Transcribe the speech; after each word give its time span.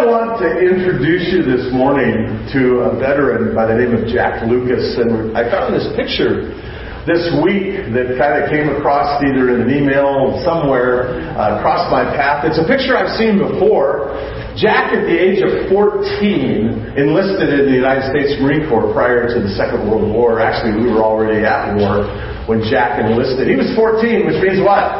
I 0.00 0.08
want 0.08 0.40
to 0.40 0.48
introduce 0.48 1.28
you 1.28 1.44
this 1.44 1.68
morning 1.76 2.24
to 2.56 2.88
a 2.88 2.96
veteran 2.96 3.52
by 3.52 3.68
the 3.68 3.76
name 3.76 3.92
of 3.92 4.08
Jack 4.08 4.40
Lucas. 4.48 4.96
And 4.96 5.36
I 5.36 5.44
found 5.52 5.76
this 5.76 5.92
picture 5.92 6.56
this 7.04 7.28
week 7.44 7.84
that 7.92 8.16
kind 8.16 8.40
of 8.40 8.48
came 8.48 8.72
across 8.80 9.20
either 9.20 9.52
in 9.52 9.60
an 9.60 9.68
email 9.68 10.40
somewhere, 10.40 11.20
uh, 11.36 11.60
across 11.60 11.92
my 11.92 12.08
path. 12.16 12.48
It's 12.48 12.56
a 12.56 12.64
picture 12.64 12.96
I've 12.96 13.12
seen 13.20 13.44
before. 13.44 14.16
Jack, 14.56 14.96
at 14.96 15.04
the 15.04 15.12
age 15.12 15.44
of 15.44 15.68
14, 15.68 16.96
enlisted 16.96 17.52
in 17.60 17.68
the 17.68 17.76
United 17.76 18.08
States 18.08 18.40
Marine 18.40 18.72
Corps 18.72 18.88
prior 18.96 19.28
to 19.28 19.36
the 19.36 19.52
Second 19.52 19.84
World 19.84 20.08
War. 20.08 20.40
Actually, 20.40 20.80
we 20.80 20.88
were 20.88 21.04
already 21.04 21.44
at 21.44 21.76
war 21.76 22.08
when 22.48 22.64
Jack 22.72 23.04
enlisted. 23.04 23.52
He 23.52 23.56
was 23.60 23.68
14, 23.76 24.24
which 24.24 24.40
means 24.40 24.64
what? 24.64 24.96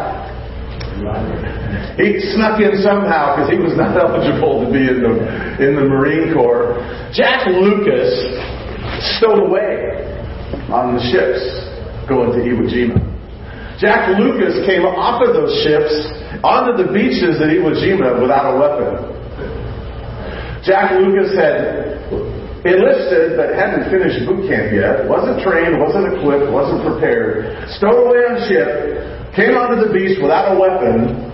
He 1.97 2.21
snuck 2.37 2.61
in 2.61 2.79
somehow 2.83 3.35
because 3.35 3.51
he 3.51 3.59
was 3.59 3.75
not 3.75 3.97
eligible 4.03 4.63
to 4.63 4.69
be 4.71 4.85
in 4.87 5.03
the 5.03 5.15
in 5.59 5.75
the 5.75 5.87
Marine 5.87 6.35
Corps. 6.35 6.79
Jack 7.11 7.47
Lucas 7.49 8.13
stowed 9.17 9.49
away 9.49 9.97
on 10.71 10.95
the 10.95 11.03
ships 11.11 11.43
going 12.07 12.35
to 12.35 12.41
Iwo 12.43 12.67
Jima. 12.67 12.99
Jack 13.79 14.13
Lucas 14.19 14.61
came 14.67 14.85
off 14.85 15.25
of 15.25 15.33
those 15.33 15.55
ships 15.65 15.93
onto 16.45 16.77
the 16.77 16.93
beaches 16.93 17.41
at 17.41 17.49
Iwo 17.49 17.73
Jima 17.75 18.21
without 18.21 18.51
a 18.51 18.55
weapon. 18.59 19.21
Jack 20.63 20.93
Lucas 20.93 21.33
had 21.33 21.97
enlisted 22.69 23.41
but 23.41 23.57
hadn't 23.57 23.89
finished 23.89 24.21
boot 24.29 24.45
camp 24.45 24.69
yet, 24.77 25.09
wasn't 25.09 25.41
trained, 25.41 25.81
wasn't 25.81 26.05
equipped, 26.13 26.53
wasn't 26.53 26.85
prepared, 26.85 27.57
stowed 27.81 27.97
away 27.97 28.21
on 28.29 28.37
ship, 28.45 28.69
came 29.33 29.57
onto 29.57 29.81
the 29.81 29.89
beach 29.89 30.21
without 30.21 30.53
a 30.53 30.57
weapon, 30.61 31.30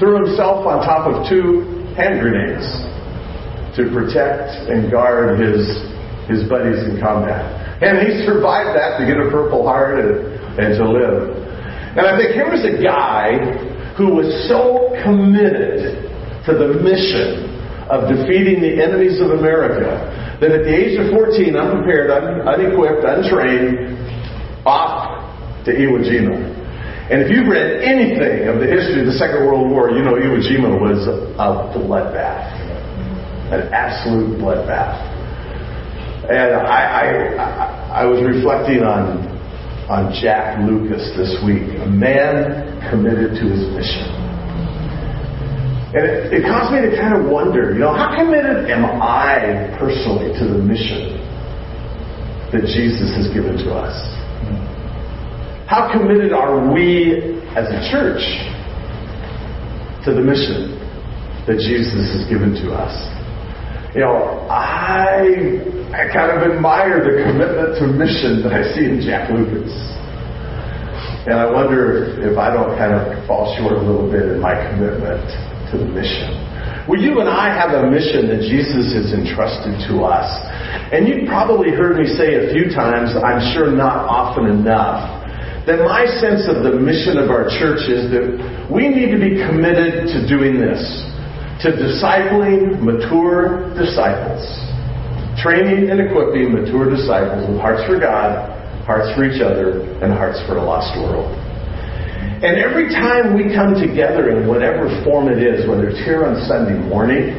threw 0.00 0.24
himself 0.24 0.64
on 0.64 0.80
top 0.80 1.04
of 1.06 1.28
two 1.28 1.84
hand 1.94 2.24
grenades 2.24 2.64
to 3.76 3.92
protect 3.92 4.50
and 4.72 4.90
guard 4.90 5.38
his, 5.38 5.62
his 6.26 6.48
buddies 6.48 6.80
in 6.88 6.98
combat. 6.98 7.44
And 7.84 8.00
he 8.02 8.24
survived 8.24 8.74
that 8.74 8.98
to 8.98 9.06
get 9.06 9.20
a 9.20 9.28
Purple 9.30 9.62
Heart 9.62 10.00
and, 10.00 10.16
and 10.58 10.70
to 10.80 10.84
live. 10.88 11.36
And 11.94 12.04
I 12.08 12.16
think 12.16 12.32
here 12.32 12.48
was 12.48 12.64
a 12.64 12.80
guy 12.82 13.38
who 14.00 14.16
was 14.16 14.28
so 14.48 14.90
committed 15.04 16.08
to 16.48 16.56
the 16.56 16.80
mission 16.80 17.46
of 17.92 18.08
defeating 18.08 18.62
the 18.62 18.80
enemies 18.80 19.20
of 19.20 19.36
America 19.36 19.98
that 20.40 20.50
at 20.50 20.64
the 20.64 20.72
age 20.72 20.96
of 20.96 21.12
14, 21.12 21.56
unprepared, 21.56 22.10
un- 22.10 22.48
unequipped, 22.48 23.04
untrained, 23.04 23.98
off 24.64 25.20
to 25.64 25.72
Iwo 25.72 26.00
Jima. 26.00 26.59
And 27.10 27.22
if 27.22 27.28
you've 27.28 27.50
read 27.50 27.82
anything 27.82 28.46
of 28.46 28.62
the 28.62 28.70
history 28.70 29.02
of 29.02 29.06
the 29.10 29.18
Second 29.18 29.42
World 29.42 29.66
War, 29.66 29.90
you 29.90 29.98
know 29.98 30.14
Iwo 30.14 30.38
Jima 30.38 30.78
was 30.78 31.10
a 31.10 31.34
bloodbath. 31.74 32.54
An 33.50 33.66
absolute 33.74 34.38
bloodbath. 34.38 34.94
And 36.30 36.54
I, 36.54 36.78
I, 37.90 38.02
I 38.02 38.04
was 38.06 38.22
reflecting 38.22 38.86
on, 38.86 39.26
on 39.90 40.14
Jack 40.22 40.62
Lucas 40.62 41.02
this 41.18 41.34
week, 41.42 41.66
a 41.82 41.90
man 41.90 42.78
committed 42.94 43.34
to 43.42 43.44
his 43.50 43.66
mission. 43.74 44.06
And 45.90 46.06
it, 46.06 46.30
it 46.30 46.42
caused 46.46 46.70
me 46.70 46.78
to 46.86 46.94
kind 46.94 47.18
of 47.18 47.26
wonder, 47.26 47.74
you 47.74 47.82
know, 47.82 47.90
how 47.90 48.14
committed 48.14 48.70
am 48.70 48.86
I 48.86 49.74
personally 49.82 50.30
to 50.38 50.46
the 50.46 50.62
mission 50.62 51.18
that 52.54 52.62
Jesus 52.70 53.10
has 53.18 53.26
given 53.34 53.58
to 53.66 53.74
us? 53.74 54.19
How 55.70 55.86
committed 55.86 56.32
are 56.32 56.66
we 56.74 57.14
as 57.54 57.70
a 57.70 57.78
church 57.94 58.18
to 60.02 60.10
the 60.10 60.18
mission 60.18 60.74
that 61.46 61.62
Jesus 61.62 62.10
has 62.10 62.26
given 62.26 62.58
to 62.66 62.74
us? 62.74 62.90
You 63.94 64.02
know, 64.02 64.50
I, 64.50 65.30
I 65.94 66.10
kind 66.10 66.34
of 66.34 66.42
admire 66.42 66.98
the 67.06 67.22
commitment 67.22 67.78
to 67.78 67.86
mission 67.86 68.42
that 68.42 68.50
I 68.50 68.66
see 68.74 68.82
in 68.82 68.98
Jack 68.98 69.30
Lucas. 69.30 69.70
And 71.30 71.38
I 71.38 71.46
wonder 71.46 72.18
if, 72.18 72.34
if 72.34 72.34
I 72.34 72.50
don't 72.50 72.74
kind 72.74 72.90
of 72.90 73.22
fall 73.30 73.54
short 73.54 73.78
a 73.78 73.82
little 73.86 74.10
bit 74.10 74.26
in 74.26 74.42
my 74.42 74.58
commitment 74.74 75.22
to 75.70 75.78
the 75.78 75.86
mission. 75.86 76.34
Well, 76.90 76.98
you 76.98 77.22
and 77.22 77.30
I 77.30 77.46
have 77.54 77.78
a 77.78 77.86
mission 77.86 78.26
that 78.26 78.42
Jesus 78.42 78.90
has 78.98 79.14
entrusted 79.14 79.78
to 79.86 80.02
us. 80.02 80.26
And 80.90 81.06
you've 81.06 81.30
probably 81.30 81.70
heard 81.70 81.94
me 81.94 82.10
say 82.10 82.42
a 82.42 82.50
few 82.50 82.74
times, 82.74 83.14
I'm 83.14 83.38
sure 83.54 83.70
not 83.70 84.10
often 84.10 84.50
enough, 84.50 85.19
that 85.66 85.84
my 85.84 86.08
sense 86.20 86.48
of 86.48 86.64
the 86.64 86.72
mission 86.78 87.18
of 87.20 87.28
our 87.28 87.48
church 87.48 87.84
is 87.88 88.08
that 88.12 88.26
we 88.72 88.88
need 88.88 89.12
to 89.12 89.20
be 89.20 89.36
committed 89.36 90.08
to 90.08 90.24
doing 90.24 90.56
this 90.56 90.80
to 91.60 91.76
discipling 91.76 92.80
mature 92.80 93.68
disciples, 93.76 94.40
training 95.36 95.92
and 95.92 96.00
equipping 96.00 96.56
mature 96.56 96.88
disciples 96.88 97.44
with 97.44 97.60
hearts 97.60 97.84
for 97.84 98.00
God, 98.00 98.48
hearts 98.88 99.12
for 99.12 99.28
each 99.28 99.44
other, 99.44 99.84
and 100.00 100.08
hearts 100.08 100.40
for 100.48 100.56
a 100.56 100.64
lost 100.64 100.96
world. 100.96 101.28
And 102.40 102.56
every 102.56 102.88
time 102.88 103.36
we 103.36 103.52
come 103.52 103.76
together 103.76 104.32
in 104.32 104.48
whatever 104.48 104.88
form 105.04 105.28
it 105.28 105.36
is, 105.36 105.68
whether 105.68 105.92
it's 105.92 106.00
here 106.00 106.24
on 106.24 106.40
Sunday 106.48 106.80
morning, 106.88 107.36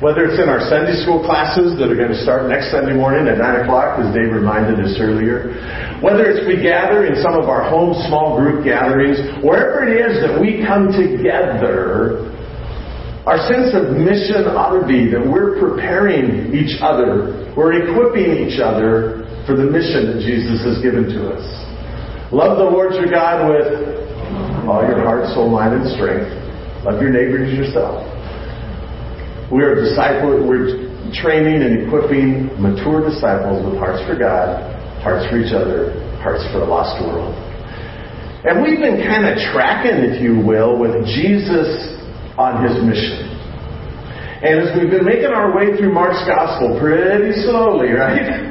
whether 0.00 0.24
it's 0.24 0.40
in 0.40 0.48
our 0.48 0.64
Sunday 0.72 0.96
school 1.04 1.20
classes 1.20 1.76
that 1.76 1.92
are 1.92 1.96
going 1.96 2.08
to 2.08 2.22
start 2.24 2.48
next 2.48 2.72
Sunday 2.72 2.96
morning 2.96 3.28
at 3.28 3.36
9 3.36 3.68
o'clock, 3.68 4.00
as 4.00 4.08
Dave 4.16 4.32
reminded 4.32 4.80
us 4.80 4.96
earlier, 4.96 5.52
whether 6.00 6.24
it's 6.24 6.40
we 6.48 6.56
gather 6.56 7.04
in 7.04 7.20
some 7.20 7.36
of 7.36 7.52
our 7.52 7.68
home 7.68 7.92
small 8.08 8.40
group 8.40 8.64
gatherings, 8.64 9.20
wherever 9.44 9.84
it 9.84 9.92
is 9.92 10.24
that 10.24 10.40
we 10.40 10.64
come 10.64 10.88
together, 10.88 12.32
our 13.28 13.36
sense 13.52 13.76
of 13.76 13.92
mission 14.00 14.48
ought 14.56 14.72
to 14.72 14.88
be 14.88 15.04
that 15.12 15.20
we're 15.20 15.60
preparing 15.60 16.48
each 16.56 16.80
other, 16.80 17.52
we're 17.52 17.76
equipping 17.84 18.40
each 18.40 18.56
other 18.56 19.28
for 19.44 19.52
the 19.52 19.68
mission 19.68 20.16
that 20.16 20.24
Jesus 20.24 20.64
has 20.64 20.80
given 20.80 21.12
to 21.12 21.36
us. 21.36 21.44
Love 22.32 22.56
the 22.56 22.64
Lord 22.64 22.96
your 22.96 23.12
God 23.12 23.52
with 23.52 23.68
all 24.64 24.80
your 24.80 25.04
heart, 25.04 25.28
soul, 25.36 25.52
mind, 25.52 25.76
and 25.76 25.84
strength. 25.92 26.32
Love 26.88 27.02
your 27.04 27.12
neighbor 27.12 27.44
as 27.44 27.52
yourself. 27.52 28.00
We 29.50 29.62
are 29.66 29.74
disciple, 29.74 30.46
we're 30.46 30.86
training 31.10 31.58
and 31.66 31.82
equipping 31.82 32.54
mature 32.62 33.02
disciples 33.02 33.66
with 33.66 33.82
hearts 33.82 33.98
for 34.06 34.14
God, 34.14 34.62
hearts 35.02 35.26
for 35.26 35.42
each 35.42 35.50
other, 35.50 35.98
hearts 36.22 36.46
for 36.54 36.62
a 36.62 36.68
lost 36.70 37.02
world. 37.02 37.34
And 38.46 38.62
we've 38.62 38.78
been 38.78 39.02
kind 39.02 39.26
of 39.26 39.36
tracking, 39.52 40.06
if 40.06 40.22
you 40.22 40.38
will, 40.38 40.78
with 40.78 41.04
Jesus 41.04 41.98
on 42.38 42.62
his 42.62 42.78
mission. 42.78 43.26
And 44.40 44.64
as 44.64 44.72
we've 44.78 44.88
been 44.88 45.04
making 45.04 45.34
our 45.34 45.54
way 45.54 45.76
through 45.76 45.92
Mark's 45.92 46.22
gospel 46.24 46.78
pretty 46.80 47.34
slowly, 47.42 47.90
right? 47.90 48.46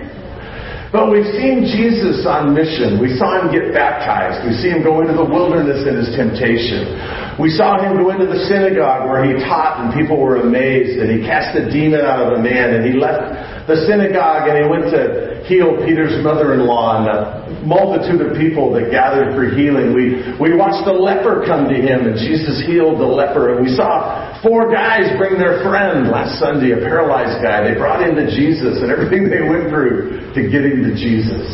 But 0.90 1.14
we've 1.14 1.30
seen 1.38 1.70
Jesus 1.70 2.26
on 2.26 2.58
mission. 2.58 2.98
We 2.98 3.14
saw 3.14 3.38
him 3.38 3.54
get 3.54 3.70
baptized. 3.78 4.42
We 4.42 4.58
see 4.58 4.74
him 4.74 4.82
go 4.82 5.06
into 5.06 5.14
the 5.14 5.26
wilderness 5.26 5.86
in 5.86 5.94
his 6.02 6.10
temptation. 6.18 6.98
We 7.38 7.54
saw 7.54 7.78
him 7.78 8.02
go 8.02 8.10
into 8.10 8.26
the 8.26 8.42
synagogue 8.50 9.06
where 9.06 9.22
he 9.22 9.38
taught 9.46 9.86
and 9.86 9.94
people 9.94 10.18
were 10.18 10.42
amazed 10.42 10.98
and 10.98 11.14
he 11.14 11.22
cast 11.22 11.54
a 11.54 11.70
demon 11.70 12.02
out 12.02 12.26
of 12.26 12.40
a 12.40 12.42
man 12.42 12.74
and 12.74 12.82
he 12.82 12.98
left 12.98 13.70
the 13.70 13.86
synagogue 13.86 14.50
and 14.50 14.58
he 14.58 14.66
went 14.66 14.90
to 14.90 15.29
heal 15.46 15.78
Peter's 15.86 16.24
mother-in-law 16.24 16.90
and 17.00 17.06
a 17.08 17.22
multitude 17.64 18.20
of 18.20 18.36
people 18.36 18.74
that 18.74 18.92
gathered 18.92 19.36
for 19.36 19.48
healing. 19.54 19.94
We, 19.94 20.24
we 20.42 20.58
watched 20.58 20.88
a 20.88 20.96
leper 20.96 21.46
come 21.46 21.70
to 21.70 21.78
him 21.78 22.08
and 22.10 22.18
Jesus 22.18 22.64
healed 22.66 23.00
the 23.00 23.08
leper 23.08 23.56
and 23.56 23.64
we 23.64 23.72
saw 23.76 24.40
four 24.42 24.72
guys 24.72 25.12
bring 25.18 25.38
their 25.38 25.62
friend 25.62 26.10
last 26.10 26.40
Sunday, 26.40 26.72
a 26.72 26.82
paralyzed 26.82 27.44
guy. 27.44 27.68
They 27.68 27.78
brought 27.78 28.02
him 28.02 28.16
to 28.16 28.28
Jesus 28.28 28.82
and 28.82 28.92
everything 28.92 29.30
they 29.30 29.44
went 29.46 29.70
through 29.70 30.34
to 30.34 30.42
get 30.48 30.66
him 30.66 30.84
to 30.88 30.94
Jesus. 30.96 31.46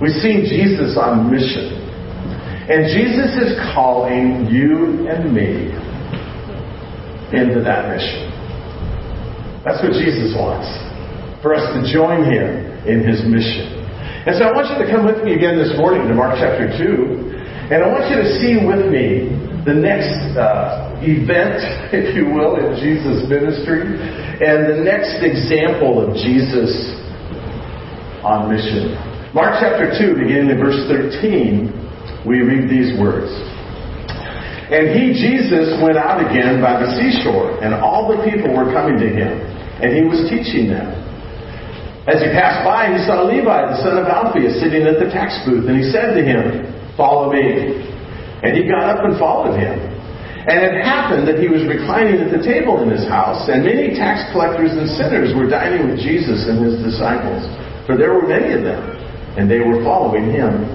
We've 0.00 0.18
seen 0.20 0.44
Jesus 0.46 0.98
on 0.98 1.30
mission. 1.30 1.78
And 2.62 2.86
Jesus 2.90 3.34
is 3.42 3.58
calling 3.74 4.46
you 4.46 5.08
and 5.08 5.34
me 5.34 5.74
into 7.34 7.62
that 7.64 7.90
mission. 7.90 8.30
That's 9.64 9.82
what 9.82 9.92
Jesus 9.92 10.34
wants. 10.36 10.91
For 11.42 11.58
us 11.58 11.66
to 11.74 11.82
join 11.90 12.22
him 12.22 12.86
in 12.86 13.02
his 13.02 13.26
mission. 13.26 13.82
And 14.22 14.38
so 14.38 14.46
I 14.46 14.54
want 14.54 14.70
you 14.70 14.78
to 14.78 14.86
come 14.86 15.02
with 15.02 15.26
me 15.26 15.34
again 15.34 15.58
this 15.58 15.74
morning 15.74 16.06
to 16.06 16.14
Mark 16.14 16.38
chapter 16.38 16.70
2. 16.70 17.74
And 17.74 17.82
I 17.82 17.90
want 17.90 18.06
you 18.06 18.22
to 18.22 18.28
see 18.38 18.62
with 18.62 18.86
me 18.86 19.26
the 19.66 19.74
next 19.74 20.38
uh, 20.38 20.94
event, 21.02 21.58
if 21.90 22.14
you 22.14 22.30
will, 22.30 22.62
in 22.62 22.78
Jesus' 22.78 23.26
ministry, 23.26 23.82
and 23.90 24.70
the 24.70 24.86
next 24.86 25.18
example 25.18 25.98
of 25.98 26.14
Jesus 26.14 26.70
on 28.22 28.46
mission. 28.46 28.94
Mark 29.34 29.58
chapter 29.58 29.90
2, 29.98 30.22
beginning 30.22 30.54
in 30.54 30.62
verse 30.62 30.78
13, 30.86 32.22
we 32.22 32.46
read 32.46 32.70
these 32.70 32.94
words. 33.02 33.34
And 34.70 34.94
he, 34.94 35.10
Jesus, 35.10 35.74
went 35.82 35.98
out 35.98 36.22
again 36.22 36.62
by 36.62 36.78
the 36.78 36.86
seashore, 36.94 37.58
and 37.66 37.74
all 37.74 38.06
the 38.14 38.22
people 38.22 38.54
were 38.54 38.70
coming 38.70 38.94
to 39.02 39.10
him, 39.10 39.42
and 39.82 39.90
he 39.90 40.06
was 40.06 40.22
teaching 40.30 40.70
them. 40.70 41.01
As 42.02 42.18
he 42.18 42.34
passed 42.34 42.66
by, 42.66 42.90
he 42.90 42.98
saw 43.06 43.22
Levi, 43.22 43.46
the 43.46 43.78
son 43.78 43.94
of 43.94 44.10
Alphaeus, 44.10 44.58
sitting 44.58 44.82
at 44.90 44.98
the 44.98 45.06
tax 45.14 45.38
booth, 45.46 45.70
and 45.70 45.78
he 45.78 45.86
said 45.86 46.18
to 46.18 46.22
him, 46.22 46.66
Follow 46.98 47.30
me. 47.30 47.78
And 48.42 48.58
he 48.58 48.66
got 48.66 48.90
up 48.90 49.06
and 49.06 49.14
followed 49.22 49.54
him. 49.54 49.78
And 50.42 50.58
it 50.66 50.82
happened 50.82 51.30
that 51.30 51.38
he 51.38 51.46
was 51.46 51.62
reclining 51.62 52.18
at 52.18 52.34
the 52.34 52.42
table 52.42 52.82
in 52.82 52.90
his 52.90 53.06
house, 53.06 53.46
and 53.46 53.62
many 53.62 53.94
tax 53.94 54.26
collectors 54.34 54.74
and 54.74 54.90
sinners 54.98 55.30
were 55.30 55.46
dining 55.46 55.86
with 55.86 56.02
Jesus 56.02 56.50
and 56.50 56.58
his 56.58 56.82
disciples, 56.82 57.46
for 57.86 57.94
there 57.94 58.10
were 58.10 58.26
many 58.26 58.50
of 58.50 58.66
them, 58.66 58.82
and 59.38 59.46
they 59.46 59.62
were 59.62 59.78
following 59.86 60.34
him. 60.34 60.66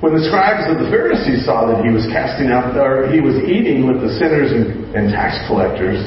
When 0.00 0.16
the 0.16 0.24
scribes 0.24 0.64
of 0.72 0.80
the 0.80 0.88
Pharisees 0.88 1.44
saw 1.44 1.68
that 1.68 1.84
he 1.84 1.92
was 1.92 2.08
casting 2.08 2.48
out, 2.48 2.72
or 2.80 3.12
he 3.12 3.20
was 3.20 3.36
eating 3.44 3.84
with 3.84 4.00
the 4.00 4.08
sinners 4.16 4.56
and, 4.56 4.88
and 4.96 5.12
tax 5.12 5.36
collectors, 5.44 6.00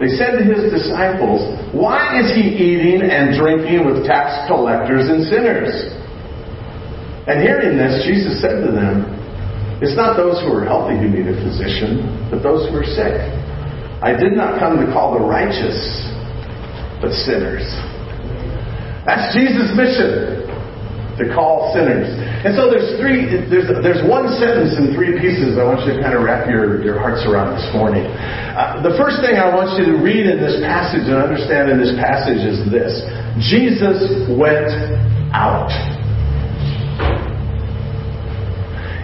they 0.00 0.10
said 0.18 0.38
to 0.38 0.42
his 0.42 0.74
disciples, 0.74 1.42
Why 1.70 2.18
is 2.18 2.34
he 2.34 2.42
eating 2.42 3.02
and 3.06 3.38
drinking 3.38 3.86
with 3.86 4.06
tax 4.06 4.46
collectors 4.50 5.06
and 5.06 5.22
sinners? 5.30 5.70
And 7.30 7.40
hearing 7.40 7.78
this, 7.78 8.04
Jesus 8.04 8.42
said 8.42 8.60
to 8.66 8.70
them, 8.74 9.14
it's 9.82 9.96
not 9.96 10.16
those 10.16 10.38
who 10.40 10.54
are 10.54 10.64
healthy 10.64 10.94
who 10.96 11.10
need 11.10 11.26
a 11.26 11.34
physician, 11.34 12.06
but 12.30 12.42
those 12.42 12.70
who 12.70 12.78
are 12.78 12.86
sick. 12.86 13.20
I 14.00 14.14
did 14.14 14.32
not 14.32 14.58
come 14.62 14.78
to 14.78 14.86
call 14.92 15.18
the 15.18 15.24
righteous, 15.24 15.76
but 17.02 17.10
sinners. 17.10 17.66
That's 19.02 19.34
Jesus' 19.34 19.74
mission 19.74 20.46
to 21.20 21.24
call 21.34 21.74
sinners. 21.74 22.06
And 22.44 22.52
so 22.52 22.68
there's 22.68 23.00
three, 23.00 23.24
there's, 23.48 23.72
there's 23.80 24.04
one 24.04 24.28
sentence 24.36 24.76
in 24.76 24.92
three 24.92 25.16
pieces 25.16 25.56
I 25.56 25.64
want 25.64 25.80
you 25.88 25.96
to 25.96 26.00
kind 26.04 26.12
of 26.12 26.20
wrap 26.20 26.44
your, 26.44 26.84
your 26.84 27.00
hearts 27.00 27.24
around 27.24 27.56
this 27.56 27.64
morning. 27.72 28.04
Uh, 28.04 28.84
the 28.84 28.92
first 29.00 29.24
thing 29.24 29.40
I 29.40 29.48
want 29.48 29.80
you 29.80 29.88
to 29.88 29.96
read 29.96 30.28
in 30.28 30.36
this 30.36 30.60
passage 30.60 31.08
and 31.08 31.16
understand 31.16 31.72
in 31.72 31.80
this 31.80 31.96
passage 31.96 32.44
is 32.44 32.60
this 32.68 32.92
Jesus 33.40 34.28
went 34.28 34.68
out. 35.32 35.72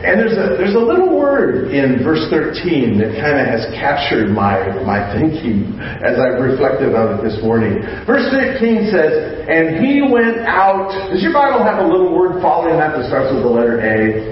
And 0.00 0.16
there's 0.16 0.32
a, 0.32 0.56
there's 0.56 0.72
a 0.72 0.80
little 0.80 1.12
word 1.12 1.76
in 1.76 2.00
verse 2.00 2.24
13 2.32 2.96
that 3.04 3.20
kind 3.20 3.36
of 3.36 3.44
has 3.44 3.68
captured 3.76 4.32
my, 4.32 4.72
my 4.80 5.04
thinking 5.12 5.76
as 6.00 6.16
I've 6.16 6.40
reflected 6.40 6.96
on 6.96 7.20
it 7.20 7.28
this 7.28 7.36
morning. 7.44 7.84
Verse 8.08 8.24
13 8.32 8.88
says, 8.88 9.44
And 9.44 9.84
he 9.84 10.00
went 10.00 10.40
out. 10.48 10.88
Does 11.12 11.20
your 11.20 11.36
Bible 11.36 11.60
have 11.60 11.84
a 11.84 11.88
little 11.88 12.16
word 12.16 12.40
following 12.40 12.80
that 12.80 12.96
that 12.96 13.12
starts 13.12 13.28
with 13.28 13.44
the 13.44 13.52
letter 13.52 13.76
A? 13.84 14.24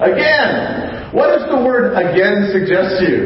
Again. 0.00 1.12
What 1.12 1.36
does 1.36 1.52
the 1.52 1.60
word 1.60 1.92
again 2.00 2.48
suggest 2.48 2.98
to 2.98 3.04
you? 3.04 3.20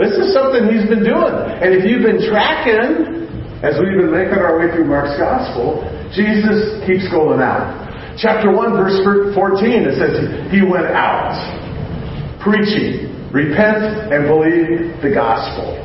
This 0.00 0.16
is 0.16 0.32
something 0.32 0.64
he's 0.72 0.88
been 0.88 1.04
doing. 1.04 1.34
And 1.60 1.76
if 1.76 1.84
you've 1.84 2.02
been 2.02 2.24
tracking, 2.24 3.28
as 3.60 3.76
we've 3.76 4.00
been 4.00 4.10
making 4.10 4.40
our 4.40 4.58
way 4.58 4.72
through 4.72 4.88
Mark's 4.88 5.14
Gospel, 5.20 5.84
Jesus 6.16 6.80
keeps 6.88 7.04
going 7.12 7.44
out. 7.44 7.81
Chapter 8.18 8.52
1, 8.52 8.72
verse 8.76 9.00
14, 9.34 9.88
it 9.88 9.96
says, 9.96 10.52
He 10.52 10.60
went 10.60 10.86
out 10.92 11.32
preaching, 12.42 13.08
repent 13.32 14.12
and 14.12 14.26
believe 14.26 15.00
the 15.00 15.14
gospel. 15.14 15.78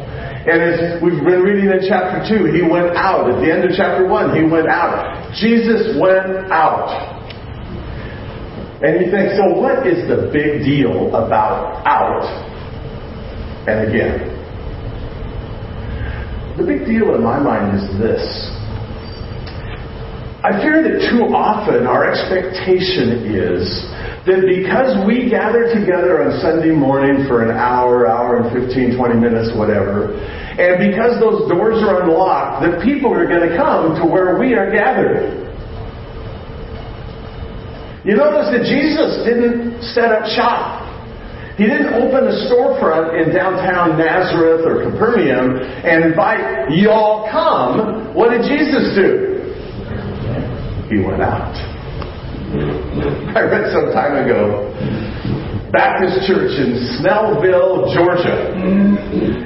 And 0.47 0.61
as 0.61 1.01
we've 1.03 1.23
been 1.23 1.43
reading 1.43 1.69
in 1.69 1.79
chapter 1.87 2.23
2, 2.27 2.51
He 2.51 2.63
went 2.63 2.95
out. 2.97 3.29
At 3.29 3.39
the 3.39 3.51
end 3.51 3.63
of 3.63 3.71
chapter 3.75 4.07
1, 4.07 4.35
He 4.35 4.43
went 4.43 4.67
out. 4.67 5.31
Jesus 5.39 5.95
went 5.99 6.51
out. 6.51 6.89
And 8.81 9.05
you 9.05 9.11
think, 9.11 9.35
so 9.35 9.59
what 9.59 9.87
is 9.87 10.07
the 10.07 10.29
big 10.31 10.63
deal 10.63 11.09
about 11.15 11.85
out 11.85 12.23
and 13.67 13.89
again? 13.89 14.33
The 16.57 16.63
big 16.63 16.85
deal 16.85 17.13
in 17.15 17.23
my 17.23 17.39
mind 17.39 17.77
is 17.77 17.85
this 17.99 18.56
I 20.47 20.63
fear 20.63 20.79
that 20.79 21.11
too 21.11 21.35
often 21.35 21.83
our 21.83 22.07
expectation 22.07 23.35
is 23.35 23.67
that 24.23 24.47
because 24.47 24.95
we 25.03 25.27
gather 25.27 25.67
together 25.75 26.23
on 26.23 26.39
Sunday 26.39 26.71
morning 26.71 27.27
for 27.27 27.43
an 27.43 27.51
hour, 27.51 28.07
hour 28.07 28.39
and 28.39 28.47
15, 28.55 28.95
20 28.95 29.19
minutes, 29.19 29.51
whatever, 29.59 30.15
and 30.15 30.79
because 30.79 31.19
those 31.19 31.51
doors 31.51 31.83
are 31.83 32.07
unlocked, 32.07 32.63
that 32.63 32.79
people 32.79 33.11
are 33.11 33.27
going 33.27 33.43
to 33.43 33.59
come 33.59 33.99
to 33.99 34.07
where 34.07 34.39
we 34.39 34.55
are 34.55 34.71
gathered. 34.71 35.35
You 38.07 38.15
notice 38.15 38.47
that 38.55 38.63
Jesus 38.63 39.27
didn't 39.27 39.83
set 39.91 40.15
up 40.15 40.31
shop. 40.31 40.87
He 41.59 41.67
didn't 41.67 41.91
open 41.91 42.23
a 42.23 42.35
storefront 42.47 43.19
in 43.19 43.35
downtown 43.35 43.99
Nazareth 43.99 44.63
or 44.63 44.87
Capernaum 44.87 45.59
and 45.59 46.07
invite 46.07 46.71
y'all 46.71 47.27
come. 47.27 48.15
What 48.15 48.31
did 48.31 48.47
Jesus 48.47 48.95
do? 48.95 49.26
He 50.89 50.99
went 50.99 51.21
out. 51.21 51.53
I 53.35 53.41
read 53.43 53.71
some 53.73 53.91
time 53.91 54.23
ago 54.23 54.71
Baptist 55.71 56.23
Church 56.23 56.55
in 56.55 56.79
Snellville, 56.95 57.91
Georgia, 57.91 58.55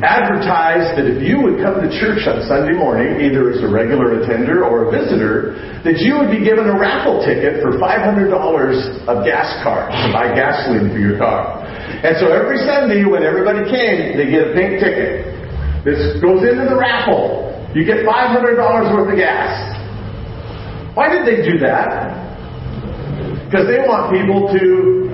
advertised 0.06 0.94
that 0.94 1.10
if 1.10 1.18
you 1.18 1.42
would 1.42 1.58
come 1.58 1.82
to 1.82 1.90
church 1.98 2.30
on 2.30 2.46
Sunday 2.46 2.78
morning, 2.78 3.26
either 3.26 3.50
as 3.50 3.58
a 3.66 3.70
regular 3.70 4.22
attender 4.22 4.62
or 4.62 4.86
a 4.86 4.90
visitor, 4.94 5.58
that 5.82 5.98
you 5.98 6.22
would 6.22 6.30
be 6.30 6.46
given 6.46 6.70
a 6.70 6.78
raffle 6.78 7.26
ticket 7.26 7.58
for 7.66 7.74
$500 7.82 8.30
of 9.10 9.26
gas 9.26 9.50
card 9.66 9.90
to 9.90 10.08
buy 10.14 10.30
gasoline 10.38 10.94
for 10.94 11.02
your 11.02 11.18
car. 11.18 11.66
And 12.06 12.14
so 12.22 12.30
every 12.30 12.62
Sunday 12.70 13.02
when 13.02 13.26
everybody 13.26 13.66
came, 13.66 14.14
they 14.14 14.30
get 14.30 14.46
a 14.46 14.54
pink 14.54 14.78
ticket. 14.78 15.26
This 15.82 16.22
goes 16.22 16.46
into 16.46 16.70
the 16.70 16.78
raffle. 16.78 17.50
You 17.74 17.82
get 17.82 18.06
$500 18.06 18.62
worth 18.94 19.10
of 19.10 19.18
gas. 19.18 19.71
Why 20.94 21.08
did 21.08 21.24
they 21.24 21.40
do 21.44 21.58
that? 21.60 22.12
Because 23.48 23.68
they 23.68 23.80
want 23.84 24.12
people 24.12 24.48
to 24.52 25.12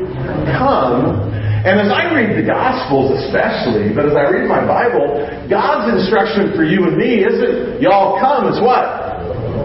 come. 0.57 1.29
And 1.65 1.81
as 1.81 1.89
I 1.89 2.13
read 2.13 2.38
the 2.38 2.45
Gospels 2.45 3.13
especially, 3.25 3.94
but 3.94 4.06
as 4.06 4.15
I 4.15 4.29
read 4.29 4.47
my 4.47 4.62
Bible, 4.65 5.25
God's 5.50 5.89
instruction 5.94 6.53
for 6.56 6.63
you 6.63 6.85
and 6.85 6.97
me 6.97 7.25
isn't 7.25 7.81
y'all 7.81 8.18
come, 8.21 8.47
it's 8.47 8.62
what? 8.62 8.85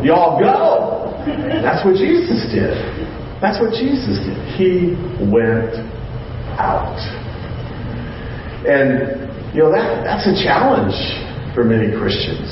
Y'all 0.04 0.40
go. 0.40 1.14
That's 1.62 1.84
what 1.84 1.94
Jesus 1.96 2.48
did. 2.50 2.74
That's 3.40 3.60
what 3.60 3.72
Jesus 3.72 4.18
did. 4.24 4.36
He 4.56 4.96
went 5.30 5.76
out. 6.58 6.96
And, 8.66 9.28
you 9.54 9.62
know, 9.62 9.70
that, 9.70 10.02
that's 10.04 10.26
a 10.26 10.34
challenge 10.42 10.96
for 11.54 11.62
many 11.62 11.92
Christians. 11.92 12.48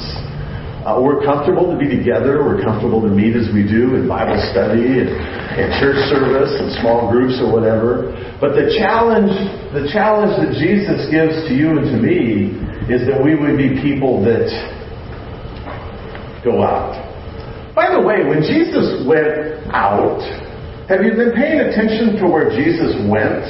Uh, 0.80 0.96
we're 0.96 1.20
comfortable 1.20 1.68
to 1.68 1.76
be 1.76 1.84
together. 1.84 2.40
We're 2.40 2.64
comfortable 2.64 3.04
to 3.04 3.12
meet 3.12 3.36
as 3.36 3.52
we 3.52 3.68
do 3.68 4.00
in 4.00 4.08
Bible 4.08 4.40
study 4.48 5.04
and, 5.04 5.12
and 5.12 5.68
church 5.76 6.00
service 6.08 6.56
and 6.56 6.72
small 6.80 7.12
groups 7.12 7.36
or 7.36 7.52
whatever. 7.52 8.16
But 8.40 8.56
the 8.56 8.72
challenge, 8.80 9.28
the 9.76 9.92
challenge 9.92 10.40
that 10.40 10.56
Jesus 10.56 11.04
gives 11.12 11.36
to 11.48 11.52
you 11.52 11.76
and 11.76 11.84
to 11.84 11.98
me 12.00 12.56
is 12.88 13.04
that 13.12 13.20
we 13.20 13.36
would 13.36 13.60
be 13.60 13.76
people 13.84 14.24
that 14.24 14.48
go 16.40 16.64
out. 16.64 16.96
By 17.76 17.92
the 17.92 18.00
way, 18.00 18.24
when 18.24 18.40
Jesus 18.40 19.04
went 19.04 19.68
out, 19.76 20.24
have 20.88 21.04
you 21.04 21.12
been 21.12 21.36
paying 21.36 21.60
attention 21.60 22.16
to 22.18 22.26
where 22.26 22.48
Jesus 22.48 22.96
went? 23.04 23.44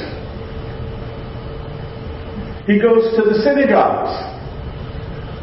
He 2.67 2.75
goes 2.75 3.15
to 3.15 3.23
the 3.23 3.39
synagogues. 3.39 4.30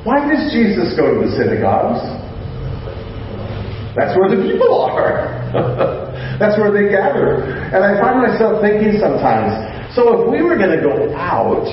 Why 0.08 0.24
does 0.24 0.48
Jesus 0.56 0.96
go 0.96 1.12
to 1.12 1.20
the 1.20 1.36
synagogues? 1.36 2.00
That's 3.92 4.16
where 4.16 4.32
the 4.32 4.40
people 4.40 4.80
are. 4.80 5.36
That's 6.40 6.56
where 6.56 6.72
they 6.72 6.88
gather. 6.88 7.44
And 7.44 7.84
I 7.84 8.00
find 8.00 8.24
myself 8.24 8.64
thinking 8.64 8.96
sometimes, 8.96 9.52
so 9.92 10.16
if 10.16 10.32
we 10.32 10.40
were 10.40 10.56
going 10.56 10.72
to 10.72 10.80
go 10.80 11.12
out, 11.12 11.68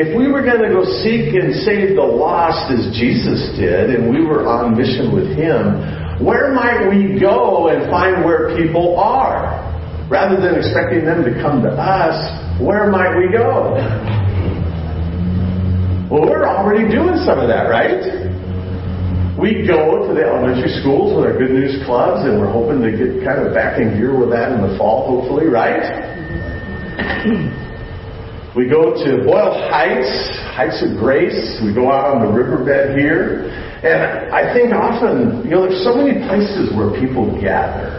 if 0.00 0.16
we 0.16 0.32
were 0.32 0.40
going 0.40 0.64
to 0.64 0.72
go 0.72 0.80
seek 1.04 1.36
and 1.36 1.52
save 1.60 2.00
the 2.00 2.08
lost 2.08 2.72
as 2.72 2.88
Jesus 2.96 3.52
did, 3.60 3.92
and 3.92 4.08
we 4.08 4.24
were 4.24 4.48
on 4.48 4.72
mission 4.72 5.12
with 5.12 5.36
Him, 5.36 6.24
where 6.24 6.56
might 6.56 6.88
we 6.88 7.20
go 7.20 7.68
and 7.68 7.84
find 7.92 8.24
where 8.24 8.56
people 8.56 8.96
are? 8.96 9.60
Rather 10.08 10.40
than 10.40 10.56
expecting 10.56 11.04
them 11.04 11.20
to 11.20 11.36
come 11.44 11.60
to 11.60 11.68
us, 11.68 12.16
where 12.64 12.88
might 12.88 13.12
we 13.12 13.28
go? 13.28 13.76
Well, 16.14 16.30
we're 16.30 16.46
already 16.46 16.86
doing 16.86 17.18
some 17.26 17.42
of 17.42 17.50
that, 17.50 17.66
right? 17.66 18.06
We 19.34 19.66
go 19.66 20.06
to 20.06 20.14
the 20.14 20.22
elementary 20.22 20.70
schools 20.78 21.10
with 21.10 21.26
our 21.26 21.34
Good 21.34 21.50
News 21.50 21.82
clubs, 21.82 22.22
and 22.22 22.38
we're 22.38 22.54
hoping 22.54 22.78
to 22.86 22.94
get 22.94 23.26
kind 23.26 23.42
of 23.42 23.50
back 23.50 23.82
in 23.82 23.98
gear 23.98 24.14
with 24.14 24.30
that 24.30 24.54
in 24.54 24.62
the 24.62 24.78
fall, 24.78 25.10
hopefully, 25.10 25.50
right? 25.50 25.82
We 28.54 28.70
go 28.70 28.94
to 28.94 29.26
Boyle 29.26 29.58
Heights, 29.74 30.38
Heights 30.54 30.86
of 30.86 31.02
Grace. 31.02 31.58
We 31.66 31.74
go 31.74 31.90
out 31.90 32.14
on 32.14 32.22
the 32.22 32.30
riverbed 32.30 32.96
here. 32.96 33.50
And 33.82 34.30
I 34.30 34.54
think 34.54 34.70
often, 34.70 35.42
you 35.42 35.50
know, 35.50 35.66
there's 35.66 35.82
so 35.82 35.98
many 35.98 36.22
places 36.30 36.70
where 36.78 36.94
people 36.94 37.26
gather. 37.42 37.98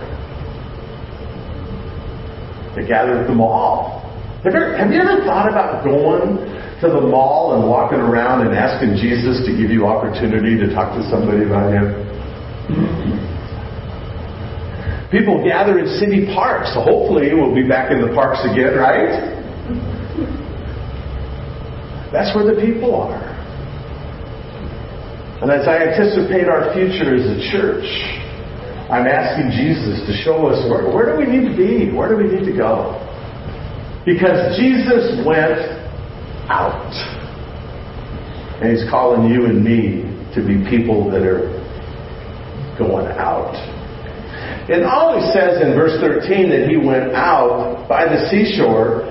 They 2.79 2.88
gather 2.88 3.19
at 3.19 3.27
the 3.27 3.36
mall. 3.36 4.07
Have 4.48 4.53
you, 4.53 4.60
ever, 4.62 4.77
have 4.77 4.91
you 4.93 5.01
ever 5.01 5.19
thought 5.27 5.51
about 5.51 5.84
going 5.84 6.55
to 6.82 6.88
the 6.89 7.01
mall 7.01 7.55
and 7.55 7.70
walking 7.70 8.00
around 8.00 8.46
and 8.46 8.55
asking 8.55 9.00
Jesus 9.00 9.46
to 9.48 9.51
give 9.55 9.72
you 9.72 9.88
opportunity 9.88 10.58
to 10.60 10.74
talk 10.74 10.91
to 10.98 11.03
somebody 11.10 11.46
about 11.46 11.72
Him? 11.72 12.05
People 15.12 15.44
gather 15.44 15.79
in 15.79 15.88
city 16.00 16.25
parks, 16.36 16.74
so 16.74 16.82
hopefully 16.82 17.32
we'll 17.34 17.55
be 17.55 17.67
back 17.67 17.91
in 17.91 18.01
the 18.01 18.12
parks 18.12 18.44
again, 18.44 18.75
right? 18.75 19.32
That's 22.12 22.36
where 22.36 22.44
the 22.44 22.60
people 22.60 22.96
are. 22.96 23.24
And 25.41 25.51
as 25.51 25.67
I 25.67 25.94
anticipate 25.94 26.48
our 26.48 26.74
future 26.74 27.15
as 27.15 27.24
a 27.27 27.39
church, 27.51 27.86
I'm 28.89 29.08
asking 29.08 29.51
Jesus 29.51 30.03
to 30.08 30.13
show 30.24 30.48
us 30.48 30.63
where, 30.70 30.88
where 30.91 31.12
do 31.12 31.20
we 31.20 31.27
need 31.27 31.48
to 31.48 31.55
be? 31.55 31.96
Where 31.96 32.10
do 32.10 32.17
we 32.17 32.27
need 32.27 32.46
to 32.46 32.55
go? 32.55 33.00
Because 34.05 34.58
Jesus 34.58 35.24
went 35.25 35.85
out. 36.50 36.92
And 38.62 38.72
He's 38.72 38.88
calling 38.90 39.30
you 39.30 39.46
and 39.46 39.64
me 39.64 40.04
to 40.36 40.42
be 40.46 40.64
people 40.70 41.10
that 41.12 41.24
are 41.24 41.52
going 42.78 43.08
out. 43.18 43.56
It 44.68 44.84
always 44.84 45.24
says 45.34 45.62
in 45.62 45.75
verse 45.75 46.00
13 46.02 46.50
that 46.50 46.68
He 46.68 46.78
went 46.78 47.14
out 47.14 47.88
by 47.88 48.06
the 48.06 48.30
seashore, 48.30 49.06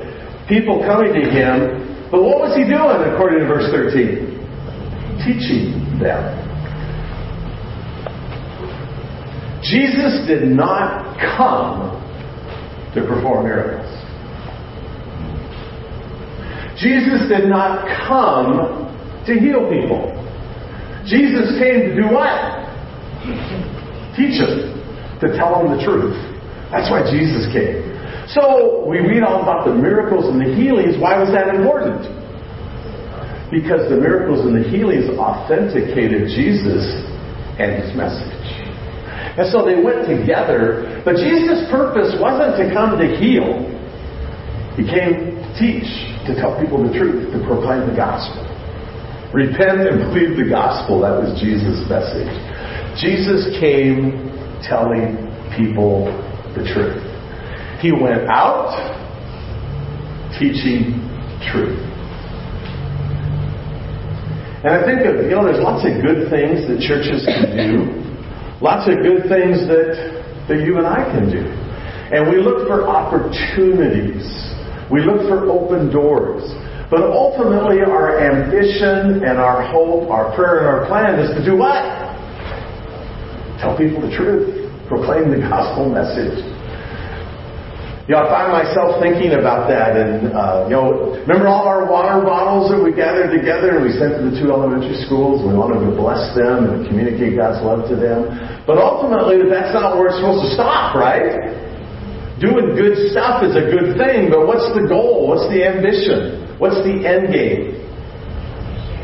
people 0.48 0.82
coming 0.84 1.14
to 1.14 1.24
Him. 1.30 2.10
But 2.10 2.22
what 2.22 2.38
was 2.40 2.56
He 2.56 2.64
doing 2.64 3.00
according 3.14 3.40
to 3.40 3.46
verse 3.46 3.70
13? 3.70 4.34
Teaching 5.22 5.98
them. 6.02 6.44
Jesus 9.62 10.26
did 10.26 10.44
not 10.44 11.16
come 11.16 11.96
to 12.94 13.00
perform 13.00 13.46
miracles. 13.46 13.83
Jesus 16.80 17.28
did 17.28 17.48
not 17.48 17.86
come 18.06 18.90
to 19.26 19.32
heal 19.34 19.70
people. 19.70 20.10
Jesus 21.06 21.58
came 21.60 21.90
to 21.90 21.94
do 21.94 22.06
what? 22.10 22.32
Teach 24.16 24.40
them, 24.40 24.72
to 25.20 25.36
tell 25.36 25.60
them 25.60 25.76
the 25.76 25.80
truth. 25.84 26.16
That's 26.70 26.90
why 26.90 27.04
Jesus 27.10 27.46
came. 27.52 27.94
So 28.28 28.84
we 28.88 28.98
read 28.98 29.22
all 29.22 29.42
about 29.42 29.66
the 29.66 29.74
miracles 29.74 30.26
and 30.26 30.40
the 30.40 30.48
healings. 30.54 30.96
Why 30.96 31.18
was 31.20 31.28
that 31.32 31.54
important? 31.54 32.08
Because 33.52 33.88
the 33.92 34.00
miracles 34.00 34.40
and 34.46 34.56
the 34.56 34.66
healings 34.66 35.12
authenticated 35.18 36.32
Jesus 36.32 36.82
and 37.60 37.84
his 37.84 37.92
message. 37.94 38.48
And 39.36 39.50
so 39.50 39.66
they 39.66 39.82
went 39.82 40.08
together, 40.08 41.02
but 41.04 41.16
Jesus' 41.16 41.68
purpose 41.70 42.14
wasn't 42.16 42.56
to 42.56 42.72
come 42.72 42.98
to 42.98 43.06
heal. 43.18 43.73
He 44.76 44.82
came 44.82 45.38
to 45.38 45.46
teach, 45.54 45.86
to 46.26 46.34
tell 46.34 46.58
people 46.58 46.82
the 46.82 46.92
truth, 46.92 47.30
to 47.30 47.38
proclaim 47.46 47.86
the 47.86 47.96
gospel. 47.96 48.42
Repent 49.34 49.86
and 49.86 49.98
believe 50.10 50.38
the 50.38 50.50
gospel. 50.50 51.02
That 51.02 51.18
was 51.18 51.34
Jesus' 51.38 51.82
message. 51.90 52.30
Jesus 52.98 53.54
came 53.58 54.30
telling 54.62 55.18
people 55.58 56.06
the 56.54 56.62
truth. 56.62 57.02
He 57.82 57.90
went 57.90 58.30
out 58.30 58.70
teaching 60.38 61.02
truth. 61.50 61.78
And 64.64 64.72
I 64.72 64.80
think 64.86 65.04
of, 65.04 65.22
you 65.26 65.34
know, 65.34 65.44
there's 65.44 65.62
lots 65.62 65.84
of 65.84 66.00
good 66.00 66.30
things 66.30 66.66
that 66.66 66.80
churches 66.80 67.26
can 67.26 67.52
do. 67.52 67.90
Lots 68.62 68.88
of 68.88 69.02
good 69.02 69.28
things 69.28 69.66
that, 69.68 69.92
that 70.48 70.64
you 70.64 70.78
and 70.78 70.86
I 70.86 71.04
can 71.10 71.28
do. 71.28 71.44
And 72.14 72.30
we 72.30 72.40
look 72.40 72.66
for 72.66 72.88
opportunities. 72.88 74.24
We 74.90 75.00
look 75.00 75.28
for 75.28 75.48
open 75.50 75.92
doors. 75.92 76.44
But 76.90 77.00
ultimately, 77.10 77.80
our 77.80 78.20
ambition 78.20 79.24
and 79.24 79.40
our 79.40 79.64
hope, 79.72 80.10
our 80.10 80.34
prayer 80.36 80.62
and 80.62 80.68
our 80.68 80.86
plan 80.86 81.18
is 81.18 81.32
to 81.34 81.42
do 81.44 81.56
what? 81.56 81.80
Tell 83.58 83.76
people 83.76 84.04
the 84.04 84.12
truth. 84.14 84.70
Proclaim 84.86 85.32
the 85.32 85.40
gospel 85.40 85.88
message. 85.88 86.44
You 88.04 88.12
know, 88.12 88.20
I 88.20 88.28
find 88.28 88.52
myself 88.52 89.00
thinking 89.00 89.32
about 89.32 89.64
that, 89.72 89.96
and 89.96 90.28
uh, 90.28 90.68
you 90.68 90.76
know, 90.76 91.16
remember 91.24 91.48
all 91.48 91.64
our 91.64 91.88
water 91.88 92.20
bottles 92.20 92.68
that 92.68 92.76
we 92.76 92.92
gathered 92.92 93.32
together 93.32 93.80
and 93.80 93.82
we 93.88 93.96
sent 93.96 94.20
to 94.20 94.28
the 94.28 94.36
two 94.36 94.52
elementary 94.52 94.92
schools. 95.08 95.40
We 95.40 95.56
wanted 95.56 95.80
to 95.88 95.96
bless 95.96 96.20
them 96.36 96.68
and 96.68 96.84
communicate 96.84 97.32
God's 97.32 97.64
love 97.64 97.88
to 97.88 97.96
them. 97.96 98.28
But 98.68 98.76
ultimately, 98.76 99.48
that's 99.48 99.72
not 99.72 99.96
where 99.96 100.12
it's 100.12 100.20
supposed 100.20 100.44
to 100.44 100.52
stop, 100.52 100.92
right? 100.92 101.48
Doing 102.40 102.74
good 102.74 102.98
stuff 103.14 103.44
is 103.44 103.54
a 103.54 103.70
good 103.70 103.94
thing, 103.94 104.26
but 104.30 104.46
what's 104.46 104.66
the 104.74 104.86
goal? 104.88 105.28
What's 105.28 105.46
the 105.54 105.62
ambition? 105.62 106.58
What's 106.58 106.82
the 106.82 107.06
end 107.06 107.30
game? 107.30 107.78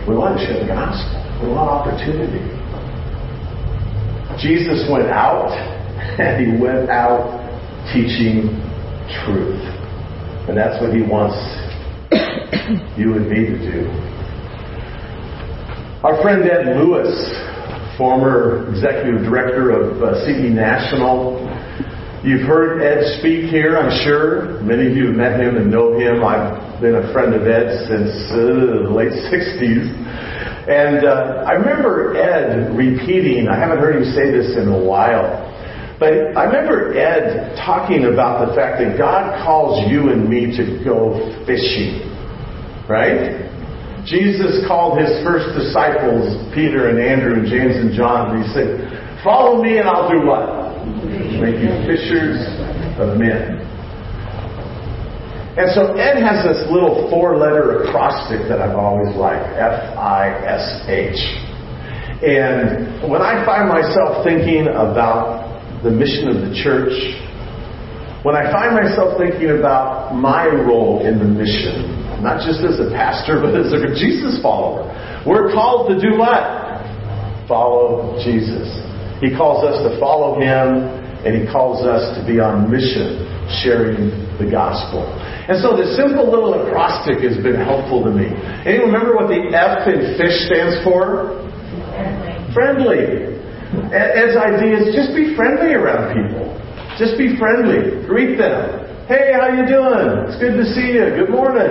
We 0.09 0.19
want 0.19 0.39
to 0.39 0.43
share 0.43 0.59
the 0.59 0.67
gospel. 0.67 1.15
We 1.39 1.55
want 1.55 1.71
opportunity. 1.71 2.43
Jesus 4.43 4.89
went 4.91 5.07
out, 5.15 5.55
and 6.19 6.43
he 6.43 6.61
went 6.61 6.91
out 6.91 7.39
teaching 7.95 8.59
truth. 9.23 9.63
And 10.51 10.59
that's 10.59 10.83
what 10.83 10.91
he 10.91 11.03
wants 11.03 11.39
you 12.99 13.15
and 13.15 13.31
me 13.31 13.47
to 13.47 13.59
do. 13.63 13.87
Our 16.03 16.21
friend 16.23 16.43
Ed 16.51 16.75
Lewis, 16.75 17.15
former 17.97 18.67
executive 18.75 19.23
director 19.23 19.71
of 19.71 20.03
uh, 20.03 20.19
CE 20.25 20.51
National, 20.51 21.47
you've 22.25 22.47
heard 22.47 22.83
Ed 22.83 23.19
speak 23.19 23.51
here, 23.51 23.79
I'm 23.79 23.91
sure. 24.05 24.61
Many 24.63 24.87
of 24.89 24.97
you 24.97 25.07
have 25.09 25.17
met 25.17 25.41
him 25.41 25.57
and 25.57 25.71
know 25.71 25.97
him. 25.97 26.25
I've 26.25 26.81
been 26.81 26.97
a 26.97 27.13
friend 27.13 27.35
of 27.35 27.47
Ed 27.47 27.89
since 27.89 28.13
uh, 28.33 28.85
the 28.85 28.93
late 28.93 29.13
60s. 29.33 29.89
And 30.69 31.05
uh, 31.05 31.49
I 31.49 31.53
remember 31.53 32.17
Ed 32.17 32.77
repeating, 32.77 33.49
I 33.49 33.59
haven't 33.59 33.79
heard 33.79 33.97
him 33.97 34.05
say 34.13 34.31
this 34.31 34.57
in 34.57 34.69
a 34.69 34.79
while, 34.79 35.49
but 35.99 36.37
I 36.37 36.45
remember 36.45 36.97
Ed 36.97 37.57
talking 37.57 38.13
about 38.13 38.49
the 38.49 38.55
fact 38.55 38.81
that 38.81 38.97
God 38.97 39.43
calls 39.45 39.91
you 39.91 40.13
and 40.13 40.29
me 40.29 40.53
to 40.57 40.85
go 40.85 41.17
fishing. 41.49 42.05
Right? 42.89 43.49
Jesus 44.05 44.65
called 44.67 45.01
his 45.01 45.11
first 45.25 45.57
disciples, 45.57 46.25
Peter 46.55 46.89
and 46.89 47.01
Andrew 47.01 47.41
and 47.41 47.47
James 47.49 47.77
and 47.77 47.93
John, 47.93 48.37
and 48.37 48.45
he 48.45 48.49
said, 48.53 49.21
Follow 49.25 49.63
me 49.63 49.77
and 49.77 49.89
I'll 49.89 50.09
do 50.09 50.27
what? 50.27 50.60
Make 51.11 51.59
you 51.59 51.75
fishers 51.91 52.39
of 53.03 53.19
men. 53.19 53.67
And 55.59 55.67
so 55.75 55.99
Ed 55.99 56.23
has 56.23 56.47
this 56.47 56.71
little 56.71 57.11
four 57.11 57.37
letter 57.37 57.83
acrostic 57.83 58.47
that 58.47 58.63
I've 58.63 58.79
always 58.79 59.11
liked 59.17 59.43
F 59.59 59.99
I 59.99 60.31
S 60.47 60.87
H. 60.87 61.19
And 62.23 63.11
when 63.11 63.21
I 63.21 63.43
find 63.45 63.67
myself 63.67 64.23
thinking 64.23 64.71
about 64.71 65.83
the 65.83 65.91
mission 65.91 66.31
of 66.31 66.47
the 66.47 66.55
church, 66.63 66.95
when 68.23 68.37
I 68.37 68.47
find 68.53 68.79
myself 68.79 69.19
thinking 69.19 69.59
about 69.59 70.15
my 70.15 70.47
role 70.47 71.03
in 71.03 71.19
the 71.19 71.27
mission, 71.27 72.23
not 72.23 72.47
just 72.47 72.63
as 72.63 72.79
a 72.79 72.95
pastor, 72.95 73.41
but 73.43 73.51
as 73.59 73.75
a 73.75 73.91
Jesus 73.99 74.39
follower, 74.39 74.87
we're 75.27 75.51
called 75.51 75.91
to 75.91 75.99
do 75.99 76.15
what? 76.15 76.79
Follow 77.49 78.15
Jesus. 78.23 78.71
He 79.19 79.35
calls 79.35 79.67
us 79.67 79.83
to 79.83 79.99
follow 79.99 80.39
Him, 80.39 81.00
and 81.27 81.37
He 81.37 81.43
calls 81.51 81.85
us 81.85 82.17
to 82.17 82.25
be 82.25 82.41
on 82.41 82.71
mission, 82.71 83.25
sharing 83.63 84.11
the 84.41 84.49
gospel. 84.49 85.05
And 85.51 85.59
so 85.59 85.77
this 85.77 85.97
simple 85.99 86.31
little 86.31 86.55
acrostic 86.55 87.21
has 87.27 87.37
been 87.43 87.59
helpful 87.59 88.05
to 88.07 88.13
me. 88.15 88.31
Anyone 88.65 88.95
remember 88.95 89.19
what 89.19 89.29
the 89.29 89.51
F 89.51 89.89
in 89.91 90.17
fish 90.17 90.37
stands 90.47 90.81
for? 90.87 91.43
Friendly. 92.55 92.55
Friendly. 92.55 93.31
Ed's 93.95 94.35
idea 94.35 94.83
is 94.83 94.95
just 94.95 95.15
be 95.15 95.35
friendly 95.39 95.79
around 95.79 96.11
people. 96.11 96.43
Just 96.99 97.15
be 97.15 97.39
friendly. 97.39 98.03
Greet 98.07 98.39
them. 98.39 98.87
Hey, 99.07 99.35
how 99.35 99.51
you 99.51 99.67
doing? 99.67 100.31
It's 100.31 100.39
good 100.39 100.55
to 100.55 100.67
see 100.71 100.95
you. 100.95 101.07
Good 101.19 101.31
morning. 101.31 101.71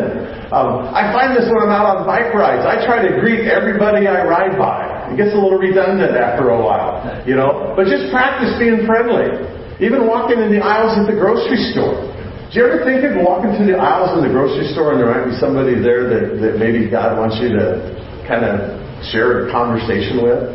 Um, 0.51 0.91
I 0.91 1.12
find 1.15 1.36
this 1.36 1.48
when 1.48 1.63
I'm 1.63 1.72
out 1.72 2.03
on 2.03 2.08
bike 2.08 2.36
rides. 2.36 2.68
I 2.68 2.84
try 2.84 3.00
to 3.00 3.20
greet 3.20 3.48
everybody 3.48 4.08
I 4.08 4.27
ride 4.27 4.60
by. 4.60 4.99
It 5.10 5.18
gets 5.18 5.34
a 5.34 5.39
little 5.39 5.58
redundant 5.58 6.13
after 6.13 6.50
a 6.54 6.60
while, 6.60 7.01
you 7.25 7.36
know. 7.36 7.74
But 7.75 7.89
just 7.89 8.13
practice 8.13 8.54
being 8.62 8.86
friendly. 8.86 9.34
Even 9.80 10.06
walking 10.06 10.44
in 10.44 10.51
the 10.51 10.60
aisles 10.60 11.00
at 11.00 11.08
the 11.08 11.16
grocery 11.16 11.60
store. 11.72 12.04
Do 12.51 12.54
you 12.58 12.66
ever 12.66 12.82
think 12.84 13.06
of 13.06 13.16
walking 13.22 13.56
through 13.56 13.72
the 13.72 13.80
aisles 13.80 14.18
in 14.18 14.25
the 14.25 14.34
grocery 14.34 14.68
store 14.74 14.92
and 14.92 15.00
there 15.00 15.08
might 15.08 15.30
be 15.30 15.38
somebody 15.38 15.78
there 15.78 16.10
that, 16.10 16.42
that 16.42 16.54
maybe 16.60 16.89
God 16.89 17.16
wants 17.16 17.38
you 17.39 17.54
to 17.56 17.94
kind 18.25 18.44
of 18.44 18.75
share 19.13 19.46
a 19.46 19.54
conversation 19.54 20.20
with? 20.25 20.50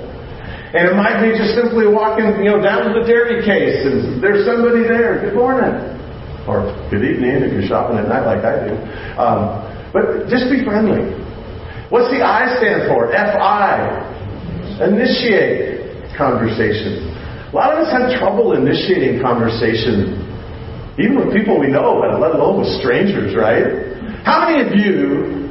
And 0.75 0.91
it 0.91 0.99
might 0.99 1.23
be 1.23 1.33
just 1.39 1.55
simply 1.55 1.87
walking, 1.87 2.43
you 2.43 2.51
know, 2.51 2.59
down 2.59 2.91
to 2.91 2.99
the 2.99 3.07
dairy 3.07 3.47
case 3.47 3.87
and 3.87 4.19
there's 4.19 4.43
somebody 4.43 4.83
there. 4.83 5.23
Good 5.23 5.39
morning. 5.39 5.71
Or 6.51 6.67
good 6.91 7.07
evening 7.07 7.47
if 7.47 7.55
you're 7.55 7.71
shopping 7.71 7.97
at 7.97 8.11
night 8.11 8.27
like 8.27 8.43
I 8.43 8.55
do. 8.67 8.75
Um, 9.17 9.65
but 9.95 10.27
just 10.27 10.51
be 10.51 10.67
friendly. 10.67 11.15
What's 11.95 12.11
the 12.11 12.27
I 12.27 12.59
stand 12.59 12.91
for? 12.91 13.15
F-I. 13.15 14.13
Initiate 14.81 16.16
conversation. 16.19 17.07
A 17.50 17.54
lot 17.54 17.71
of 17.75 17.87
us 17.87 17.90
have 17.95 18.11
trouble 18.19 18.59
initiating 18.59 19.23
conversation, 19.23 20.19
even 20.99 21.23
with 21.23 21.31
people 21.31 21.59
we 21.59 21.71
know, 21.71 22.02
but 22.02 22.19
let 22.19 22.35
alone 22.35 22.59
with 22.59 22.71
strangers, 22.83 23.38
right? 23.38 23.95
How 24.26 24.50
many 24.50 24.66
of 24.66 24.75
you 24.75 25.47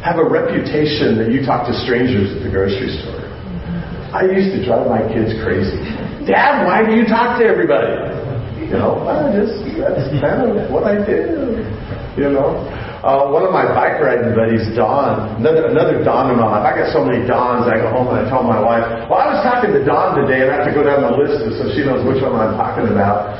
have 0.00 0.16
a 0.16 0.24
reputation 0.24 1.20
that 1.20 1.28
you 1.28 1.44
talk 1.44 1.68
to 1.68 1.74
strangers 1.84 2.32
at 2.32 2.40
the 2.40 2.48
grocery 2.48 2.88
store? 3.04 3.20
I 4.16 4.28
used 4.28 4.56
to 4.56 4.64
drive 4.64 4.88
my 4.88 5.04
kids 5.08 5.36
crazy. 5.44 5.76
Dad, 6.24 6.64
why 6.64 6.84
do 6.84 6.96
you 6.96 7.04
talk 7.04 7.40
to 7.40 7.44
everybody? 7.44 7.92
You 8.64 8.80
know, 8.80 9.04
I 9.04 9.28
just 9.36 9.60
that's 9.76 10.08
kind 10.24 10.48
of 10.48 10.72
what 10.72 10.84
I 10.84 11.00
do. 11.04 11.60
You 12.16 12.32
know, 12.32 12.64
Uh, 13.02 13.26
one 13.34 13.42
of 13.42 13.50
my 13.50 13.66
bike 13.66 13.98
riding 13.98 14.30
buddies, 14.30 14.62
Don, 14.78 15.42
another, 15.42 15.66
another 15.74 16.06
Don 16.06 16.30
in 16.30 16.38
my 16.38 16.46
life. 16.46 16.62
I 16.62 16.86
got 16.86 16.94
so 16.94 17.02
many 17.02 17.26
Dons. 17.26 17.66
I 17.66 17.82
go 17.82 17.90
home 17.90 18.06
and 18.14 18.22
I 18.22 18.30
tell 18.30 18.46
my 18.46 18.62
wife, 18.62 18.86
"Well, 19.10 19.18
I 19.18 19.34
was 19.34 19.42
talking 19.42 19.74
to 19.74 19.82
Don 19.82 20.22
today, 20.22 20.46
and 20.46 20.54
I 20.54 20.62
have 20.62 20.70
to 20.70 20.74
go 20.74 20.86
down 20.86 21.02
the 21.02 21.18
list 21.18 21.42
so 21.58 21.66
she 21.74 21.82
knows 21.82 22.06
which 22.06 22.22
one 22.22 22.38
I'm 22.38 22.54
talking 22.54 22.86
about." 22.86 23.34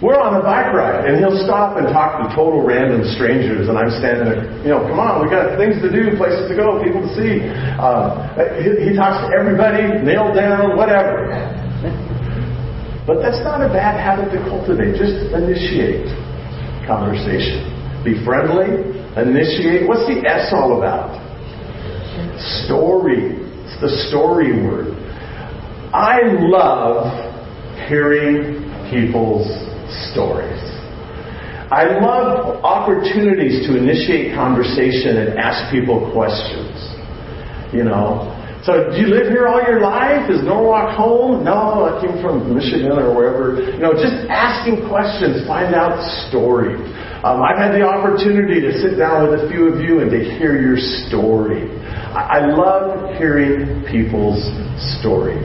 We're 0.00 0.16
on 0.16 0.40
a 0.40 0.44
bike 0.44 0.72
ride, 0.72 1.04
and 1.04 1.20
he'll 1.20 1.36
stop 1.44 1.76
and 1.76 1.84
talk 1.92 2.24
to 2.24 2.32
total 2.32 2.64
random 2.64 3.04
strangers, 3.20 3.68
and 3.68 3.76
I'm 3.76 3.92
standing 4.00 4.32
there, 4.32 4.48
you 4.64 4.72
know, 4.72 4.80
come 4.88 5.00
on, 5.00 5.20
we 5.20 5.28
got 5.28 5.56
things 5.60 5.80
to 5.80 5.88
do, 5.88 6.16
places 6.16 6.48
to 6.48 6.56
go, 6.56 6.80
people 6.80 7.04
to 7.04 7.12
see. 7.12 7.40
Uh, 7.80 8.32
he, 8.64 8.80
he 8.80 8.90
talks 8.96 9.24
to 9.24 9.32
everybody, 9.32 10.04
nailed 10.04 10.36
down, 10.36 10.76
whatever. 10.76 11.32
But 13.04 13.20
that's 13.20 13.44
not 13.44 13.60
a 13.60 13.68
bad 13.68 14.00
habit 14.00 14.32
to 14.32 14.40
cultivate. 14.48 14.96
Just 14.96 15.32
initiate 15.36 16.08
conversation. 16.88 17.73
Be 18.04 18.22
friendly. 18.24 18.92
Initiate. 19.16 19.88
What's 19.88 20.06
the 20.06 20.20
S 20.28 20.52
all 20.52 20.76
about? 20.76 21.16
Story. 22.66 23.40
It's 23.64 23.80
the 23.80 23.88
story 24.08 24.52
word. 24.52 24.92
I 25.94 26.20
love 26.24 27.08
hearing 27.88 28.60
people's 28.90 29.46
stories. 30.12 30.60
I 31.70 31.98
love 32.02 32.62
opportunities 32.62 33.66
to 33.66 33.76
initiate 33.78 34.34
conversation 34.34 35.16
and 35.16 35.38
ask 35.38 35.72
people 35.72 36.12
questions. 36.12 36.76
You 37.72 37.84
know, 37.84 38.33
so 38.64 38.88
do 38.88 38.96
you 38.96 39.12
live 39.12 39.28
here 39.28 39.46
all 39.46 39.60
your 39.60 39.84
life? 39.84 40.30
Is 40.32 40.40
Norwalk 40.40 40.96
home? 40.96 41.44
No, 41.44 41.84
I 41.84 42.00
came 42.00 42.16
from 42.24 42.48
Michigan 42.56 42.96
or 42.96 43.12
wherever. 43.12 43.60
You 43.60 43.76
know, 43.76 43.92
just 43.92 44.24
asking 44.32 44.88
questions, 44.88 45.44
find 45.46 45.74
out 45.76 46.00
stories. 46.28 46.80
Um, 47.20 47.44
I've 47.44 47.60
had 47.60 47.76
the 47.76 47.84
opportunity 47.84 48.64
to 48.64 48.72
sit 48.80 48.96
down 48.96 49.28
with 49.28 49.44
a 49.44 49.48
few 49.52 49.68
of 49.68 49.84
you 49.84 50.00
and 50.00 50.08
to 50.08 50.20
hear 50.40 50.56
your 50.56 50.80
story. 51.04 51.68
I, 52.16 52.40
I 52.40 52.56
love 52.56 53.16
hearing 53.20 53.84
people's 53.84 54.40
story. 55.00 55.36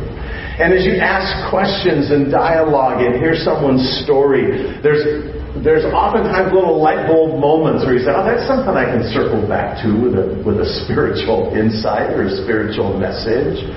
And 0.59 0.71
as 0.71 0.87
you 0.87 0.95
ask 0.95 1.27
questions 1.51 2.11
and 2.11 2.31
dialogue 2.31 3.03
and 3.03 3.15
hear 3.15 3.35
someone's 3.35 3.83
story, 4.03 4.79
there's 4.79 5.38
there's 5.63 5.83
oftentimes 5.85 6.53
little 6.53 6.79
light 6.79 7.07
bulb 7.07 7.39
moments 7.39 7.83
where 7.83 7.93
you 7.95 8.03
say, 8.03 8.11
"Oh, 8.11 8.23
that's 8.23 8.47
something 8.47 8.71
I 8.71 8.85
can 8.85 9.03
circle 9.11 9.43
back 9.47 9.81
to 9.83 9.87
with 9.91 10.15
a 10.15 10.25
with 10.45 10.59
a 10.59 10.69
spiritual 10.83 11.51
insight 11.55 12.15
or 12.15 12.23
a 12.23 12.33
spiritual 12.43 12.95
message." 12.95 13.67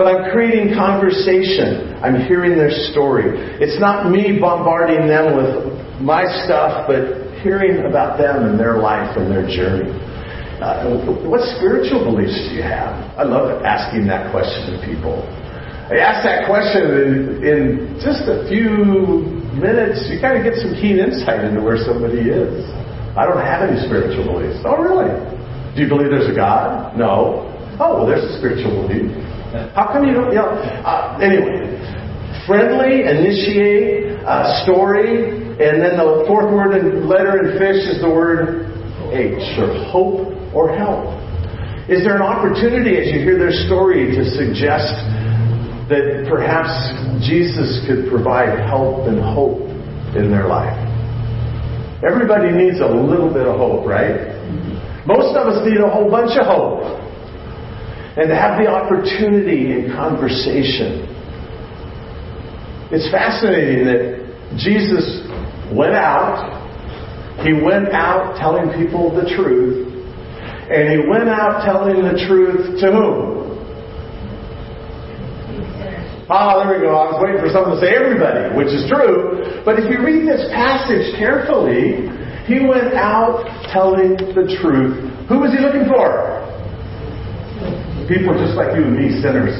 But 0.00 0.08
I'm 0.08 0.32
creating 0.32 0.72
conversation. 0.72 1.92
I'm 2.00 2.24
hearing 2.24 2.56
their 2.56 2.72
story. 2.92 3.36
It's 3.60 3.78
not 3.78 4.08
me 4.08 4.40
bombarding 4.40 5.06
them 5.06 5.36
with 5.36 6.00
my 6.00 6.24
stuff, 6.44 6.88
but 6.88 7.36
hearing 7.44 7.84
about 7.84 8.16
them 8.16 8.48
and 8.48 8.58
their 8.58 8.78
life 8.78 9.16
and 9.16 9.30
their 9.30 9.44
journey. 9.44 9.92
Uh, 10.60 11.04
what 11.28 11.40
spiritual 11.56 12.04
beliefs 12.04 12.36
do 12.48 12.56
you 12.56 12.62
have? 12.62 12.92
I 13.16 13.24
love 13.24 13.62
asking 13.64 14.06
that 14.08 14.30
question 14.30 14.72
to 14.72 14.86
people. 14.86 15.24
I 15.88 15.96
ask 15.96 16.24
that 16.24 16.46
question 16.46 16.84
in, 16.84 17.16
in 17.44 18.00
just 18.00 18.28
a 18.28 18.48
few 18.48 19.39
minutes, 19.56 20.06
you 20.10 20.20
kind 20.20 20.38
of 20.38 20.44
get 20.46 20.58
some 20.60 20.74
keen 20.78 20.98
insight 20.98 21.42
into 21.42 21.62
where 21.62 21.78
somebody 21.78 22.30
is. 22.30 22.62
I 23.18 23.26
don't 23.26 23.42
have 23.42 23.66
any 23.66 23.78
spiritual 23.86 24.22
beliefs. 24.26 24.62
Oh, 24.62 24.78
really? 24.78 25.10
Do 25.74 25.82
you 25.82 25.88
believe 25.88 26.10
there's 26.10 26.30
a 26.30 26.36
God? 26.36 26.94
No. 26.94 27.46
Oh, 27.82 28.02
well, 28.02 28.06
there's 28.06 28.22
a 28.22 28.38
spiritual 28.38 28.86
belief. 28.86 29.10
How 29.74 29.90
come 29.90 30.06
you 30.06 30.14
don't? 30.14 30.30
You 30.30 30.46
know, 30.46 30.54
uh, 30.86 31.18
anyway, 31.18 31.74
friendly, 32.46 33.02
initiate, 33.02 34.22
uh, 34.22 34.62
story, 34.62 35.42
and 35.58 35.82
then 35.82 35.98
the 35.98 36.22
fourth 36.26 36.54
word 36.54 36.78
in 36.78 37.08
letter 37.08 37.42
in 37.42 37.58
fish 37.58 37.82
is 37.90 37.98
the 37.98 38.08
word 38.08 38.70
H, 39.10 39.42
or 39.58 39.74
hope 39.90 40.30
or 40.54 40.70
help. 40.70 41.18
Is 41.90 42.06
there 42.06 42.14
an 42.14 42.22
opportunity 42.22 42.94
as 42.94 43.10
you 43.10 43.18
hear 43.26 43.38
their 43.38 43.50
story 43.66 44.14
to 44.14 44.22
suggest 44.22 44.94
that 45.90 46.30
perhaps 46.30 46.70
Jesus 47.26 47.82
could 47.86 48.08
provide 48.08 48.62
help 48.62 49.10
and 49.10 49.18
hope 49.18 49.66
in 50.14 50.30
their 50.30 50.46
life? 50.46 50.78
Everybody 52.06 52.54
needs 52.54 52.80
a 52.80 52.86
little 52.86 53.28
bit 53.28 53.44
of 53.44 53.58
hope, 53.58 53.84
right? 53.84 54.32
Most 55.04 55.36
of 55.36 55.50
us 55.50 55.66
need 55.66 55.82
a 55.82 55.90
whole 55.90 56.10
bunch 56.10 56.38
of 56.38 56.46
hope. 56.46 56.86
And 58.16 58.28
to 58.28 58.36
have 58.36 58.58
the 58.58 58.66
opportunity 58.66 59.72
in 59.72 59.92
conversation. 59.92 61.06
It's 62.90 63.10
fascinating 63.10 63.86
that 63.86 64.56
Jesus 64.58 65.26
went 65.74 65.94
out. 65.94 66.58
He 67.46 67.52
went 67.52 67.88
out 67.94 68.36
telling 68.38 68.70
people 68.74 69.14
the 69.14 69.28
truth. 69.36 69.86
And 70.70 70.88
he 70.88 71.08
went 71.08 71.28
out 71.28 71.64
telling 71.64 72.02
the 72.02 72.18
truth 72.26 72.80
to 72.80 72.90
whom? 72.90 73.29
Ah, 76.30 76.62
there 76.62 76.78
we 76.78 76.86
go. 76.86 76.94
I 76.94 77.10
was 77.10 77.18
waiting 77.18 77.42
for 77.42 77.50
someone 77.50 77.74
to 77.74 77.80
say 77.82 77.90
everybody, 77.90 78.54
which 78.54 78.70
is 78.70 78.86
true. 78.86 79.42
But 79.66 79.82
if 79.82 79.90
you 79.90 79.98
read 79.98 80.22
this 80.22 80.46
passage 80.54 81.10
carefully, 81.18 82.06
he 82.46 82.62
went 82.62 82.94
out 82.94 83.42
telling 83.74 84.14
the 84.14 84.46
truth. 84.62 85.10
Who 85.26 85.42
was 85.42 85.50
he 85.50 85.58
looking 85.58 85.90
for? 85.90 86.38
People 88.06 88.38
just 88.38 88.54
like 88.54 88.78
you 88.78 88.86
and 88.86 88.94
me, 88.94 89.18
sinners. 89.18 89.58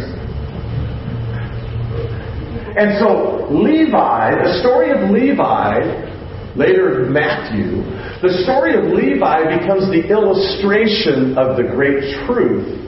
And 2.78 3.02
so 3.02 3.50
Levi, 3.50 4.38
the 4.38 4.62
story 4.62 4.94
of 4.94 5.10
Levi, 5.10 6.54
later 6.54 7.10
Matthew, 7.10 7.82
the 8.22 8.46
story 8.46 8.78
of 8.78 8.94
Levi 8.94 9.58
becomes 9.58 9.90
the 9.90 10.06
illustration 10.06 11.34
of 11.34 11.58
the 11.58 11.66
great 11.66 12.14
truth 12.30 12.78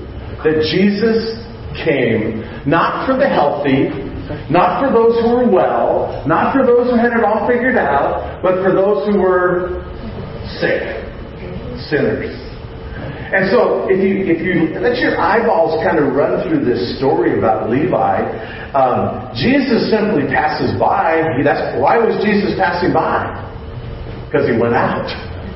that 0.46 0.62
Jesus 0.70 1.42
came 1.74 2.42
not 2.66 3.06
for 3.06 3.16
the 3.16 3.28
healthy, 3.28 3.90
not 4.50 4.80
for 4.80 4.92
those 4.92 5.18
who 5.22 5.34
were 5.34 5.50
well, 5.50 6.22
not 6.26 6.54
for 6.54 6.64
those 6.64 6.90
who 6.90 6.96
had 6.96 7.12
it 7.12 7.24
all 7.24 7.46
figured 7.48 7.76
out, 7.76 8.40
but 8.42 8.62
for 8.62 8.72
those 8.72 9.08
who 9.08 9.18
were 9.18 9.82
sick, 10.60 10.82
sinners. 11.90 12.30
And 13.32 13.48
so, 13.48 13.88
if 13.88 13.96
you 13.96 14.28
if 14.28 14.44
you 14.44 14.76
let 14.76 15.00
your 15.00 15.16
eyeballs 15.16 15.80
kind 15.80 15.96
of 15.96 16.12
run 16.12 16.44
through 16.44 16.68
this 16.68 17.00
story 17.00 17.40
about 17.40 17.72
Levi, 17.72 18.20
um, 18.76 19.32
Jesus 19.32 19.88
simply 19.88 20.28
passes 20.28 20.76
by. 20.76 21.24
He, 21.36 21.42
that's 21.42 21.80
why 21.80 21.96
was 21.96 22.20
Jesus 22.20 22.52
passing 22.60 22.92
by? 22.92 23.32
Because 24.28 24.44
he 24.44 24.52
went 24.52 24.76
out. 24.76 25.08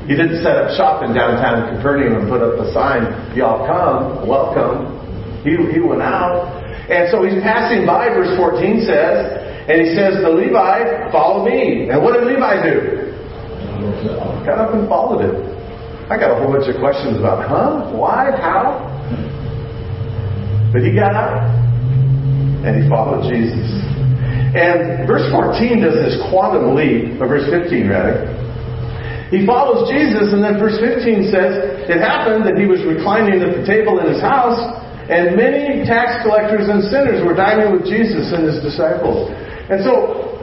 He 0.08 0.16
didn't 0.16 0.40
set 0.40 0.56
up 0.56 0.72
shop 0.72 1.04
in 1.04 1.12
downtown 1.12 1.76
Capernaum 1.76 2.16
and 2.16 2.24
put 2.32 2.40
up 2.40 2.56
a 2.56 2.72
sign, 2.72 3.12
"Y'all 3.36 3.68
come, 3.68 4.24
welcome." 4.24 4.95
He 5.46 5.54
he 5.70 5.78
went 5.78 6.02
out, 6.02 6.50
and 6.90 7.06
so 7.14 7.22
he's 7.22 7.38
passing 7.46 7.86
by. 7.86 8.10
Verse 8.10 8.34
14 8.34 8.82
says, 8.82 9.46
and 9.70 9.78
he 9.78 9.94
says 9.94 10.18
to 10.18 10.28
Levi, 10.28 11.10
"Follow 11.14 11.46
me." 11.46 11.86
And 11.88 12.02
what 12.02 12.18
did 12.18 12.26
Levi 12.26 12.54
do? 12.66 13.06
Got 14.42 14.58
up 14.58 14.74
and 14.74 14.88
followed 14.90 15.22
him. 15.22 15.38
I 16.10 16.18
got 16.18 16.30
a 16.30 16.38
whole 16.38 16.50
bunch 16.50 16.66
of 16.66 16.78
questions 16.82 17.18
about, 17.18 17.46
huh? 17.46 17.94
Why? 17.94 18.30
How? 18.34 18.82
But 20.72 20.82
he 20.82 20.94
got 20.94 21.14
up 21.14 21.46
and 22.66 22.82
he 22.82 22.88
followed 22.90 23.26
Jesus. 23.30 23.70
And 24.54 25.06
verse 25.06 25.26
14 25.30 25.82
does 25.82 25.94
this 25.98 26.16
quantum 26.30 26.74
leap, 26.74 27.20
or 27.20 27.26
verse 27.28 27.46
15 27.50 27.90
rather. 27.90 28.30
He 29.30 29.44
follows 29.44 29.90
Jesus, 29.90 30.30
and 30.30 30.38
then 30.38 30.58
verse 30.58 30.78
15 30.78 31.34
says, 31.34 31.90
It 31.90 31.98
happened 31.98 32.46
that 32.46 32.54
he 32.54 32.66
was 32.66 32.78
reclining 32.86 33.42
at 33.42 33.58
the 33.58 33.66
table 33.66 33.98
in 33.98 34.06
his 34.06 34.22
house, 34.22 34.58
and 35.06 35.36
many 35.36 35.86
tax 35.86 36.22
collectors 36.26 36.66
and 36.66 36.82
sinners 36.90 37.22
were 37.22 37.34
dining 37.34 37.72
with 37.72 37.86
Jesus 37.86 38.32
and 38.34 38.46
his 38.46 38.58
disciples. 38.62 39.30
And 39.70 39.82
so, 39.82 40.34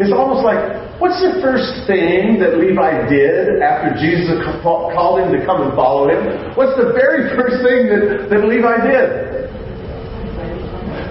it's 0.00 0.12
almost 0.12 0.44
like 0.44 0.86
What's 0.98 1.20
the 1.20 1.44
first 1.44 1.84
thing 1.84 2.40
that 2.40 2.56
Levi 2.56 3.04
did 3.12 3.60
after 3.60 3.92
Jesus 4.00 4.40
called 4.64 5.20
him 5.20 5.28
to 5.38 5.44
come 5.44 5.60
and 5.68 5.76
follow 5.76 6.08
him? 6.08 6.56
What's 6.56 6.72
the 6.80 6.96
very 6.96 7.28
first 7.36 7.60
thing 7.60 7.92
that, 7.92 8.32
that 8.32 8.48
Levi 8.48 8.80
did? 8.80 9.52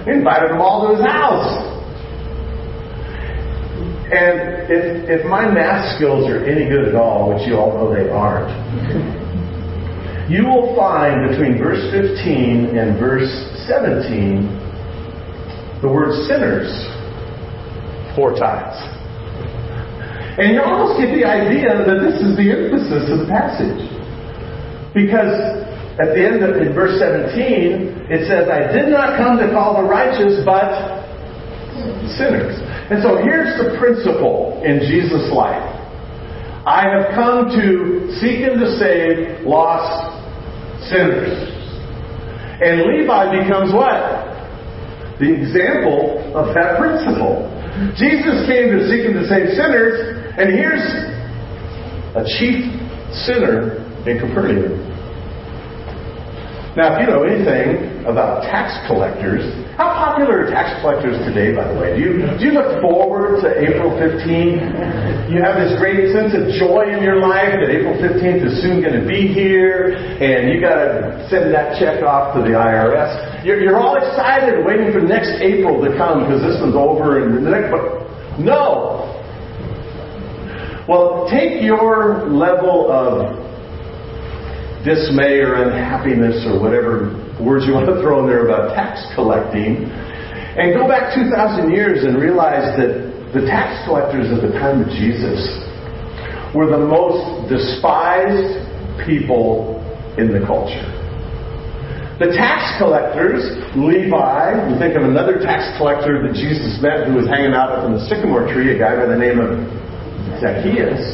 He 0.02 0.10
invited 0.10 0.50
them 0.50 0.60
all 0.60 0.90
to 0.90 0.96
his 0.98 1.06
house. 1.06 1.62
And 4.10 4.66
if, 4.66 5.22
if 5.22 5.26
my 5.26 5.46
math 5.46 5.94
skills 5.94 6.28
are 6.28 6.42
any 6.44 6.68
good 6.68 6.88
at 6.88 6.96
all, 6.96 7.32
which 7.32 7.46
you 7.46 7.54
all 7.54 7.78
know 7.78 7.94
they 7.94 8.10
aren't, 8.10 8.50
you 10.28 10.44
will 10.44 10.74
find 10.74 11.30
between 11.30 11.58
verse 11.58 11.82
15 11.94 12.76
and 12.76 12.98
verse 12.98 13.30
17 13.70 14.66
the 15.82 15.88
word 15.88 16.10
sinners 16.26 16.66
four 18.16 18.34
times. 18.34 18.74
And 20.36 20.52
you 20.52 20.60
almost 20.60 21.00
get 21.00 21.14
the 21.14 21.24
idea 21.24 21.72
that 21.72 21.98
this 22.02 22.20
is 22.20 22.36
the 22.36 22.48
emphasis 22.50 23.08
of 23.08 23.24
the 23.24 23.28
passage. 23.30 23.80
Because 24.92 25.64
at 25.96 26.12
the 26.12 26.20
end 26.20 26.44
of 26.44 26.60
in 26.60 26.74
verse 26.76 27.00
17, 27.00 28.12
it 28.12 28.28
says, 28.28 28.48
I 28.52 28.68
did 28.68 28.92
not 28.92 29.16
come 29.16 29.40
to 29.40 29.48
call 29.48 29.80
the 29.80 29.86
righteous, 29.88 30.44
but 30.44 31.00
sinners. 32.20 32.52
And 32.92 33.00
so 33.00 33.16
here's 33.16 33.56
the 33.56 33.80
principle 33.80 34.60
in 34.64 34.80
Jesus' 34.84 35.32
life. 35.32 35.64
I 36.66 36.84
have 36.84 37.14
come 37.14 37.48
to 37.56 38.12
seek 38.20 38.44
and 38.44 38.60
to 38.60 38.76
save 38.76 39.46
lost 39.46 40.05
sinners. 40.88 41.52
And 42.62 42.82
Levi 42.88 43.44
becomes 43.44 43.72
what? 43.72 44.26
The 45.20 45.32
example 45.32 46.32
of 46.36 46.54
that 46.54 46.78
principle. 46.78 47.48
Jesus 47.96 48.48
came 48.48 48.72
to 48.72 48.88
seek 48.88 49.04
and 49.04 49.14
to 49.20 49.24
save 49.28 49.52
sinners, 49.52 49.96
and 50.36 50.52
here's 50.52 50.84
a 52.16 52.24
chief 52.38 52.64
sinner 53.26 53.84
in 54.08 54.18
Capernaum. 54.20 54.80
Now, 56.76 56.96
if 56.96 57.00
you 57.00 57.06
know 57.08 57.24
anything 57.24 57.95
about 58.06 58.46
tax 58.46 58.78
collectors, 58.86 59.42
how 59.74 59.90
popular 59.90 60.46
are 60.46 60.48
tax 60.48 60.78
collectors 60.80 61.18
today, 61.26 61.50
by 61.50 61.66
the 61.66 61.74
way? 61.74 61.98
Do 61.98 62.00
you, 62.00 62.12
do 62.38 62.42
you 62.46 62.54
look 62.54 62.80
forward 62.80 63.42
to 63.42 63.48
April 63.50 63.90
15th? 63.98 65.28
You 65.28 65.42
have 65.42 65.58
this 65.58 65.74
great 65.82 66.14
sense 66.14 66.30
of 66.32 66.46
joy 66.54 66.86
in 66.86 67.02
your 67.02 67.18
life 67.18 67.58
that 67.58 67.66
April 67.66 67.98
15th 67.98 68.46
is 68.46 68.62
soon 68.62 68.78
going 68.78 68.94
to 68.94 69.02
be 69.02 69.26
here, 69.26 69.98
and 69.98 70.54
you 70.54 70.62
got 70.62 70.78
to 70.78 71.26
send 71.26 71.50
that 71.50 71.76
check 71.82 72.06
off 72.06 72.32
to 72.38 72.46
the 72.46 72.54
IRS. 72.54 73.44
You're, 73.44 73.60
you're 73.60 73.76
all 73.76 73.98
excited, 73.98 74.64
waiting 74.64 74.94
for 74.94 75.02
next 75.02 75.42
April 75.42 75.82
to 75.82 75.90
come 75.98 76.24
because 76.24 76.40
this 76.46 76.62
one's 76.62 76.78
over, 76.78 77.26
and 77.26 77.42
the 77.42 77.50
next. 77.50 77.74
But 77.74 78.06
no. 78.38 79.02
Well, 80.86 81.26
take 81.26 81.60
your 81.60 82.30
level 82.30 82.86
of 82.86 83.34
dismay 84.86 85.42
or 85.42 85.66
unhappiness 85.66 86.46
or 86.46 86.62
whatever 86.62 87.25
words 87.40 87.66
you 87.66 87.74
want 87.74 87.86
to 87.86 88.00
throw 88.00 88.24
in 88.24 88.26
there 88.26 88.48
about 88.48 88.72
tax 88.72 89.04
collecting 89.14 89.88
and 90.56 90.72
go 90.72 90.88
back 90.88 91.12
2,000 91.12 91.68
years 91.70 92.04
and 92.04 92.16
realize 92.16 92.76
that 92.80 93.12
the 93.36 93.44
tax 93.44 93.84
collectors 93.84 94.32
at 94.32 94.40
the 94.40 94.56
time 94.56 94.80
of 94.80 94.88
Jesus 94.96 95.44
were 96.56 96.64
the 96.64 96.80
most 96.80 97.52
despised 97.52 98.56
people 99.04 99.76
in 100.16 100.32
the 100.32 100.40
culture. 100.48 100.88
The 102.16 102.32
tax 102.32 102.80
collectors, 102.80 103.44
Levi, 103.76 104.72
we 104.72 104.80
think 104.80 104.96
of 104.96 105.04
another 105.04 105.36
tax 105.36 105.76
collector 105.76 106.24
that 106.24 106.32
Jesus 106.32 106.80
met 106.80 107.04
who 107.04 107.20
was 107.20 107.28
hanging 107.28 107.52
out 107.52 107.76
up 107.76 107.84
in 107.84 107.92
the 107.92 108.00
sycamore 108.08 108.48
tree, 108.48 108.72
a 108.72 108.78
guy 108.80 108.96
by 108.96 109.04
the 109.04 109.20
name 109.20 109.36
of 109.36 109.60
Zacchaeus. 110.40 111.04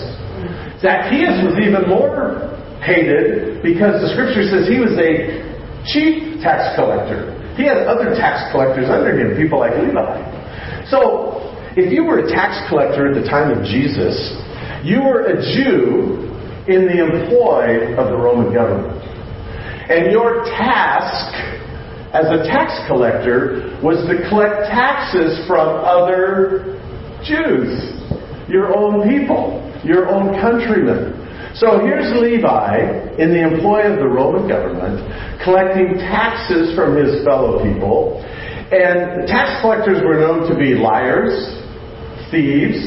Zacchaeus 0.79 1.43
was 1.43 1.59
even 1.59 1.91
more 1.91 2.55
hated 2.87 3.67
because 3.67 3.99
the 3.99 4.15
scripture 4.15 4.47
says 4.47 4.71
he 4.71 4.79
was 4.79 4.95
a 4.95 5.52
chief 5.87 6.41
tax 6.43 6.77
collector. 6.77 7.39
He 7.57 7.65
had 7.65 7.85
other 7.85 8.15
tax 8.15 8.51
collectors 8.53 8.89
under 8.89 9.13
him, 9.13 9.37
people 9.37 9.59
like 9.59 9.73
Levi. 9.77 10.89
So, 10.89 11.53
if 11.77 11.93
you 11.93 12.05
were 12.05 12.21
a 12.21 12.29
tax 12.29 12.69
collector 12.69 13.09
at 13.09 13.15
the 13.15 13.29
time 13.29 13.51
of 13.51 13.65
Jesus, 13.65 14.17
you 14.85 15.01
were 15.03 15.25
a 15.27 15.37
Jew 15.41 16.29
in 16.69 16.87
the 16.87 17.01
employ 17.01 17.97
of 17.97 18.11
the 18.11 18.17
Roman 18.17 18.53
government. 18.53 19.01
And 19.91 20.13
your 20.13 20.45
task 20.45 21.33
as 22.13 22.27
a 22.27 22.45
tax 22.45 22.73
collector 22.87 23.79
was 23.83 23.97
to 24.07 24.29
collect 24.29 24.69
taxes 24.69 25.47
from 25.47 25.81
other 25.85 26.79
Jews, 27.25 27.97
your 28.49 28.77
own 28.77 29.09
people, 29.09 29.65
your 29.83 30.09
own 30.09 30.39
countrymen. 30.41 31.22
So 31.55 31.85
here's 31.85 32.09
Levi 32.17 33.21
in 33.21 33.29
the 33.29 33.45
employ 33.45 33.85
of 33.85 34.01
the 34.01 34.09
Roman 34.09 34.49
government, 34.49 35.05
collecting 35.45 36.01
taxes 36.01 36.75
from 36.75 36.97
his 36.97 37.25
fellow 37.25 37.61
people. 37.61 38.25
And 38.73 39.29
tax 39.29 39.61
collectors 39.61 40.01
were 40.01 40.17
known 40.17 40.49
to 40.49 40.57
be 40.57 40.73
liars, 40.73 41.37
thieves, 42.33 42.81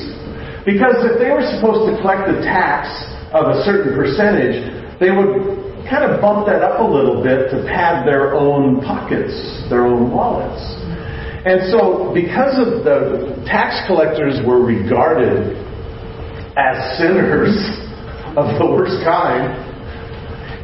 because 0.66 0.98
if 1.06 1.22
they 1.22 1.30
were 1.30 1.46
supposed 1.46 1.94
to 1.94 2.02
collect 2.02 2.26
the 2.26 2.42
tax 2.42 2.90
of 3.38 3.54
a 3.54 3.62
certain 3.62 3.94
percentage, 3.94 4.66
they 4.98 5.14
would 5.14 5.86
kind 5.86 6.02
of 6.02 6.18
bump 6.18 6.50
that 6.50 6.66
up 6.66 6.82
a 6.82 6.88
little 6.90 7.22
bit 7.22 7.54
to 7.54 7.62
pad 7.70 8.02
their 8.02 8.34
own 8.34 8.82
pockets, 8.82 9.38
their 9.70 9.86
own 9.86 10.10
wallets. 10.10 10.58
And 11.46 11.70
so, 11.70 12.10
because 12.18 12.58
of 12.58 12.82
the 12.82 13.38
tax 13.46 13.86
collectors 13.86 14.42
were 14.42 14.66
regarded 14.66 15.54
as 16.58 16.98
sinners, 16.98 17.54
of 18.38 18.60
the 18.60 18.68
worst 18.68 19.04
kind. 19.04 19.52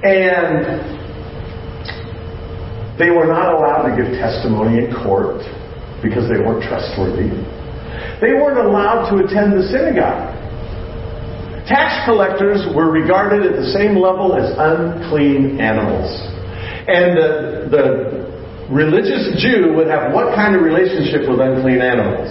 And 0.03 0.99
they 2.99 3.09
were 3.09 3.25
not 3.25 3.53
allowed 3.53 3.89
to 3.89 3.95
give 3.95 4.13
testimony 4.19 4.85
in 4.85 4.93
court 5.03 5.41
because 6.03 6.29
they 6.29 6.37
weren't 6.37 6.63
trustworthy. 6.63 7.29
They 8.21 8.33
weren't 8.37 8.59
allowed 8.59 9.09
to 9.09 9.23
attend 9.25 9.53
the 9.57 9.65
synagogue. 9.69 10.37
Tax 11.65 12.05
collectors 12.05 12.65
were 12.75 12.91
regarded 12.91 13.45
at 13.45 13.55
the 13.55 13.69
same 13.71 13.95
level 13.95 14.35
as 14.35 14.51
unclean 14.57 15.61
animals. 15.61 16.09
And 16.89 17.15
the, 17.15 17.69
the 17.69 17.85
religious 18.73 19.41
Jew 19.41 19.73
would 19.75 19.87
have 19.87 20.13
what 20.13 20.35
kind 20.35 20.55
of 20.55 20.61
relationship 20.61 21.29
with 21.29 21.39
unclean 21.39 21.81
animals? 21.81 22.29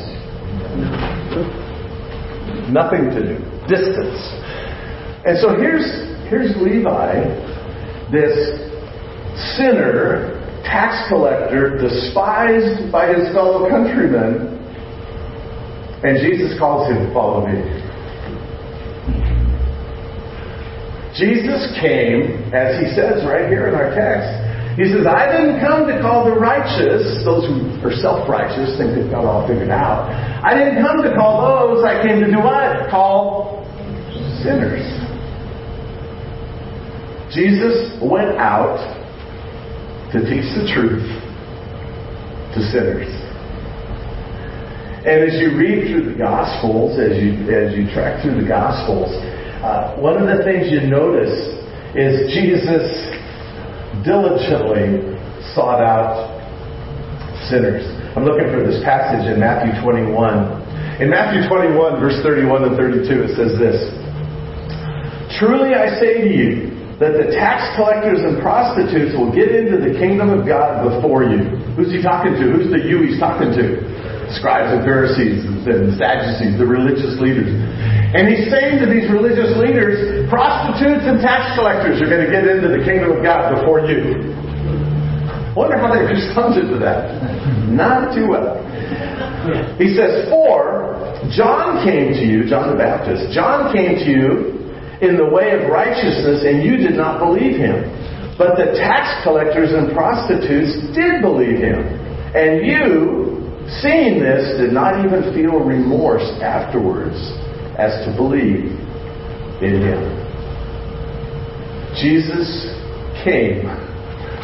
Nothing 2.71 3.11
to 3.11 3.21
do. 3.23 3.37
Distance. 3.67 4.19
And 5.25 5.37
so 5.39 5.57
here's, 5.57 5.85
here's 6.29 6.57
Levi, 6.57 7.29
this 8.11 8.33
sinner, 9.57 10.41
tax 10.65 11.09
collector, 11.09 11.77
despised 11.77 12.91
by 12.91 13.13
his 13.13 13.29
fellow 13.35 13.69
countrymen, 13.69 14.57
and 16.03 16.17
Jesus 16.25 16.59
calls 16.59 16.89
him, 16.89 17.13
Follow 17.13 17.47
me. 17.47 17.61
Jesus 21.13 21.69
came, 21.77 22.49
as 22.55 22.81
he 22.81 22.89
says 22.97 23.21
right 23.29 23.45
here 23.51 23.69
in 23.69 23.75
our 23.75 23.93
text, 23.93 24.31
he 24.81 24.89
says, 24.89 25.05
I 25.05 25.29
didn't 25.29 25.61
come 25.61 25.85
to 25.85 26.01
call 26.01 26.25
the 26.25 26.33
righteous, 26.33 27.21
those 27.27 27.45
who 27.45 27.77
are 27.85 27.93
self 27.93 28.27
righteous, 28.27 28.79
think 28.79 28.97
they've 28.97 29.11
got 29.11 29.27
all 29.27 29.47
figured 29.47 29.69
out. 29.69 30.09
I 30.41 30.57
didn't 30.57 30.81
come 30.81 31.03
to 31.03 31.13
call 31.13 31.45
those, 31.45 31.85
I 31.85 32.01
came 32.01 32.21
to 32.21 32.31
do 32.31 32.41
what? 32.41 32.89
Call 32.89 33.67
sinners. 34.43 35.00
Jesus 37.31 37.95
went 38.03 38.37
out 38.39 38.79
to 40.13 40.19
teach 40.27 40.47
the 40.59 40.67
truth 40.75 41.07
to 42.55 42.59
sinners. 42.75 43.11
And 45.07 45.31
as 45.31 45.39
you 45.41 45.57
read 45.57 45.89
through 45.89 46.13
the 46.13 46.19
Gospels, 46.19 46.99
as 46.99 47.17
you 47.23 47.49
as 47.49 47.73
you 47.73 47.87
track 47.95 48.21
through 48.21 48.43
the 48.43 48.49
Gospels, 48.49 49.09
uh, 49.63 49.97
one 49.97 50.19
of 50.21 50.27
the 50.27 50.45
things 50.45 50.69
you 50.69 50.83
notice 50.91 51.33
is 51.95 52.29
Jesus 52.35 52.85
diligently 54.05 55.15
sought 55.55 55.81
out 55.81 56.29
sinners. 57.49 57.87
I'm 58.17 58.25
looking 58.25 58.51
for 58.51 58.67
this 58.67 58.83
passage 58.83 59.31
in 59.31 59.39
Matthew 59.39 59.73
21. 59.81 61.01
In 61.01 61.09
Matthew 61.09 61.49
21, 61.49 62.01
verse 62.01 62.21
31 62.23 62.65
and 62.65 62.77
32, 62.77 63.07
it 63.09 63.33
says 63.39 63.57
this 63.57 63.79
Truly 65.39 65.73
I 65.73 65.97
say 65.97 66.21
to 66.21 66.29
you, 66.29 66.70
that 67.01 67.17
the 67.17 67.33
tax 67.33 67.65
collectors 67.81 68.21
and 68.21 68.45
prostitutes 68.45 69.17
will 69.17 69.33
get 69.33 69.49
into 69.49 69.81
the 69.81 69.97
kingdom 69.97 70.29
of 70.29 70.45
God 70.45 70.85
before 70.85 71.25
you. 71.25 71.57
Who's 71.73 71.89
he 71.89 72.05
talking 72.05 72.37
to? 72.37 72.45
Who's 72.53 72.69
the 72.69 72.77
you 72.77 73.01
he's 73.01 73.17
talking 73.17 73.57
to? 73.57 73.81
Scribes 74.37 74.77
and 74.77 74.85
Pharisees 74.85 75.43
and 75.49 75.97
Sadducees, 75.97 76.61
the 76.61 76.69
religious 76.69 77.17
leaders. 77.17 77.49
And 78.13 78.29
he's 78.29 78.53
saying 78.53 78.85
to 78.85 78.87
these 78.87 79.09
religious 79.09 79.57
leaders, 79.57 80.29
prostitutes 80.29 81.09
and 81.09 81.25
tax 81.25 81.57
collectors 81.57 82.05
are 82.05 82.07
going 82.07 82.23
to 82.23 82.31
get 82.31 82.45
into 82.45 82.69
the 82.69 82.85
kingdom 82.85 83.17
of 83.17 83.25
God 83.25 83.57
before 83.57 83.81
you. 83.89 84.37
Wonder 85.57 85.81
how 85.81 85.97
they 85.97 86.05
responded 86.21 86.69
to 86.69 86.79
that. 86.85 87.17
Not 87.65 88.13
too 88.13 88.29
well. 88.29 88.61
He 89.81 89.97
says, 89.97 90.29
For 90.29 91.01
John 91.33 91.81
came 91.81 92.13
to 92.13 92.23
you, 92.29 92.45
John 92.45 92.69
the 92.69 92.77
Baptist, 92.77 93.33
John 93.33 93.73
came 93.73 93.97
to 93.97 94.05
you 94.05 94.60
in 95.03 95.17
the 95.17 95.25
way 95.25 95.53
of 95.53 95.71
righteousness, 95.71 96.45
and 96.45 96.63
you 96.63 96.77
did 96.77 96.97
not 96.97 97.19
believe 97.19 97.57
him. 97.57 97.89
But 98.37 98.57
the 98.57 98.73
tax 98.77 99.23
collectors 99.25 99.73
and 99.73 99.93
prostitutes 99.93 100.77
did 100.97 101.21
believe 101.21 101.59
him. 101.61 101.81
And 102.33 102.65
you, 102.65 103.45
seeing 103.81 104.21
this, 104.21 104.57
did 104.57 104.73
not 104.73 105.05
even 105.05 105.33
feel 105.35 105.61
remorse 105.61 106.25
afterwards 106.41 107.17
as 107.77 108.05
to 108.05 108.15
believe 108.17 108.77
in 109.61 109.81
him. 109.81 110.01
Jesus 112.01 112.49
came. 113.25 113.69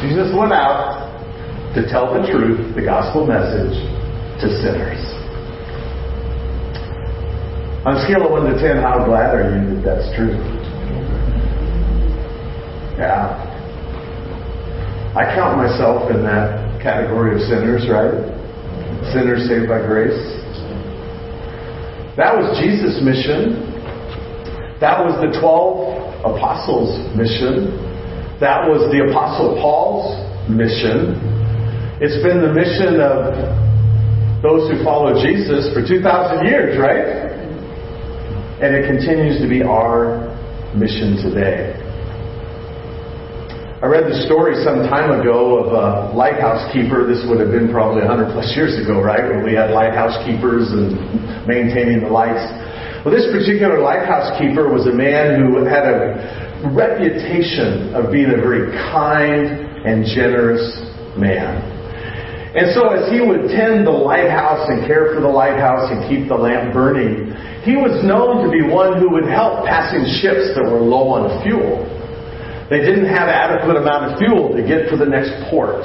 Jesus 0.01 0.29
went 0.37 0.53
out 0.53 1.09
to 1.73 1.87
tell 1.89 2.13
the 2.13 2.27
truth, 2.29 2.75
the 2.75 2.81
gospel 2.81 3.25
message, 3.25 3.73
to 4.41 4.49
sinners. 4.61 5.16
On 7.87 7.95
a 7.95 8.03
scale 8.03 8.27
of 8.27 8.35
1 8.35 8.51
to 8.51 8.59
10, 8.59 8.83
how 8.83 8.99
glad 9.07 9.31
are 9.31 9.47
you 9.47 9.79
that 9.79 10.03
that's 10.03 10.11
true? 10.11 10.35
Yeah. 12.99 13.31
I 15.15 15.23
count 15.31 15.55
myself 15.55 16.11
in 16.11 16.19
that 16.27 16.83
category 16.83 17.39
of 17.39 17.47
sinners, 17.47 17.87
right? 17.87 18.11
Sinners 19.15 19.47
saved 19.47 19.71
by 19.71 19.79
grace. 19.87 20.19
That 22.19 22.35
was 22.35 22.59
Jesus' 22.59 22.99
mission. 22.99 23.55
That 24.83 24.99
was 24.99 25.15
the 25.23 25.31
12 25.39 26.35
apostles' 26.35 26.91
mission. 27.15 27.71
That 28.43 28.67
was 28.67 28.83
the 28.91 29.07
apostle 29.07 29.55
Paul's 29.63 30.11
mission. 30.51 31.15
It's 32.03 32.19
been 32.19 32.43
the 32.43 32.51
mission 32.51 32.99
of 32.99 33.31
those 34.43 34.67
who 34.67 34.83
follow 34.83 35.15
Jesus 35.23 35.71
for 35.71 35.79
2,000 35.79 36.43
years, 36.43 36.75
right? 36.75 37.26
And 38.57 38.73
it 38.73 38.89
continues 38.89 39.37
to 39.37 39.47
be 39.47 39.61
our 39.61 40.33
mission 40.73 41.21
today. 41.21 41.77
I 43.77 43.85
read 43.85 44.09
the 44.09 44.25
story 44.25 44.57
some 44.65 44.89
time 44.89 45.13
ago 45.13 45.61
of 45.61 45.69
a 45.69 46.17
lighthouse 46.17 46.65
keeper. 46.73 47.05
This 47.05 47.21
would 47.29 47.37
have 47.37 47.53
been 47.53 47.69
probably 47.69 48.01
100 48.01 48.33
plus 48.33 48.49
years 48.57 48.73
ago, 48.81 48.97
right? 48.97 49.21
When 49.29 49.45
we 49.45 49.53
had 49.53 49.69
lighthouse 49.69 50.17
keepers 50.25 50.73
and 50.73 50.97
maintaining 51.45 52.01
the 52.01 52.09
lights. 52.09 52.41
Well, 53.05 53.13
this 53.13 53.29
particular 53.29 53.77
lighthouse 53.77 54.33
keeper 54.41 54.73
was 54.73 54.89
a 54.89 54.95
man 54.97 55.37
who 55.37 55.61
had 55.61 55.85
a 55.85 56.65
reputation 56.73 57.93
of 57.93 58.09
being 58.09 58.33
a 58.33 58.41
very 58.41 58.73
kind 58.89 59.85
and 59.85 60.01
generous 60.09 60.65
man. 61.13 61.61
And 62.57 62.73
so 62.73 62.89
as 62.89 63.05
he 63.13 63.21
would 63.21 63.53
tend 63.53 63.85
the 63.85 63.93
lighthouse 63.93 64.65
and 64.73 64.89
care 64.89 65.13
for 65.13 65.21
the 65.21 65.29
lighthouse 65.29 65.93
and 65.93 66.09
keep 66.09 66.25
the 66.25 66.33
lamp 66.33 66.73
burning, 66.73 67.37
he 67.67 67.75
was 67.75 67.99
known 67.99 68.47
to 68.47 68.49
be 68.49 68.63
one 68.63 68.95
who 68.95 69.11
would 69.11 69.27
help 69.27 69.67
passing 69.67 70.07
ships 70.23 70.55
that 70.55 70.63
were 70.63 70.79
low 70.79 71.19
on 71.19 71.43
fuel. 71.43 71.83
They 72.71 72.79
didn't 72.79 73.11
have 73.11 73.27
adequate 73.27 73.75
amount 73.75 74.07
of 74.07 74.11
fuel 74.23 74.55
to 74.55 74.63
get 74.63 74.87
to 74.87 74.95
the 74.95 75.03
next 75.03 75.35
port. 75.51 75.83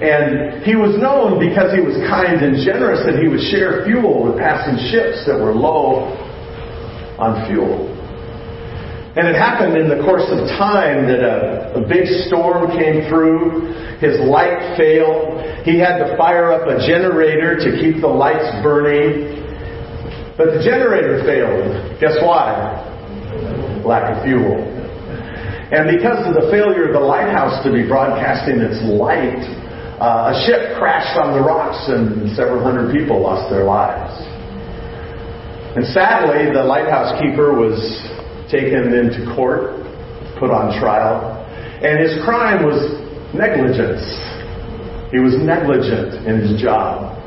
And 0.00 0.64
he 0.64 0.80
was 0.80 0.96
known 0.96 1.36
because 1.36 1.76
he 1.76 1.84
was 1.84 1.92
kind 2.08 2.40
and 2.40 2.64
generous 2.64 3.04
that 3.04 3.20
he 3.20 3.28
would 3.28 3.44
share 3.52 3.84
fuel 3.84 4.32
with 4.32 4.40
passing 4.40 4.80
ships 4.88 5.28
that 5.28 5.36
were 5.36 5.52
low 5.52 6.08
on 7.20 7.44
fuel. 7.44 7.92
And 9.12 9.28
it 9.28 9.36
happened 9.36 9.76
in 9.76 9.92
the 9.92 10.00
course 10.00 10.24
of 10.32 10.48
time 10.56 11.04
that 11.04 11.20
a, 11.20 11.76
a, 11.76 11.82
big 11.84 12.08
storm 12.24 12.72
came 12.72 13.04
through. 13.12 13.76
His 14.00 14.16
light 14.24 14.78
failed. 14.80 15.68
He 15.68 15.76
had 15.76 16.00
to 16.00 16.16
fire 16.16 16.48
up 16.48 16.64
a 16.64 16.80
generator 16.80 17.60
to 17.60 17.68
keep 17.76 18.00
the 18.00 18.08
lights 18.08 18.48
burning. 18.64 19.39
But 20.40 20.56
the 20.56 20.64
generator 20.64 21.20
failed. 21.28 22.00
Guess 22.00 22.16
why? 22.24 22.72
Lack 23.84 24.08
of 24.08 24.24
fuel. 24.24 24.56
And 25.68 25.84
because 25.84 26.24
of 26.24 26.32
the 26.32 26.48
failure 26.48 26.88
of 26.88 26.96
the 26.96 27.04
lighthouse 27.04 27.60
to 27.62 27.70
be 27.70 27.84
broadcasting 27.84 28.56
its 28.56 28.80
light, 28.88 29.36
uh, 30.00 30.32
a 30.32 30.34
ship 30.48 30.80
crashed 30.80 31.20
on 31.20 31.36
the 31.36 31.44
rocks 31.44 31.76
and 31.92 32.32
several 32.32 32.64
hundred 32.64 32.88
people 32.88 33.20
lost 33.20 33.52
their 33.52 33.68
lives. 33.68 34.16
And 35.76 35.84
sadly, 35.92 36.48
the 36.48 36.64
lighthouse 36.64 37.20
keeper 37.20 37.52
was 37.52 37.76
taken 38.48 38.96
into 38.96 39.28
court, 39.36 39.76
put 40.40 40.48
on 40.48 40.72
trial, 40.80 41.36
and 41.84 42.00
his 42.00 42.16
crime 42.24 42.64
was 42.64 42.80
negligence. 43.36 44.00
He 45.12 45.20
was 45.20 45.36
negligent 45.36 46.24
in 46.24 46.40
his 46.40 46.56
job. 46.56 47.19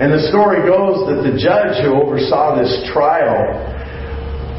And 0.00 0.08
the 0.16 0.32
story 0.32 0.64
goes 0.64 1.04
that 1.12 1.20
the 1.20 1.36
judge 1.36 1.76
who 1.84 1.92
oversaw 1.92 2.56
this 2.56 2.72
trial 2.88 3.52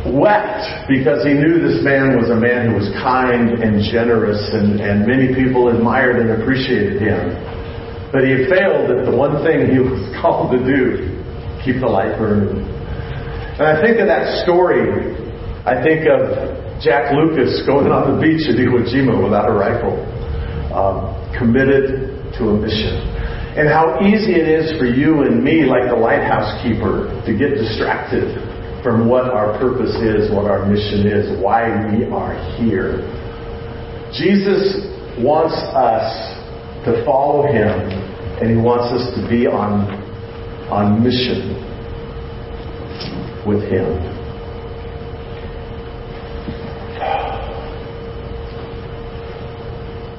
wept 0.06 0.86
because 0.86 1.25
he 1.25 1.34
knew 1.34 1.58
this 1.58 1.82
man 1.82 2.13
was 2.13 2.30
a 2.30 2.38
man 2.38 2.69
who 2.69 2.77
was 2.77 2.93
kind 3.01 3.58
and 3.58 3.82
generous 3.82 4.38
and, 4.54 4.77
and 4.77 5.01
many 5.10 5.34
people 5.34 5.73
admired 5.73 6.21
and 6.21 6.38
appreciated 6.41 7.01
him. 7.01 7.34
But 8.13 8.21
he 8.21 8.45
failed 8.54 8.93
at 8.93 9.10
the 9.10 9.17
one 9.17 9.41
thing 9.41 9.65
he 9.73 9.80
was 9.82 10.13
called 10.21 10.54
to 10.54 10.62
do, 10.62 11.10
keep 11.65 11.82
the 11.82 11.89
light 11.89 12.21
burning. 12.21 12.62
And 13.58 13.65
I 13.65 13.82
think 13.82 13.97
of 13.97 14.06
that 14.06 14.45
story, 14.45 14.93
I 15.65 15.82
think 15.82 16.06
of 16.06 16.82
Jack 16.86 17.17
Lucas 17.17 17.65
going 17.65 17.89
on 17.89 18.13
the 18.13 18.17
beach 18.21 18.45
at 18.45 18.62
Iwo 18.62 18.86
Jima 18.86 19.17
without 19.17 19.49
a 19.49 19.54
rifle, 19.58 19.97
um, 20.69 21.17
committed 21.34 22.30
to 22.38 22.54
a 22.54 22.56
mission. 22.62 23.20
And 23.52 23.68
how 23.68 24.00
easy 24.00 24.40
it 24.40 24.48
is 24.48 24.80
for 24.80 24.86
you 24.86 25.24
and 25.24 25.44
me, 25.44 25.66
like 25.66 25.90
the 25.90 25.96
lighthouse 25.96 26.64
keeper, 26.64 27.12
to 27.26 27.32
get 27.36 27.56
distracted 27.56 28.40
from 28.82 29.10
what 29.10 29.26
our 29.26 29.60
purpose 29.60 29.96
is, 30.00 30.32
what 30.32 30.50
our 30.50 30.66
mission 30.66 31.06
is, 31.06 31.38
why 31.42 31.68
we 31.92 32.06
are 32.06 32.34
here. 32.56 33.04
Jesus 34.16 34.88
wants 35.20 35.56
us 35.76 36.08
to 36.86 37.04
follow 37.06 37.44
him, 37.44 37.70
and 38.40 38.50
he 38.50 38.56
wants 38.56 38.88
us 38.96 39.14
to 39.20 39.28
be 39.30 39.48
on, 39.48 39.92
on 40.72 41.04
mission 41.04 41.52
with 43.46 43.62
him. 43.70 44.11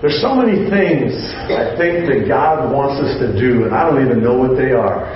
There's 0.02 0.20
so 0.20 0.34
many 0.34 0.68
things 0.68 1.14
I 1.46 1.78
think 1.78 2.10
that 2.10 2.26
God 2.26 2.74
wants 2.74 2.98
us 2.98 3.22
to 3.22 3.38
do, 3.38 3.70
and 3.70 3.72
I 3.72 3.88
don't 3.88 4.04
even 4.04 4.20
know 4.20 4.36
what 4.36 4.58
they 4.58 4.74
are. 4.74 5.06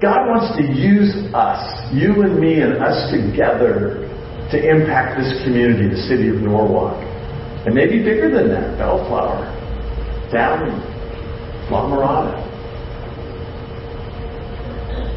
God 0.00 0.30
wants 0.30 0.54
to 0.54 0.62
use 0.62 1.10
us, 1.34 1.58
you 1.92 2.22
and 2.22 2.38
me 2.38 2.62
and 2.62 2.74
us 2.78 3.10
together, 3.10 4.06
to 4.54 4.56
impact 4.62 5.18
this 5.18 5.42
community, 5.42 5.90
the 5.90 6.06
city 6.06 6.28
of 6.28 6.36
Norwalk. 6.36 7.02
And 7.66 7.74
maybe 7.74 7.98
bigger 7.98 8.30
than 8.30 8.46
that, 8.54 8.78
Bellflower, 8.78 9.42
Downey, 10.30 10.70
La 11.66 11.82
Mirada. 11.90 12.46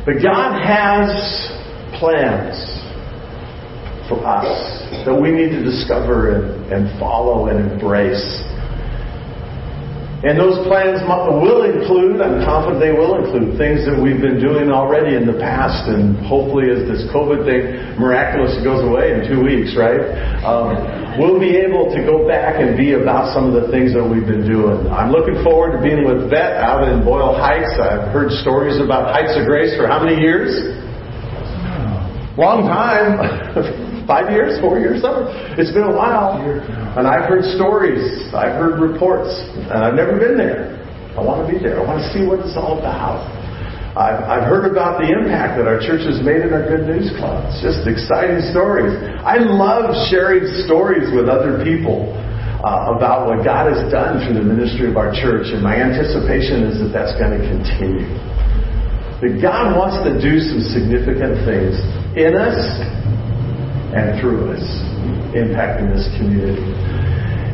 But 0.03 0.17
God 0.23 0.57
has 0.65 1.13
plans 1.99 2.57
for 4.09 4.17
us 4.25 4.81
that 5.05 5.13
we 5.13 5.29
need 5.29 5.53
to 5.53 5.61
discover 5.61 6.33
and, 6.33 6.58
and 6.71 6.87
follow 6.99 7.47
and 7.47 7.71
embrace. 7.71 8.43
And 10.19 10.35
those 10.35 10.59
plans 10.67 10.99
will 11.07 11.63
include, 11.63 12.19
I'm 12.19 12.43
confident 12.43 12.83
they 12.83 12.91
will 12.91 13.23
include, 13.23 13.55
things 13.55 13.87
that 13.87 13.95
we've 13.95 14.19
been 14.19 14.35
doing 14.35 14.67
already 14.67 15.15
in 15.15 15.23
the 15.23 15.39
past. 15.39 15.87
And 15.87 16.19
hopefully, 16.27 16.67
as 16.67 16.83
this 16.91 17.07
COVID 17.15 17.47
thing 17.47 17.95
miraculously 17.95 18.59
goes 18.59 18.83
away 18.83 19.15
in 19.15 19.31
two 19.31 19.39
weeks, 19.39 19.79
right? 19.79 20.03
Um, 20.43 20.75
we'll 21.15 21.39
be 21.39 21.55
able 21.55 21.87
to 21.95 22.03
go 22.03 22.27
back 22.27 22.59
and 22.59 22.75
be 22.75 22.99
about 22.99 23.31
some 23.31 23.47
of 23.47 23.55
the 23.55 23.71
things 23.71 23.95
that 23.95 24.03
we've 24.03 24.27
been 24.27 24.43
doing. 24.43 24.91
I'm 24.91 25.15
looking 25.15 25.39
forward 25.39 25.79
to 25.79 25.79
being 25.79 26.03
with 26.03 26.27
Vet 26.27 26.59
out 26.59 26.83
in 26.83 26.99
Boyle 27.07 27.39
Heights. 27.39 27.79
I've 27.79 28.11
heard 28.11 28.27
stories 28.43 28.75
about 28.75 29.15
Heights 29.15 29.39
of 29.39 29.47
Grace 29.47 29.71
for 29.79 29.87
how 29.87 30.03
many 30.03 30.19
years? 30.19 30.51
Long 32.35 32.67
time. 32.67 33.87
five 34.09 34.33
years, 34.33 34.57
four 34.57 34.81
years, 34.81 35.05
something. 35.05 35.29
It's 35.61 35.69
been 35.69 35.85
a 35.85 35.93
while. 35.93 36.41
And 36.97 37.05
I've 37.05 37.29
heard 37.29 37.45
stories, 37.53 38.01
I've 38.33 38.57
heard 38.57 38.81
reports, 38.81 39.29
and 39.69 39.85
I've 39.85 39.93
never 39.93 40.17
been 40.17 40.33
there. 40.33 40.81
I 41.13 41.21
want 41.21 41.45
to 41.45 41.47
be 41.47 41.61
there. 41.61 41.77
I 41.77 41.85
want 41.85 42.01
to 42.01 42.09
see 42.09 42.25
what 42.25 42.41
it's 42.41 42.57
all 42.57 42.81
about. 42.81 43.21
I've, 43.93 44.21
I've 44.25 44.47
heard 44.49 44.65
about 44.65 44.97
the 44.97 45.13
impact 45.13 45.61
that 45.61 45.69
our 45.69 45.77
church 45.77 46.09
has 46.09 46.25
made 46.25 46.41
in 46.41 46.49
our 46.49 46.65
Good 46.65 46.89
News 46.89 47.13
Club. 47.21 47.45
It's 47.53 47.61
just 47.61 47.85
exciting 47.85 48.41
stories. 48.49 48.97
I 49.21 49.37
love 49.45 49.93
sharing 50.09 50.49
stories 50.65 51.13
with 51.13 51.29
other 51.29 51.61
people 51.61 52.09
uh, 52.65 52.97
about 52.97 53.29
what 53.29 53.45
God 53.45 53.69
has 53.69 53.85
done 53.93 54.25
through 54.25 54.41
the 54.41 54.45
ministry 54.45 54.89
of 54.89 54.97
our 54.97 55.13
church, 55.13 55.53
and 55.53 55.61
my 55.61 55.77
anticipation 55.77 56.65
is 56.65 56.81
that 56.81 56.89
that's 56.89 57.13
going 57.21 57.37
to 57.37 57.41
continue. 57.45 58.09
That 59.21 59.37
God 59.37 59.77
wants 59.77 60.01
to 60.01 60.17
do 60.17 60.41
some 60.41 60.65
significant 60.65 61.45
things 61.45 61.77
in 62.17 62.33
us 62.33 62.57
and 63.95 64.21
through 64.21 64.53
us, 64.53 64.65
impacting 65.33 65.89
this 65.93 66.05
community. 66.17 66.61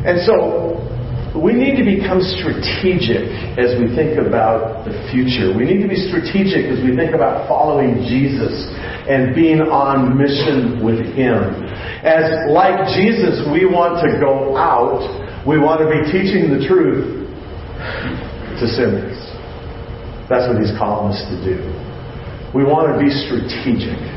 And 0.04 0.20
so 0.22 0.76
we 1.36 1.52
need 1.52 1.76
to 1.76 1.84
become 1.84 2.20
strategic 2.20 3.28
as 3.60 3.76
we 3.76 3.92
think 3.92 4.16
about 4.16 4.88
the 4.88 4.92
future. 5.12 5.52
We 5.52 5.68
need 5.68 5.84
to 5.84 5.88
be 5.88 6.00
strategic 6.08 6.68
as 6.72 6.80
we 6.80 6.96
think 6.96 7.12
about 7.12 7.48
following 7.48 8.04
Jesus 8.08 8.52
and 9.08 9.34
being 9.34 9.60
on 9.60 10.16
mission 10.16 10.80
with 10.80 11.04
Him. 11.12 11.36
As 12.04 12.48
like 12.48 12.88
Jesus, 12.96 13.44
we 13.52 13.68
want 13.68 14.00
to 14.00 14.16
go 14.16 14.56
out, 14.56 15.04
we 15.44 15.60
want 15.60 15.84
to 15.84 15.88
be 15.92 16.08
teaching 16.08 16.48
the 16.52 16.64
truth 16.64 17.28
to 18.60 18.64
sinners. 18.64 19.20
That's 20.32 20.48
what 20.48 20.56
He's 20.56 20.72
calling 20.80 21.12
us 21.12 21.20
to 21.28 21.36
do. 21.44 21.60
We 22.56 22.64
want 22.64 22.88
to 22.88 22.96
be 22.96 23.12
strategic. 23.12 24.15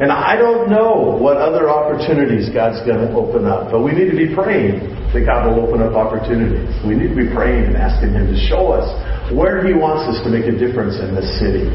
And 0.00 0.08
I 0.08 0.32
don't 0.40 0.72
know 0.72 1.12
what 1.20 1.36
other 1.36 1.68
opportunities 1.68 2.48
God's 2.48 2.80
going 2.88 3.04
to 3.04 3.12
open 3.12 3.44
up, 3.44 3.68
but 3.68 3.84
we 3.84 3.92
need 3.92 4.08
to 4.08 4.16
be 4.16 4.32
praying 4.32 4.80
that 5.12 5.28
God 5.28 5.44
will 5.44 5.60
open 5.60 5.84
up 5.84 5.92
opportunities. 5.92 6.72
We 6.88 6.96
need 6.96 7.12
to 7.12 7.20
be 7.20 7.28
praying 7.28 7.68
and 7.68 7.76
asking 7.76 8.16
Him 8.16 8.32
to 8.32 8.38
show 8.48 8.72
us 8.72 8.88
where 9.28 9.60
He 9.60 9.76
wants 9.76 10.08
us 10.08 10.24
to 10.24 10.32
make 10.32 10.48
a 10.48 10.56
difference 10.56 10.96
in 11.04 11.12
this 11.12 11.28
city. 11.36 11.68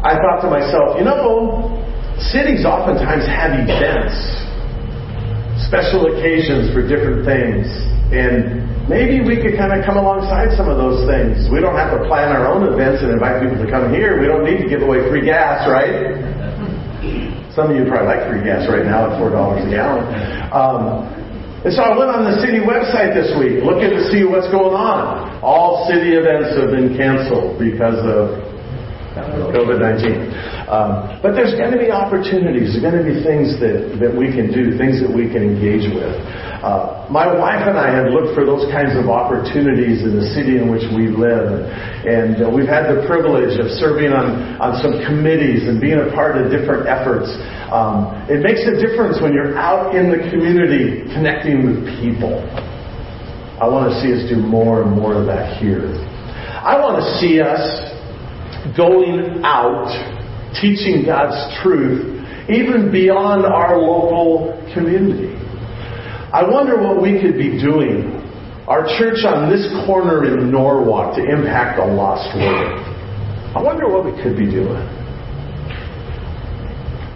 I 0.00 0.16
thought 0.24 0.40
to 0.40 0.48
myself, 0.48 0.96
you 0.96 1.04
know, 1.04 1.76
cities 2.32 2.64
oftentimes 2.64 3.28
have 3.28 3.60
events, 3.60 4.16
special 5.68 6.16
occasions 6.16 6.72
for 6.72 6.80
different 6.80 7.28
things, 7.28 7.68
and 8.08 8.88
maybe 8.88 9.20
we 9.20 9.36
could 9.36 9.60
kind 9.60 9.76
of 9.76 9.84
come 9.84 10.00
alongside 10.00 10.56
some 10.56 10.72
of 10.72 10.80
those 10.80 11.04
things. 11.04 11.44
We 11.52 11.60
don't 11.60 11.76
have 11.76 11.92
to 11.92 12.08
plan 12.08 12.32
our 12.32 12.48
own 12.48 12.72
events 12.72 13.04
and 13.04 13.12
invite 13.12 13.44
people 13.44 13.60
to 13.60 13.68
come 13.68 13.92
here. 13.92 14.16
We 14.16 14.24
don't 14.24 14.48
need 14.48 14.64
to 14.64 14.68
give 14.72 14.80
away 14.80 15.04
free 15.12 15.28
gas, 15.28 15.68
right? 15.68 16.41
Some 17.54 17.68
of 17.70 17.76
you 17.76 17.84
probably 17.84 18.08
like 18.08 18.24
free 18.28 18.44
gas 18.44 18.68
right 18.68 18.84
now 18.84 19.12
at 19.12 19.20
$4 19.20 19.28
a 19.28 19.68
gallon. 19.68 20.04
Um, 20.52 21.04
and 21.62 21.72
so 21.72 21.84
I 21.84 21.96
went 21.96 22.10
on 22.10 22.26
the 22.26 22.40
city 22.42 22.58
website 22.58 23.14
this 23.14 23.32
week, 23.38 23.62
looking 23.62 23.94
to 23.94 24.02
see 24.10 24.24
what's 24.24 24.50
going 24.50 24.74
on. 24.74 25.38
All 25.44 25.86
city 25.86 26.18
events 26.18 26.58
have 26.58 26.74
been 26.74 26.96
canceled 26.96 27.60
because 27.60 28.00
of 28.02 28.51
COVID-19. 29.14 30.68
Um, 30.72 31.20
but 31.20 31.36
there's 31.36 31.52
going 31.54 31.72
to 31.72 31.80
be 31.80 31.92
opportunities. 31.92 32.72
There's 32.72 32.84
going 32.84 32.96
to 32.96 33.04
be 33.04 33.20
things 33.20 33.60
that, 33.60 34.00
that 34.00 34.12
we 34.12 34.32
can 34.32 34.48
do, 34.48 34.76
things 34.80 35.04
that 35.04 35.12
we 35.12 35.28
can 35.28 35.44
engage 35.44 35.84
with. 35.92 36.16
Uh, 36.62 37.04
my 37.10 37.26
wife 37.26 37.66
and 37.66 37.74
I 37.74 37.90
have 37.90 38.14
looked 38.14 38.38
for 38.38 38.46
those 38.46 38.64
kinds 38.70 38.94
of 38.94 39.10
opportunities 39.10 40.06
in 40.06 40.14
the 40.14 40.24
city 40.32 40.56
in 40.56 40.70
which 40.70 40.86
we 40.94 41.10
live. 41.10 41.66
And 42.06 42.38
uh, 42.40 42.48
we've 42.48 42.70
had 42.70 42.88
the 42.88 43.02
privilege 43.04 43.58
of 43.58 43.66
serving 43.82 44.14
on, 44.14 44.56
on 44.62 44.78
some 44.80 45.02
committees 45.04 45.66
and 45.66 45.82
being 45.82 45.98
a 45.98 46.08
part 46.14 46.38
of 46.38 46.54
different 46.54 46.86
efforts. 46.86 47.28
Um, 47.68 48.14
it 48.30 48.40
makes 48.40 48.62
a 48.64 48.78
difference 48.78 49.18
when 49.20 49.34
you're 49.34 49.58
out 49.58 49.92
in 49.98 50.08
the 50.08 50.22
community 50.30 51.02
connecting 51.12 51.66
with 51.66 51.84
people. 52.00 52.40
I 53.60 53.68
want 53.68 53.90
to 53.90 53.94
see 54.00 54.14
us 54.14 54.24
do 54.30 54.38
more 54.40 54.86
and 54.86 54.94
more 54.94 55.18
of 55.18 55.26
that 55.26 55.58
here. 55.58 55.90
I 56.62 56.78
want 56.78 57.02
to 57.02 57.06
see 57.18 57.42
us 57.42 57.91
going 58.76 59.42
out 59.44 59.90
teaching 60.60 61.04
God's 61.06 61.38
truth 61.62 62.12
even 62.50 62.90
beyond 62.90 63.46
our 63.46 63.78
local 63.78 64.58
community. 64.74 65.34
I 66.32 66.42
wonder 66.42 66.80
what 66.80 67.00
we 67.00 67.20
could 67.20 67.36
be 67.36 67.60
doing, 67.60 68.18
our 68.66 68.84
church 68.98 69.24
on 69.24 69.50
this 69.50 69.68
corner 69.86 70.24
in 70.24 70.50
Norwalk, 70.50 71.14
to 71.16 71.22
impact 71.22 71.78
a 71.78 71.84
lost 71.84 72.34
world. 72.36 72.80
I 73.54 73.62
wonder 73.62 73.88
what 73.88 74.04
we 74.04 74.12
could 74.22 74.36
be 74.36 74.50
doing. 74.50 75.01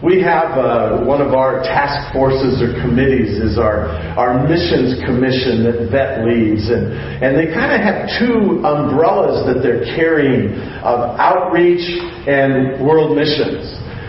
We 0.06 0.22
have 0.22 0.54
uh, 0.54 1.02
one 1.02 1.20
of 1.20 1.34
our 1.34 1.66
task 1.66 2.14
forces 2.14 2.62
or 2.62 2.78
committees 2.80 3.42
is 3.42 3.58
our, 3.58 3.90
our 4.14 4.46
missions 4.46 5.02
commission 5.02 5.66
that 5.66 5.90
Vet 5.90 6.22
leads. 6.22 6.70
And, 6.70 6.94
and 6.94 7.34
they 7.34 7.50
kind 7.50 7.74
of 7.74 7.82
have 7.82 8.06
two 8.14 8.62
umbrellas 8.62 9.50
that 9.50 9.66
they're 9.66 9.82
carrying 9.98 10.54
of 10.86 11.18
outreach 11.18 11.82
and 12.30 12.78
world 12.86 13.18
missions. 13.18 13.66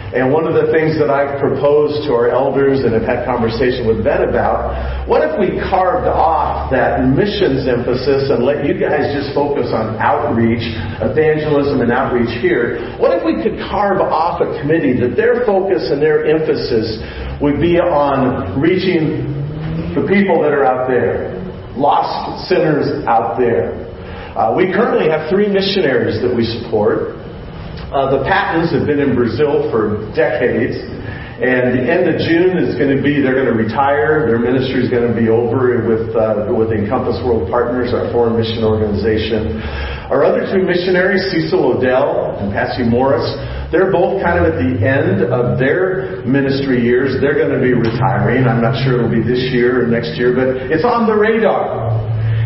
And 0.08 0.32
one 0.32 0.48
of 0.48 0.56
the 0.56 0.72
things 0.72 0.96
that 1.04 1.12
I've 1.12 1.36
proposed 1.36 2.08
to 2.08 2.16
our 2.16 2.32
elders 2.32 2.80
and 2.88 2.96
have 2.96 3.04
had 3.04 3.28
conversation 3.28 3.84
with 3.84 4.08
Ben 4.08 4.24
about, 4.24 5.04
what 5.04 5.20
if 5.20 5.36
we 5.36 5.60
carved 5.68 6.08
off 6.08 6.72
that 6.72 7.04
missions 7.04 7.68
emphasis 7.68 8.32
and 8.32 8.40
let 8.40 8.64
you 8.64 8.80
guys 8.80 9.12
just 9.12 9.36
focus 9.36 9.68
on 9.76 10.00
outreach, 10.00 10.64
evangelism 11.04 11.84
and 11.84 11.92
outreach 11.92 12.32
here? 12.40 12.96
What 13.04 13.20
if 13.20 13.28
we 13.28 13.36
could 13.44 13.60
carve 13.68 14.00
off 14.00 14.40
a 14.40 14.48
committee 14.64 14.96
that 15.04 15.20
their 15.20 15.44
focus 15.44 15.92
and 15.92 16.00
their 16.00 16.24
emphasis 16.24 17.04
would 17.44 17.60
be 17.60 17.76
on 17.76 18.56
reaching 18.64 19.28
the 19.92 20.08
people 20.08 20.40
that 20.40 20.56
are 20.56 20.64
out 20.64 20.88
there, 20.88 21.36
lost 21.76 22.48
sinners 22.48 23.04
out 23.12 23.36
there? 23.36 23.76
Uh, 24.40 24.56
we 24.56 24.72
currently 24.72 25.12
have 25.12 25.28
three 25.28 25.52
missionaries 25.52 26.24
that 26.24 26.32
we 26.32 26.48
support. 26.48 27.27
Uh, 27.88 28.20
the 28.20 28.28
Pattons 28.28 28.68
have 28.76 28.84
been 28.84 29.00
in 29.00 29.16
Brazil 29.16 29.72
for 29.72 30.04
decades, 30.12 30.76
and 31.40 31.72
the 31.72 31.88
end 31.88 32.04
of 32.04 32.20
June 32.20 32.60
is 32.60 32.76
going 32.76 32.92
to 32.92 33.00
be 33.00 33.24
they're 33.24 33.40
going 33.40 33.48
to 33.48 33.56
retire. 33.56 34.28
Their 34.28 34.44
ministry 34.44 34.84
is 34.84 34.92
going 34.92 35.08
to 35.08 35.16
be 35.16 35.32
over 35.32 35.72
with 35.88 36.12
uh, 36.12 36.52
with 36.52 36.76
Encompass 36.76 37.16
World 37.24 37.48
Partners, 37.48 37.96
our 37.96 38.12
foreign 38.12 38.36
mission 38.36 38.68
organization. 38.68 39.64
Our 40.12 40.28
other 40.28 40.44
two 40.52 40.68
missionaries, 40.68 41.32
Cecil 41.32 41.80
Odell 41.80 42.36
and 42.44 42.52
Patsy 42.52 42.84
Morris, 42.84 43.24
they're 43.72 43.88
both 43.88 44.20
kind 44.20 44.36
of 44.36 44.52
at 44.52 44.60
the 44.60 44.84
end 44.84 45.24
of 45.24 45.56
their 45.56 46.28
ministry 46.28 46.84
years. 46.84 47.24
They're 47.24 47.40
going 47.40 47.56
to 47.56 47.64
be 47.64 47.72
retiring. 47.72 48.52
I'm 48.52 48.60
not 48.60 48.84
sure 48.84 49.00
it'll 49.00 49.08
be 49.08 49.24
this 49.24 49.48
year 49.56 49.84
or 49.84 49.88
next 49.88 50.20
year, 50.20 50.36
but 50.36 50.60
it's 50.76 50.84
on 50.84 51.08
the 51.08 51.16
radar. 51.16 51.87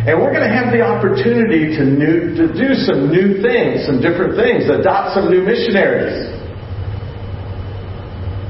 And 0.01 0.17
we're 0.17 0.33
going 0.33 0.41
to 0.41 0.49
have 0.49 0.73
the 0.73 0.81
opportunity 0.81 1.77
to, 1.77 1.85
new, 1.85 2.33
to 2.33 2.49
do 2.57 2.73
some 2.73 3.13
new 3.13 3.37
things, 3.37 3.85
some 3.85 4.01
different 4.01 4.33
things, 4.33 4.65
adopt 4.65 5.13
some 5.13 5.29
new 5.29 5.45
missionaries. 5.45 6.25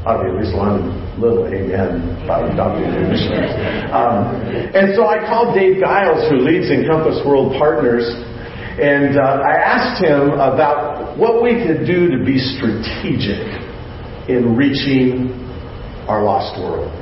To 0.08 0.16
be 0.16 0.32
at 0.32 0.36
least 0.40 0.56
one 0.56 0.96
little 1.20 1.44
amen 1.52 2.24
about 2.24 2.48
adopting 2.48 2.88
new 2.88 3.04
missionaries. 3.04 3.52
Um, 3.92 4.32
and 4.72 4.96
so 4.96 5.12
I 5.12 5.20
called 5.28 5.52
Dave 5.54 5.84
Guiles, 5.84 6.32
who 6.32 6.40
leads 6.40 6.72
Encompass 6.72 7.20
World 7.28 7.52
Partners, 7.60 8.08
and 8.80 9.20
uh, 9.20 9.44
I 9.44 9.60
asked 9.60 10.00
him 10.00 10.32
about 10.40 11.18
what 11.20 11.44
we 11.44 11.60
could 11.60 11.86
do 11.86 12.16
to 12.16 12.24
be 12.24 12.40
strategic 12.40 13.44
in 14.32 14.56
reaching 14.56 15.36
our 16.08 16.24
lost 16.24 16.56
world. 16.64 17.01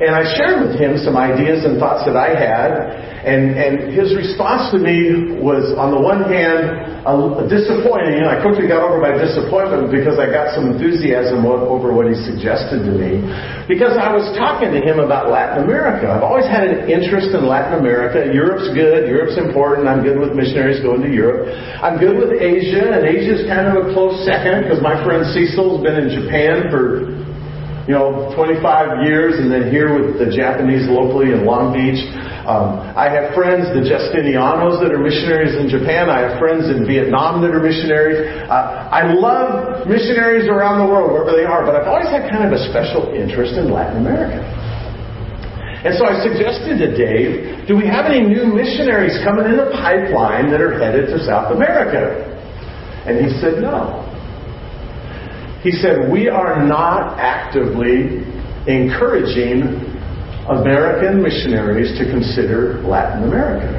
And 0.00 0.16
I 0.16 0.24
shared 0.32 0.64
with 0.64 0.80
him 0.80 0.96
some 0.96 1.12
ideas 1.12 1.68
and 1.68 1.76
thoughts 1.76 2.08
that 2.08 2.16
I 2.16 2.32
had, 2.32 2.72
and, 3.20 3.52
and 3.52 3.92
his 3.92 4.16
response 4.16 4.72
to 4.72 4.80
me 4.80 5.36
was, 5.36 5.76
on 5.76 5.92
the 5.92 6.00
one 6.00 6.24
hand, 6.24 7.04
disappointing. 7.52 8.24
And 8.24 8.32
I 8.32 8.40
quickly 8.40 8.64
got 8.64 8.80
over 8.80 8.96
my 8.96 9.12
disappointment 9.12 9.92
because 9.92 10.16
I 10.16 10.32
got 10.32 10.56
some 10.56 10.72
enthusiasm 10.72 11.44
over 11.44 11.92
what 11.92 12.08
he 12.08 12.16
suggested 12.16 12.88
to 12.88 12.92
me. 12.96 13.20
Because 13.68 14.00
I 14.00 14.08
was 14.08 14.24
talking 14.40 14.72
to 14.72 14.80
him 14.80 15.04
about 15.04 15.28
Latin 15.28 15.68
America. 15.68 16.08
I've 16.08 16.24
always 16.24 16.48
had 16.48 16.64
an 16.64 16.88
interest 16.88 17.36
in 17.36 17.44
Latin 17.44 17.76
America. 17.76 18.24
Europe's 18.32 18.72
good. 18.72 19.04
Europe's 19.04 19.36
important. 19.36 19.84
I'm 19.84 20.00
good 20.00 20.16
with 20.16 20.32
missionaries 20.32 20.80
going 20.80 21.04
to 21.04 21.12
Europe. 21.12 21.52
I'm 21.84 22.00
good 22.00 22.16
with 22.16 22.40
Asia, 22.40 22.88
and 22.88 23.04
Asia's 23.04 23.44
kind 23.44 23.68
of 23.68 23.84
a 23.84 23.92
close 23.92 24.16
second 24.24 24.64
because 24.64 24.80
my 24.80 24.96
friend 25.04 25.28
Cecil's 25.36 25.84
been 25.84 26.00
in 26.00 26.08
Japan 26.08 26.72
for 26.72 27.19
you 27.90 27.98
know, 27.98 28.30
25 28.38 29.02
years 29.02 29.42
and 29.42 29.50
then 29.50 29.66
here 29.66 29.90
with 29.90 30.14
the 30.14 30.30
Japanese 30.30 30.86
locally 30.86 31.34
in 31.34 31.42
Long 31.42 31.74
Beach. 31.74 31.98
Um, 32.46 32.78
I 32.94 33.10
have 33.10 33.34
friends, 33.34 33.66
the 33.74 33.82
Justinianos 33.82 34.78
that 34.78 34.94
are 34.94 35.02
missionaries 35.02 35.58
in 35.58 35.66
Japan. 35.66 36.06
I 36.06 36.22
have 36.22 36.38
friends 36.38 36.70
in 36.70 36.86
Vietnam 36.86 37.42
that 37.42 37.50
are 37.50 37.58
missionaries. 37.58 38.46
Uh, 38.46 38.86
I 38.94 39.10
love 39.10 39.90
missionaries 39.90 40.46
around 40.46 40.86
the 40.86 40.86
world, 40.86 41.10
wherever 41.10 41.34
they 41.34 41.42
are, 41.42 41.66
but 41.66 41.74
I've 41.74 41.90
always 41.90 42.06
had 42.06 42.30
kind 42.30 42.46
of 42.46 42.54
a 42.54 42.62
special 42.70 43.10
interest 43.10 43.58
in 43.58 43.74
Latin 43.74 43.98
America. 44.06 44.38
And 45.82 45.90
so 45.98 46.06
I 46.06 46.22
suggested 46.22 46.78
to 46.78 46.94
Dave, 46.94 47.66
do 47.66 47.74
we 47.74 47.90
have 47.90 48.06
any 48.06 48.22
new 48.22 48.54
missionaries 48.54 49.18
coming 49.26 49.50
in 49.50 49.58
the 49.58 49.74
pipeline 49.74 50.46
that 50.54 50.62
are 50.62 50.78
headed 50.78 51.10
to 51.10 51.18
South 51.26 51.50
America? 51.50 52.22
And 53.02 53.18
he 53.18 53.34
said, 53.42 53.58
no. 53.58 53.99
He 55.62 55.70
said, 55.72 56.10
We 56.10 56.28
are 56.28 56.66
not 56.66 57.18
actively 57.18 58.24
encouraging 58.66 59.76
American 60.48 61.22
missionaries 61.22 61.98
to 61.98 62.08
consider 62.10 62.80
Latin 62.82 63.24
America. 63.24 63.76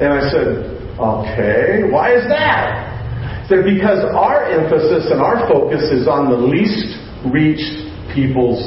And 0.00 0.12
I 0.12 0.30
said, 0.30 0.76
Okay, 0.96 1.84
why 1.92 2.16
is 2.16 2.24
that? 2.28 3.44
He 3.44 3.48
said, 3.48 3.64
Because 3.64 4.00
our 4.16 4.44
emphasis 4.48 5.12
and 5.12 5.20
our 5.20 5.46
focus 5.48 5.82
is 5.92 6.08
on 6.08 6.30
the 6.30 6.36
least 6.36 6.96
reached 7.28 7.84
peoples 8.14 8.64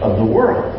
of 0.00 0.16
the 0.16 0.24
world. 0.24 0.72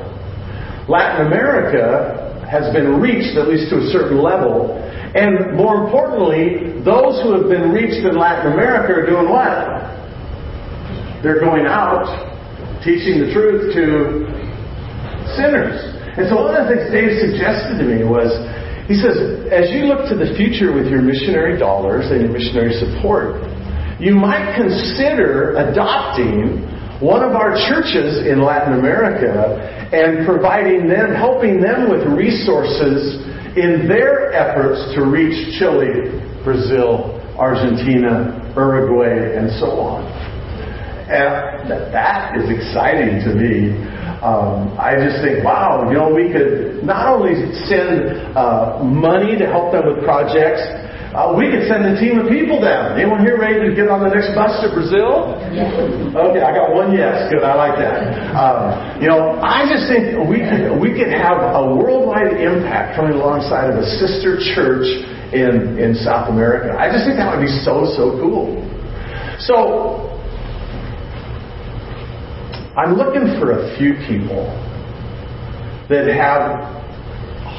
Latin 0.90 1.28
America 1.28 2.26
has 2.50 2.74
been 2.74 3.00
reached, 3.00 3.38
at 3.38 3.48
least 3.48 3.70
to 3.70 3.78
a 3.78 3.88
certain 3.92 4.18
level, 4.24 4.82
and 5.14 5.56
more 5.56 5.86
importantly, 5.86 6.82
those 6.84 7.22
who 7.24 7.34
have 7.34 7.50
been 7.50 7.72
reached 7.72 8.06
in 8.06 8.18
Latin 8.18 8.54
America 8.54 8.94
are 8.94 9.06
doing 9.06 9.30
what? 9.30 9.87
They're 11.24 11.40
going 11.40 11.66
out 11.66 12.06
teaching 12.86 13.26
the 13.26 13.34
truth 13.34 13.74
to 13.74 14.28
sinners. 15.36 15.78
And 16.18 16.26
so 16.30 16.50
one 16.50 16.58
of 16.58 16.66
the 16.66 16.78
things 16.78 16.90
Dave 16.90 17.14
suggested 17.20 17.78
to 17.78 17.86
me 17.86 18.02
was, 18.06 18.32
he 18.90 18.96
says, 18.96 19.18
as 19.52 19.70
you 19.70 19.86
look 19.86 20.08
to 20.10 20.16
the 20.16 20.34
future 20.40 20.74
with 20.74 20.88
your 20.88 21.02
missionary 21.02 21.60
dollars 21.60 22.10
and 22.10 22.22
your 22.22 22.32
missionary 22.32 22.74
support, 22.80 23.44
you 24.00 24.16
might 24.16 24.56
consider 24.56 25.58
adopting 25.58 26.66
one 27.02 27.22
of 27.22 27.38
our 27.38 27.54
churches 27.70 28.26
in 28.26 28.42
Latin 28.42 28.80
America 28.80 29.62
and 29.94 30.26
providing 30.26 30.88
them, 30.88 31.14
helping 31.14 31.62
them 31.62 31.90
with 31.90 32.02
resources 32.18 33.22
in 33.58 33.86
their 33.86 34.34
efforts 34.34 34.82
to 34.96 35.06
reach 35.06 35.60
Chile, 35.60 36.10
Brazil, 36.44 37.22
Argentina, 37.38 38.54
Uruguay, 38.56 39.38
and 39.38 39.52
so 39.60 39.78
on. 39.78 40.02
And 41.08 41.72
that 41.72 42.36
is 42.36 42.52
exciting 42.52 43.24
to 43.24 43.32
me. 43.32 43.72
Um, 44.20 44.76
I 44.76 44.98
just 45.00 45.24
think, 45.24 45.46
wow, 45.46 45.88
you 45.88 45.96
know, 45.96 46.12
we 46.12 46.34
could 46.34 46.84
not 46.84 47.08
only 47.08 47.38
send 47.70 48.36
uh, 48.36 48.84
money 48.84 49.38
to 49.38 49.46
help 49.46 49.72
them 49.72 49.88
with 49.88 50.04
projects, 50.04 50.60
uh, 51.16 51.32
we 51.32 51.48
could 51.48 51.64
send 51.72 51.88
a 51.88 51.96
team 51.96 52.20
of 52.20 52.28
people 52.28 52.60
down. 52.60 53.00
Anyone 53.00 53.24
here 53.24 53.40
ready 53.40 53.64
to 53.64 53.72
get 53.72 53.88
on 53.88 54.04
the 54.04 54.12
next 54.12 54.36
bus 54.36 54.60
to 54.62 54.70
Brazil? 54.70 55.40
Okay, 56.14 56.44
I 56.44 56.52
got 56.52 56.76
one 56.76 56.92
yes. 56.92 57.32
Good, 57.32 57.42
I 57.42 57.56
like 57.56 57.80
that. 57.80 58.36
Um, 58.36 59.02
you 59.02 59.08
know, 59.08 59.40
I 59.40 59.64
just 59.64 59.88
think 59.88 60.14
we 60.28 60.44
could 60.44 60.76
we 60.76 60.92
could 60.92 61.10
have 61.10 61.40
a 61.40 61.64
worldwide 61.74 62.36
impact 62.38 63.00
coming 63.00 63.16
alongside 63.16 63.72
of 63.72 63.80
a 63.80 63.88
sister 63.98 64.38
church 64.54 64.86
in 65.32 65.80
in 65.80 65.96
South 65.96 66.28
America. 66.30 66.76
I 66.76 66.92
just 66.92 67.08
think 67.08 67.16
that 67.18 67.32
would 67.32 67.42
be 67.42 67.54
so 67.64 67.88
so 67.96 68.20
cool. 68.20 68.60
So 69.40 70.07
I'm 72.78 72.94
looking 72.94 73.42
for 73.42 73.58
a 73.58 73.76
few 73.80 73.98
people 74.06 74.46
that 75.90 76.06
have 76.14 76.62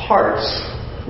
hearts 0.06 0.46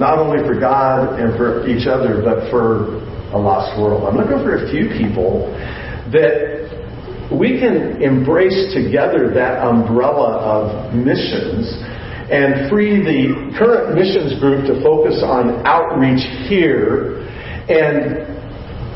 not 0.00 0.16
only 0.16 0.40
for 0.48 0.58
God 0.58 1.20
and 1.20 1.36
for 1.36 1.68
each 1.68 1.86
other, 1.86 2.24
but 2.24 2.48
for 2.50 3.04
a 3.34 3.38
lost 3.38 3.78
world. 3.78 4.08
I'm 4.08 4.16
looking 4.16 4.40
for 4.40 4.64
a 4.64 4.70
few 4.72 4.88
people 4.96 5.52
that 6.08 7.28
we 7.28 7.60
can 7.60 8.00
embrace 8.00 8.72
together 8.72 9.28
that 9.34 9.60
umbrella 9.60 10.40
of 10.40 10.94
missions 10.94 11.68
and 12.32 12.70
free 12.70 13.04
the 13.04 13.52
current 13.60 13.92
missions 13.92 14.40
group 14.40 14.64
to 14.72 14.80
focus 14.80 15.20
on 15.20 15.60
outreach 15.66 16.24
here 16.48 17.28
and 17.68 18.24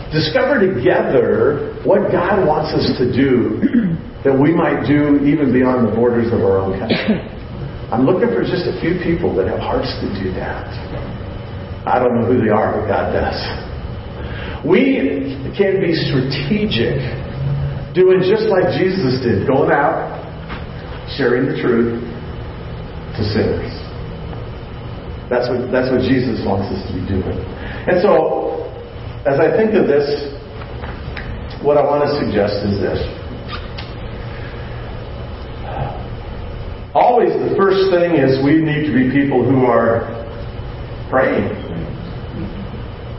discover 0.08 0.56
together 0.56 1.76
what 1.84 2.08
God 2.08 2.48
wants 2.48 2.72
us 2.72 2.96
to 2.96 3.12
do 3.12 3.92
that 4.24 4.34
we 4.34 4.54
might 4.54 4.86
do 4.86 5.18
even 5.26 5.52
beyond 5.52 5.88
the 5.88 5.92
borders 5.94 6.30
of 6.32 6.40
our 6.40 6.58
own 6.62 6.78
country. 6.82 7.18
I'm 7.90 8.06
looking 8.06 8.32
for 8.32 8.40
just 8.40 8.64
a 8.64 8.78
few 8.80 8.96
people 9.02 9.34
that 9.36 9.46
have 9.48 9.60
hearts 9.60 9.90
to 10.00 10.06
do 10.16 10.32
that. 10.38 10.64
I 11.84 11.98
don't 11.98 12.14
know 12.16 12.26
who 12.26 12.40
they 12.40 12.48
are, 12.48 12.78
but 12.78 12.86
God 12.88 13.12
does. 13.12 13.36
We 14.64 15.36
can 15.58 15.82
be 15.82 15.92
strategic, 15.92 17.02
doing 17.92 18.22
just 18.22 18.46
like 18.46 18.70
Jesus 18.78 19.20
did, 19.20 19.44
going 19.44 19.74
out, 19.74 20.08
sharing 21.18 21.50
the 21.50 21.58
truth 21.60 21.98
to 21.98 23.22
sinners. 23.28 23.74
That's 25.28 25.50
what, 25.50 25.68
that's 25.74 25.90
what 25.90 26.06
Jesus 26.06 26.40
wants 26.46 26.70
us 26.70 26.80
to 26.86 26.90
be 26.94 27.02
doing. 27.04 27.36
And 27.90 28.00
so, 28.00 28.62
as 29.26 29.36
I 29.42 29.50
think 29.52 29.74
of 29.74 29.90
this, 29.90 30.06
what 31.60 31.76
I 31.76 31.82
want 31.82 32.06
to 32.06 32.10
suggest 32.22 32.62
is 32.64 32.78
this. 32.78 33.21
Always 36.94 37.32
the 37.32 37.56
first 37.56 37.88
thing 37.88 38.20
is 38.20 38.44
we 38.44 38.60
need 38.60 38.84
to 38.84 38.92
be 38.92 39.08
people 39.08 39.40
who 39.40 39.64
are 39.64 40.12
praying. 41.08 41.48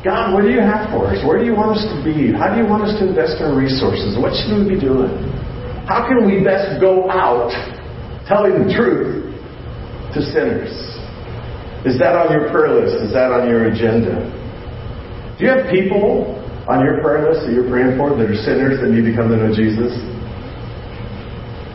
God, 0.05 0.35
what 0.35 0.43
do 0.43 0.51
you 0.51 0.59
have 0.59 0.91
for 0.93 1.09
us? 1.09 1.23
Where 1.25 1.39
do 1.39 1.45
you 1.47 1.55
want 1.55 1.79
us 1.79 1.85
to 1.89 1.97
be? 2.05 2.29
How 2.29 2.53
do 2.53 2.61
you 2.61 2.67
want 2.67 2.83
us 2.83 2.93
to 2.99 3.07
invest 3.07 3.41
our 3.41 3.55
resources? 3.55 4.19
What 4.19 4.35
should 4.35 4.61
we 4.61 4.75
be 4.75 4.79
doing? 4.79 5.09
How 5.89 6.05
can 6.05 6.27
we 6.27 6.43
best 6.43 6.77
go 6.77 7.09
out 7.09 7.49
telling 8.27 8.61
the 8.61 8.69
truth 8.69 9.31
to 10.13 10.19
sinners? 10.21 10.75
Is 11.87 11.97
that 11.97 12.13
on 12.13 12.29
your 12.35 12.51
prayer 12.51 12.77
list? 12.77 12.99
Is 12.99 13.11
that 13.15 13.31
on 13.31 13.49
your 13.49 13.73
agenda? 13.73 14.21
Do 15.39 15.47
you 15.47 15.51
have 15.51 15.71
people 15.71 16.37
on 16.69 16.83
your 16.85 17.01
prayer 17.01 17.25
list 17.27 17.47
that 17.47 17.51
you're 17.51 17.67
praying 17.67 17.97
for 17.97 18.13
that 18.15 18.27
are 18.27 18.41
sinners 18.45 18.79
that 18.79 18.91
need 18.93 19.07
to 19.07 19.15
come 19.15 19.33
to 19.33 19.39
know 19.39 19.49
Jesus? 19.49 19.91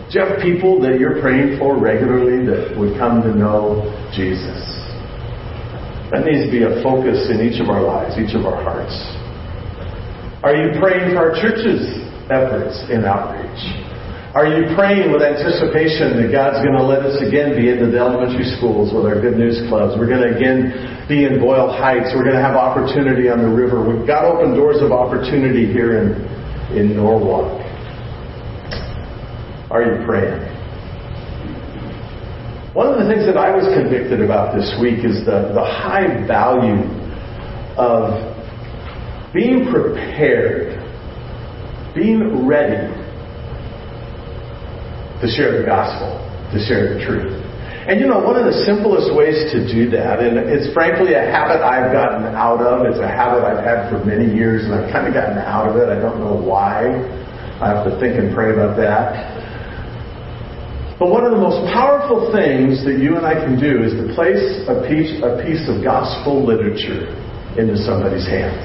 Do 0.09 0.16
you 0.16 0.24
have 0.24 0.40
people 0.40 0.80
that 0.88 0.96
you're 0.96 1.20
praying 1.20 1.61
for 1.61 1.76
regularly 1.76 2.40
that 2.48 2.72
would 2.80 2.96
come 2.96 3.20
to 3.28 3.32
know 3.36 3.84
Jesus? 4.16 4.56
That 6.09 6.24
needs 6.24 6.48
to 6.48 6.52
be 6.52 6.64
a 6.64 6.80
focus 6.80 7.28
in 7.28 7.44
each 7.44 7.61
of 7.61 7.68
our 7.68 7.84
lives, 7.84 8.16
each 8.16 8.32
of 8.32 8.48
our 8.48 8.56
hearts. 8.56 8.96
Are 10.40 10.56
you 10.56 10.72
praying 10.80 11.12
for 11.12 11.28
our 11.28 11.36
church's 11.36 11.84
efforts 12.32 12.88
in 12.88 13.04
outreach? 13.04 13.61
Are 14.32 14.48
you 14.48 14.72
praying 14.72 15.12
with 15.12 15.20
anticipation 15.20 16.16
that 16.16 16.32
God's 16.32 16.64
going 16.64 16.80
to 16.80 16.88
let 16.88 17.04
us 17.04 17.20
again 17.20 17.52
be 17.52 17.68
into 17.68 17.92
the 17.92 18.00
elementary 18.00 18.48
schools 18.56 18.96
with 18.96 19.04
our 19.04 19.20
good 19.20 19.36
news 19.36 19.61
clubs? 19.68 19.92
We're 20.00 20.09
going 20.09 20.24
to 20.24 20.32
again 20.32 21.04
be 21.04 21.28
in 21.28 21.36
Boyle 21.36 21.68
Heights. 21.68 22.16
We're 22.16 22.24
going 22.24 22.40
to 22.40 22.44
have 22.44 22.56
opportunity 22.56 23.28
on 23.28 23.44
the 23.44 23.52
river. 23.52 23.84
We've 23.84 24.09
got 24.09 24.24
open 24.24 24.56
doors 24.56 24.80
of 24.80 24.88
opportunity 24.88 25.68
here 25.68 26.00
in, 26.00 26.16
in 26.72 26.96
Norwalk. 26.96 27.57
Are 29.70 29.82
you 29.82 30.04
praying? 30.06 30.40
One 32.72 32.88
of 32.88 32.96
the 32.96 33.04
things 33.04 33.26
that 33.26 33.36
I 33.36 33.54
was 33.54 33.68
convicted 33.76 34.22
about 34.22 34.56
this 34.56 34.72
week 34.80 35.04
is 35.04 35.26
the, 35.26 35.52
the 35.52 35.64
high 35.64 36.24
value 36.26 36.88
of 37.76 38.16
being 39.34 39.68
prepared, 39.68 40.80
being 41.94 42.46
ready 42.48 42.88
to 45.20 45.26
share 45.36 45.60
the 45.60 45.66
gospel, 45.66 46.16
to 46.54 46.58
share 46.64 46.96
the 46.96 47.04
truth. 47.04 47.36
And 47.88 48.00
you 48.00 48.06
know, 48.06 48.20
one 48.20 48.36
of 48.36 48.44
the 48.48 48.56
simplest 48.64 49.12
ways 49.12 49.52
to 49.52 49.68
do 49.68 49.90
that, 49.92 50.20
and 50.20 50.36
it's 50.48 50.72
frankly 50.72 51.12
a 51.12 51.24
habit 51.24 51.60
I've 51.60 51.92
gotten 51.92 52.24
out 52.36 52.60
of, 52.60 52.86
it's 52.86 53.00
a 53.00 53.08
habit 53.08 53.44
I've 53.44 53.64
had 53.64 53.92
for 53.92 54.00
many 54.04 54.32
years, 54.32 54.64
and 54.64 54.72
I've 54.72 54.92
kind 54.92 55.08
of 55.08 55.12
gotten 55.12 55.36
out 55.36 55.68
of 55.68 55.76
it. 55.76 55.88
I 55.88 56.00
don't 56.00 56.20
know 56.20 56.36
why. 56.36 56.88
I 57.60 57.74
have 57.74 57.84
to 57.84 58.00
think 58.00 58.16
and 58.16 58.32
pray 58.34 58.52
about 58.52 58.76
that. 58.76 59.38
But 60.99 61.14
one 61.14 61.22
of 61.22 61.30
the 61.30 61.38
most 61.38 61.62
powerful 61.70 62.34
things 62.34 62.82
that 62.82 62.99
you 62.99 63.14
and 63.14 63.22
I 63.22 63.38
can 63.38 63.55
do 63.55 63.86
is 63.86 63.94
to 64.03 64.11
place 64.18 64.66
a 64.66 64.82
piece, 64.82 65.14
a 65.22 65.38
piece 65.46 65.62
of 65.70 65.78
gospel 65.86 66.42
literature 66.42 67.07
into 67.55 67.78
somebody's 67.78 68.26
hands. 68.26 68.59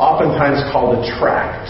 Oftentimes 0.00 0.64
called 0.72 0.96
a 0.96 1.04
tract. 1.20 1.68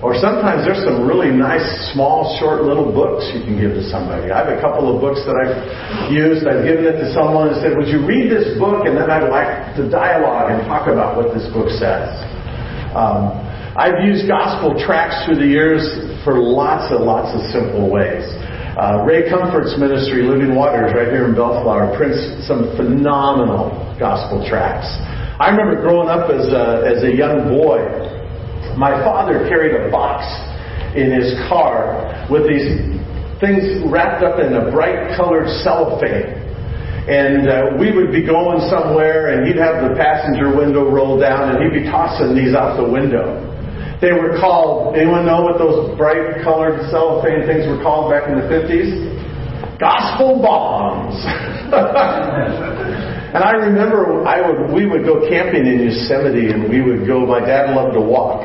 Or 0.00 0.16
sometimes 0.16 0.64
there's 0.64 0.80
some 0.80 1.04
really 1.04 1.28
nice, 1.28 1.92
small, 1.92 2.38
short 2.40 2.64
little 2.64 2.88
books 2.88 3.28
you 3.34 3.44
can 3.44 3.60
give 3.60 3.76
to 3.76 3.84
somebody. 3.90 4.30
I 4.30 4.46
have 4.46 4.48
a 4.48 4.62
couple 4.62 4.88
of 4.88 5.02
books 5.02 5.20
that 5.28 5.36
I've 5.36 6.08
used. 6.08 6.46
I've 6.46 6.64
given 6.64 6.86
it 6.88 7.02
to 7.04 7.12
someone 7.12 7.52
and 7.52 7.58
said, 7.60 7.76
Would 7.76 7.90
you 7.90 8.06
read 8.06 8.30
this 8.30 8.56
book? 8.56 8.86
And 8.86 8.96
then 8.96 9.10
I'd 9.10 9.28
like 9.28 9.76
to 9.76 9.90
dialogue 9.90 10.54
and 10.54 10.64
talk 10.64 10.86
about 10.86 11.18
what 11.18 11.34
this 11.34 11.44
book 11.50 11.68
says. 11.68 12.14
Um, 12.94 13.47
I've 13.78 14.02
used 14.02 14.26
gospel 14.26 14.74
tracts 14.74 15.22
through 15.22 15.38
the 15.38 15.46
years 15.46 15.86
for 16.26 16.34
lots 16.34 16.90
and 16.90 17.06
lots 17.06 17.30
of 17.30 17.46
simple 17.54 17.86
ways. 17.86 18.26
Uh, 18.74 19.06
Ray 19.06 19.30
Comfort's 19.30 19.78
ministry, 19.78 20.26
Living 20.26 20.50
Waters, 20.58 20.90
right 20.98 21.06
here 21.06 21.30
in 21.30 21.34
Bellflower, 21.38 21.94
prints 21.94 22.18
some 22.42 22.74
phenomenal 22.74 23.70
gospel 23.94 24.42
tracts. 24.42 24.90
I 25.38 25.54
remember 25.54 25.78
growing 25.78 26.10
up 26.10 26.26
as 26.26 26.50
a, 26.50 26.90
as 26.90 27.06
a 27.06 27.14
young 27.14 27.54
boy, 27.54 27.78
my 28.74 28.98
father 29.06 29.46
carried 29.46 29.78
a 29.78 29.94
box 29.94 30.26
in 30.98 31.14
his 31.14 31.38
car 31.46 32.02
with 32.26 32.50
these 32.50 32.82
things 33.38 33.62
wrapped 33.86 34.26
up 34.26 34.42
in 34.42 34.58
a 34.58 34.74
bright 34.74 35.14
colored 35.14 35.46
cellophane. 35.62 36.34
And 37.06 37.46
uh, 37.46 37.78
we 37.78 37.94
would 37.94 38.10
be 38.10 38.26
going 38.26 38.58
somewhere, 38.66 39.38
and 39.38 39.46
he'd 39.46 39.62
have 39.62 39.86
the 39.86 39.94
passenger 39.94 40.50
window 40.50 40.90
rolled 40.90 41.22
down, 41.22 41.54
and 41.54 41.62
he'd 41.62 41.78
be 41.78 41.86
tossing 41.86 42.34
these 42.34 42.58
out 42.58 42.74
the 42.74 42.82
window. 42.82 43.54
They 44.00 44.12
were 44.12 44.38
called, 44.38 44.94
anyone 44.94 45.26
know 45.26 45.42
what 45.42 45.58
those 45.58 45.90
bright 45.98 46.42
colored 46.44 46.78
cellophane 46.90 47.46
things 47.50 47.66
were 47.66 47.82
called 47.82 48.14
back 48.14 48.30
in 48.30 48.38
the 48.38 48.46
50s? 48.46 48.94
Gospel 49.80 50.38
bombs. 50.38 51.18
and 53.34 53.42
I 53.42 53.50
remember 53.58 54.22
I 54.22 54.38
would, 54.38 54.70
we 54.72 54.86
would 54.86 55.04
go 55.04 55.28
camping 55.28 55.66
in 55.66 55.82
Yosemite 55.82 56.50
and 56.54 56.70
we 56.70 56.80
would 56.80 57.08
go, 57.08 57.26
my 57.26 57.40
dad 57.40 57.74
loved 57.74 57.94
to 57.94 58.00
walk. 58.00 58.42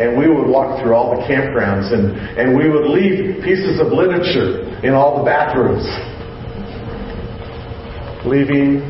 And 0.00 0.18
we 0.18 0.26
would 0.26 0.48
walk 0.48 0.80
through 0.82 0.94
all 0.94 1.14
the 1.14 1.22
campgrounds 1.28 1.92
and, 1.92 2.16
and 2.40 2.56
we 2.56 2.70
would 2.70 2.88
leave 2.88 3.44
pieces 3.44 3.80
of 3.80 3.92
literature 3.92 4.64
in 4.82 4.94
all 4.94 5.18
the 5.18 5.24
bathrooms. 5.24 5.84
Leaving 8.24 8.80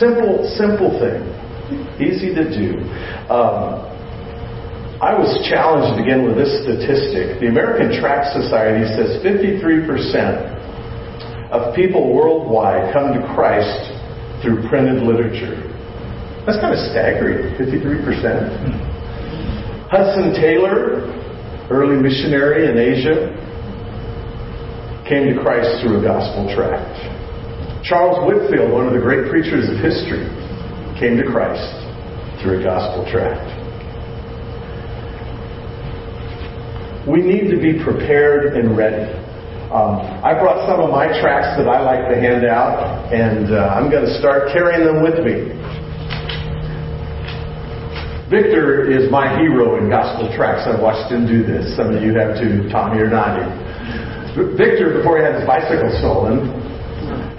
simple, 0.00 0.48
simple 0.56 0.96
thing. 0.96 1.20
Easy 2.00 2.34
to 2.34 2.48
do. 2.48 2.80
Um, 3.28 3.95
I 4.96 5.12
was 5.12 5.28
challenged 5.44 6.00
again 6.00 6.24
with 6.24 6.40
this 6.40 6.48
statistic. 6.64 7.36
The 7.36 7.52
American 7.52 7.92
Tract 8.00 8.32
Society 8.32 8.88
says 8.96 9.20
53% 9.20 9.92
of 11.52 11.76
people 11.76 12.16
worldwide 12.16 12.96
come 12.96 13.12
to 13.12 13.20
Christ 13.36 13.92
through 14.40 14.64
printed 14.72 15.04
literature. 15.04 15.68
That's 16.48 16.56
kind 16.64 16.72
of 16.72 16.80
staggering, 16.96 17.60
53%. 17.60 19.92
Hudson 19.92 20.32
Taylor, 20.32 21.04
early 21.68 22.00
missionary 22.00 22.72
in 22.72 22.80
Asia, 22.80 23.36
came 25.04 25.28
to 25.28 25.36
Christ 25.44 25.84
through 25.84 26.00
a 26.00 26.02
gospel 26.02 26.48
tract. 26.56 26.96
Charles 27.84 28.16
Whitfield, 28.24 28.72
one 28.72 28.88
of 28.88 28.96
the 28.96 29.04
great 29.04 29.28
preachers 29.28 29.68
of 29.68 29.76
history, 29.76 30.24
came 30.96 31.20
to 31.20 31.26
Christ 31.28 31.84
through 32.40 32.60
a 32.60 32.62
gospel 32.64 33.04
tract. 33.12 33.65
We 37.06 37.22
need 37.22 37.54
to 37.54 37.58
be 37.62 37.78
prepared 37.78 38.58
and 38.58 38.76
ready. 38.76 39.06
Um, 39.70 40.02
I 40.26 40.34
brought 40.34 40.66
some 40.66 40.82
of 40.82 40.90
my 40.90 41.06
tracts 41.22 41.54
that 41.54 41.70
I 41.70 41.78
like 41.78 42.10
to 42.10 42.18
hand 42.18 42.42
out, 42.42 42.82
and 43.14 43.54
uh, 43.54 43.78
I'm 43.78 43.86
going 43.86 44.10
to 44.10 44.14
start 44.18 44.50
carrying 44.50 44.82
them 44.82 45.06
with 45.06 45.22
me. 45.22 45.54
Victor 48.26 48.90
is 48.90 49.06
my 49.06 49.38
hero 49.38 49.78
in 49.78 49.86
gospel 49.86 50.26
tracts. 50.34 50.66
I've 50.66 50.82
watched 50.82 51.06
him 51.14 51.30
do 51.30 51.46
this. 51.46 51.78
Some 51.78 51.94
of 51.94 52.02
you 52.02 52.10
have 52.18 52.42
too. 52.42 52.66
Tommy 52.74 52.98
nodding. 53.06 53.54
Victor, 54.58 54.98
before 54.98 55.18
he 55.18 55.22
had 55.22 55.38
his 55.38 55.46
bicycle 55.46 55.94
stolen, 56.02 56.50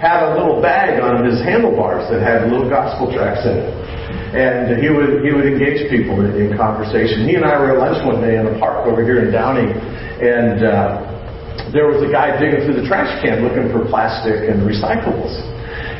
had 0.00 0.24
a 0.24 0.32
little 0.32 0.64
bag 0.64 0.96
on 0.96 1.28
his 1.28 1.44
handlebars 1.44 2.08
that 2.08 2.24
had 2.24 2.48
little 2.48 2.72
gospel 2.72 3.12
tracts 3.12 3.44
in 3.44 3.68
it 3.68 3.87
and 4.34 4.76
he 4.76 4.92
would 4.92 5.24
he 5.24 5.32
would 5.32 5.48
engage 5.48 5.88
people 5.88 6.20
in, 6.20 6.36
in, 6.36 6.56
conversation. 6.56 7.24
He 7.24 7.36
and 7.36 7.44
I 7.44 7.56
were 7.56 7.72
at 7.72 7.78
lunch 7.80 8.04
one 8.04 8.20
day 8.20 8.36
in 8.36 8.44
a 8.44 8.58
park 8.58 8.84
over 8.84 9.00
here 9.00 9.24
in 9.24 9.32
Downey, 9.32 9.72
and 9.72 10.64
uh, 10.64 11.70
there 11.72 11.88
was 11.88 12.04
a 12.04 12.10
guy 12.12 12.36
digging 12.36 12.64
through 12.64 12.80
the 12.80 12.86
trash 12.88 13.08
can 13.24 13.40
looking 13.44 13.72
for 13.72 13.84
plastic 13.88 14.48
and 14.48 14.64
recyclables. 14.64 15.32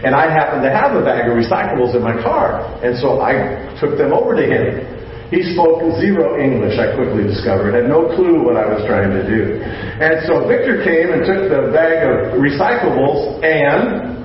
And 0.05 0.15
I 0.15 0.31
happened 0.31 0.63
to 0.63 0.71
have 0.71 0.95
a 0.95 1.03
bag 1.03 1.27
of 1.27 1.35
recyclables 1.35 1.97
in 1.99 2.03
my 2.07 2.15
car. 2.23 2.63
And 2.87 2.95
so 3.03 3.19
I 3.19 3.67
took 3.83 3.99
them 3.99 4.15
over 4.15 4.39
to 4.39 4.47
him. 4.47 4.87
He 5.29 5.43
spoke 5.53 5.83
zero 6.01 6.41
English, 6.41 6.79
I 6.79 6.97
quickly 6.97 7.29
discovered, 7.29 7.75
had 7.75 7.85
no 7.85 8.09
clue 8.17 8.41
what 8.41 8.57
I 8.57 8.65
was 8.65 8.81
trying 8.89 9.13
to 9.13 9.21
do. 9.29 9.61
And 9.61 10.25
so 10.25 10.49
Victor 10.49 10.81
came 10.81 11.13
and 11.13 11.21
took 11.21 11.53
the 11.53 11.69
bag 11.69 12.01
of 12.01 12.41
recyclables 12.41 13.45
and 13.45 14.17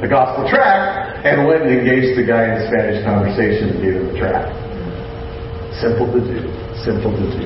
the 0.00 0.08
gospel 0.08 0.48
tract 0.48 1.09
and 1.24 1.46
went 1.46 1.62
and 1.62 1.70
engaged 1.70 2.16
the 2.16 2.24
guy 2.24 2.48
in 2.48 2.62
a 2.62 2.66
Spanish 2.68 3.04
conversation 3.04 3.76
and 3.76 3.78
gave 3.84 3.94
him 4.00 4.06
the 4.08 4.16
tract. 4.16 4.48
Simple 5.80 6.08
to 6.08 6.20
do. 6.20 6.40
Simple 6.80 7.12
to 7.12 7.26
do. 7.36 7.44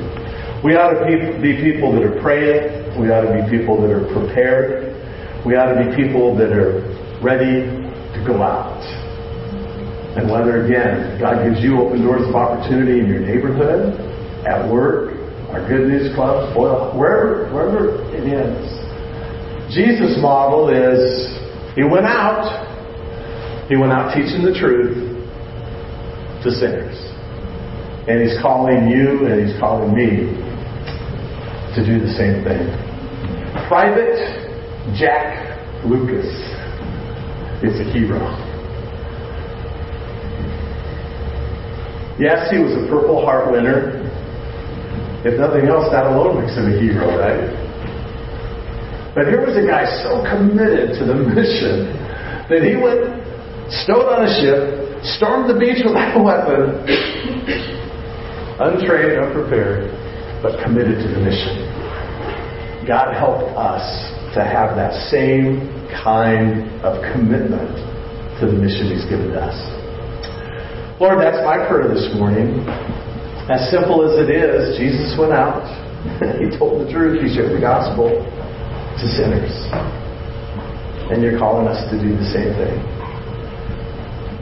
We 0.63 0.79
ought 0.79 0.95
to 0.95 1.05
be 1.43 1.59
people 1.59 1.93
that 1.93 2.03
are 2.07 2.17
praying. 2.23 2.99
We 2.99 3.11
ought 3.11 3.27
to 3.27 3.35
be 3.35 3.43
people 3.51 3.83
that 3.83 3.91
are 3.91 4.07
prepared. 4.15 4.95
We 5.45 5.57
ought 5.57 5.75
to 5.75 5.79
be 5.83 5.93
people 5.93 6.35
that 6.39 6.55
are 6.55 6.81
ready 7.21 7.67
to 8.15 8.19
go 8.25 8.41
out. 8.41 8.81
And 10.17 10.31
whether, 10.31 10.65
again, 10.65 11.19
God 11.19 11.43
gives 11.43 11.59
you 11.61 11.83
open 11.83 12.01
doors 12.07 12.23
of 12.29 12.35
opportunity 12.35 13.01
in 13.01 13.11
your 13.11 13.21
neighborhood, 13.21 13.99
at 14.47 14.63
work, 14.71 15.19
our 15.51 15.67
good 15.67 15.89
news 15.89 16.15
clubs, 16.15 16.55
wherever, 16.57 17.51
wherever 17.51 17.99
it 18.15 18.23
is. 18.23 18.55
Jesus' 19.75 20.17
model 20.23 20.71
is 20.71 21.35
he 21.75 21.83
went 21.83 22.07
out. 22.07 22.47
He 23.69 23.77
went 23.77 23.93
out 23.93 24.13
teaching 24.13 24.45
the 24.45 24.53
truth 24.53 24.97
to 26.45 26.51
sinners. 26.51 26.97
And 28.07 28.21
he's 28.21 28.37
calling 28.43 28.89
you 28.89 29.27
and 29.27 29.49
he's 29.49 29.59
calling 29.59 29.95
me 29.95 30.37
to 31.75 31.81
do 31.81 31.99
the 31.99 32.13
same 32.13 32.45
thing. 32.45 32.69
Private 33.67 34.21
Jack 34.93 35.57
Lucas 35.85 36.29
is 37.65 37.81
a 37.81 37.85
hero. 37.91 38.21
Yes, 42.21 42.51
he 42.53 42.59
was 42.59 42.77
a 42.77 42.87
Purple 42.87 43.25
Heart 43.25 43.51
winner. 43.51 44.05
If 45.25 45.41
nothing 45.41 45.67
else, 45.67 45.91
that 45.91 46.05
alone 46.05 46.45
makes 46.45 46.55
him 46.55 46.69
a 46.69 46.77
hero, 46.79 47.17
right? 47.17 47.49
But 49.15 49.27
here 49.29 49.41
was 49.41 49.57
a 49.57 49.67
guy 49.67 49.89
so 50.05 50.21
committed 50.29 50.99
to 51.01 51.07
the 51.07 51.15
mission 51.35 51.97
that 52.53 52.61
he 52.61 52.77
went, 52.77 53.24
stowed 53.71 54.09
on 54.09 54.25
a 54.25 54.33
ship, 54.41 55.05
stormed 55.17 55.49
the 55.49 55.57
beach 55.57 55.81
without 55.85 56.17
a 56.19 56.23
weapon, 56.23 56.85
untrained, 58.61 59.21
unprepared, 59.21 59.89
but 60.43 60.61
committed 60.63 61.01
to 61.01 61.09
the 61.09 61.21
mission. 61.21 61.65
God 62.85 63.17
helped 63.17 63.49
us 63.57 63.85
to 64.37 64.45
have 64.45 64.77
that 64.77 64.93
same 65.09 65.73
kind 65.89 66.69
of 66.85 67.01
commitment 67.15 67.73
to 68.41 68.47
the 68.51 68.57
mission 68.57 68.93
He's 68.93 69.09
given 69.09 69.33
us. 69.33 69.57
Lord, 71.01 71.19
that's 71.19 71.41
my 71.47 71.65
prayer 71.67 71.89
this 71.89 72.13
morning. 72.15 72.61
As 73.49 73.71
simple 73.71 74.05
as 74.05 74.21
it 74.21 74.31
is, 74.31 74.77
Jesus 74.77 75.17
went 75.19 75.33
out. 75.33 75.65
he 76.41 76.53
told 76.57 76.85
the 76.85 76.89
truth. 76.93 77.21
He 77.21 77.33
shared 77.35 77.57
the 77.57 77.61
gospel 77.61 78.09
to 78.09 79.05
sinners. 79.17 79.53
And 81.11 81.23
you're 81.23 81.39
calling 81.39 81.69
us 81.69 81.81
to 81.91 82.01
do 82.01 82.17
the 82.17 82.29
same 82.33 82.53
thing. 82.57 83.04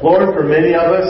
Lord, 0.02 0.34
for 0.34 0.42
many 0.42 0.74
of 0.74 0.90
us, 0.90 1.06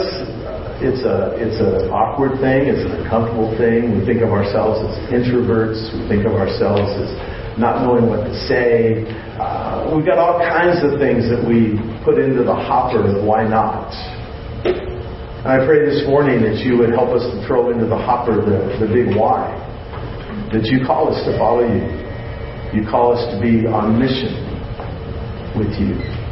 it's 0.77 1.01
a 1.01 1.33
it's 1.41 1.57
an 1.57 1.89
awkward 1.89 2.37
thing, 2.37 2.69
it's 2.69 2.85
an 2.85 3.01
uncomfortable 3.01 3.49
thing. 3.57 3.97
We 3.97 4.05
think 4.05 4.21
of 4.21 4.29
ourselves 4.29 4.85
as 4.85 4.93
introverts, 5.09 5.81
we 5.97 6.05
think 6.05 6.29
of 6.29 6.37
ourselves 6.37 6.93
as 7.01 7.09
not 7.57 7.81
knowing 7.81 8.05
what 8.05 8.21
to 8.29 8.33
say. 8.45 9.01
Uh, 9.41 9.89
we've 9.89 10.05
got 10.05 10.21
all 10.21 10.37
kinds 10.37 10.85
of 10.85 11.01
things 11.01 11.25
that 11.25 11.41
we 11.41 11.73
put 12.05 12.21
into 12.21 12.45
the 12.45 12.53
hopper 12.53 13.01
of 13.01 13.25
why 13.25 13.41
not. 13.49 13.89
And 14.61 15.49
I 15.49 15.65
pray 15.65 15.81
this 15.89 16.05
morning 16.05 16.45
that 16.45 16.61
you 16.61 16.77
would 16.77 16.93
help 16.93 17.17
us 17.17 17.25
to 17.33 17.41
throw 17.49 17.73
into 17.73 17.89
the 17.89 17.97
hopper 17.97 18.45
the, 18.45 18.77
the 18.77 18.85
big 18.93 19.17
why. 19.17 19.57
That 20.53 20.69
you 20.69 20.85
call 20.85 21.09
us 21.09 21.17
to 21.25 21.33
follow 21.41 21.65
you. 21.65 21.81
You 22.77 22.85
call 22.85 23.17
us 23.17 23.25
to 23.33 23.41
be 23.41 23.65
on 23.65 23.97
mission 23.97 24.37
with 25.57 25.73
you. 25.81 26.22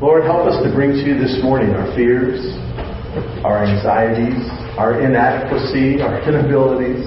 Lord, 0.00 0.22
help 0.22 0.46
us 0.46 0.62
to 0.62 0.70
bring 0.70 0.92
to 0.92 1.02
you 1.02 1.18
this 1.18 1.42
morning 1.42 1.70
our 1.74 1.90
fears, 1.96 2.38
our 3.42 3.66
anxieties, 3.66 4.46
our 4.78 5.02
inadequacy, 5.02 6.00
our 6.00 6.22
inabilities. 6.22 7.02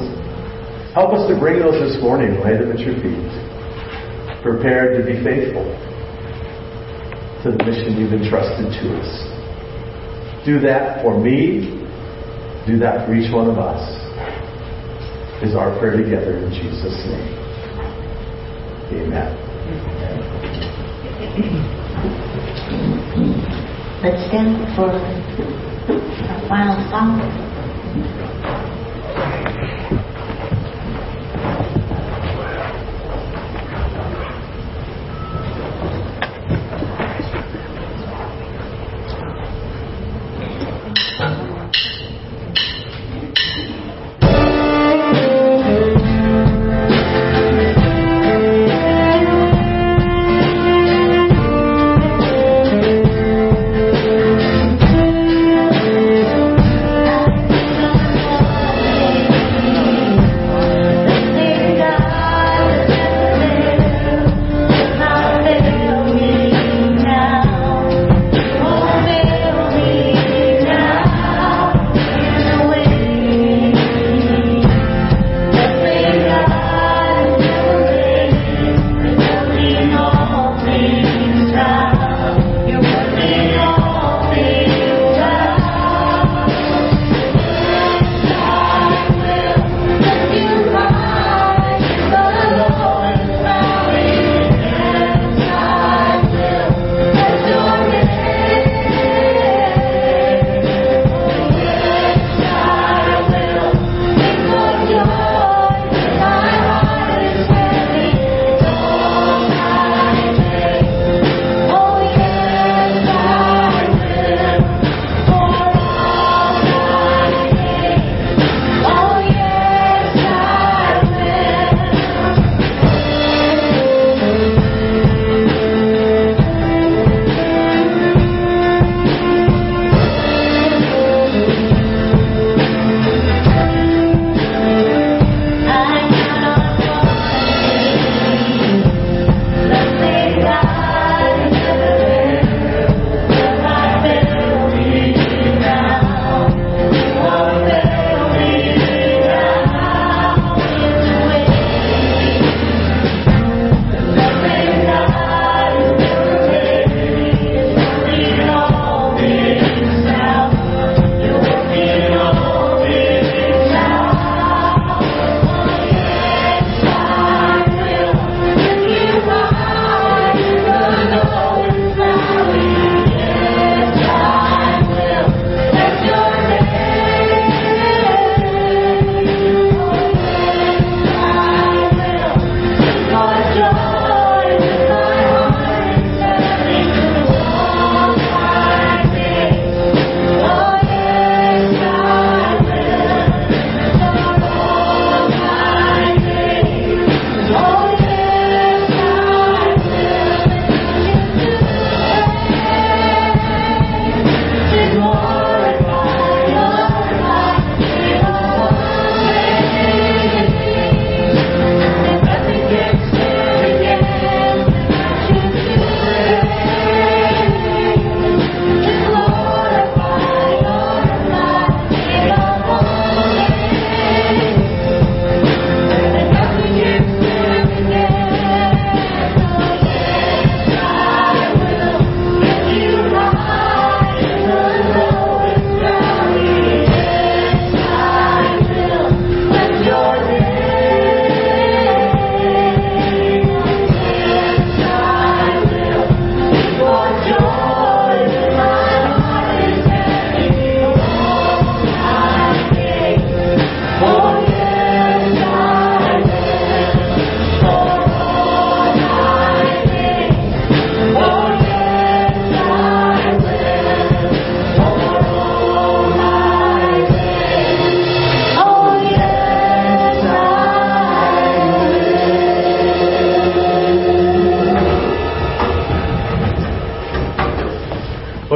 Help 0.93 1.15
us 1.15 1.23
to 1.31 1.39
bring 1.39 1.59
those 1.59 1.79
this 1.79 2.03
morning, 2.03 2.43
lay 2.43 2.57
them 2.59 2.69
at 2.69 2.79
your 2.83 2.95
feet, 2.99 3.31
prepared 4.43 4.99
to 4.99 5.07
be 5.07 5.15
faithful 5.23 5.63
to 7.47 7.55
the 7.55 7.63
mission 7.63 7.95
you've 7.95 8.11
entrusted 8.11 8.67
to 8.83 8.99
us. 8.99 9.07
Do 10.43 10.59
that 10.59 11.01
for 11.01 11.17
me. 11.17 11.79
Do 12.67 12.77
that 12.79 13.07
for 13.07 13.15
each 13.15 13.31
one 13.31 13.49
of 13.49 13.57
us. 13.57 13.79
Is 15.41 15.55
our 15.55 15.71
prayer 15.79 15.95
together 15.95 16.37
in 16.37 16.51
Jesus' 16.51 17.07
name. 17.07 17.39
Amen. 18.99 19.31
Let's 23.11 24.25
stand 24.29 24.73
for 24.73 24.87
our 24.89 26.47
final 26.47 26.79
song. 26.89 28.30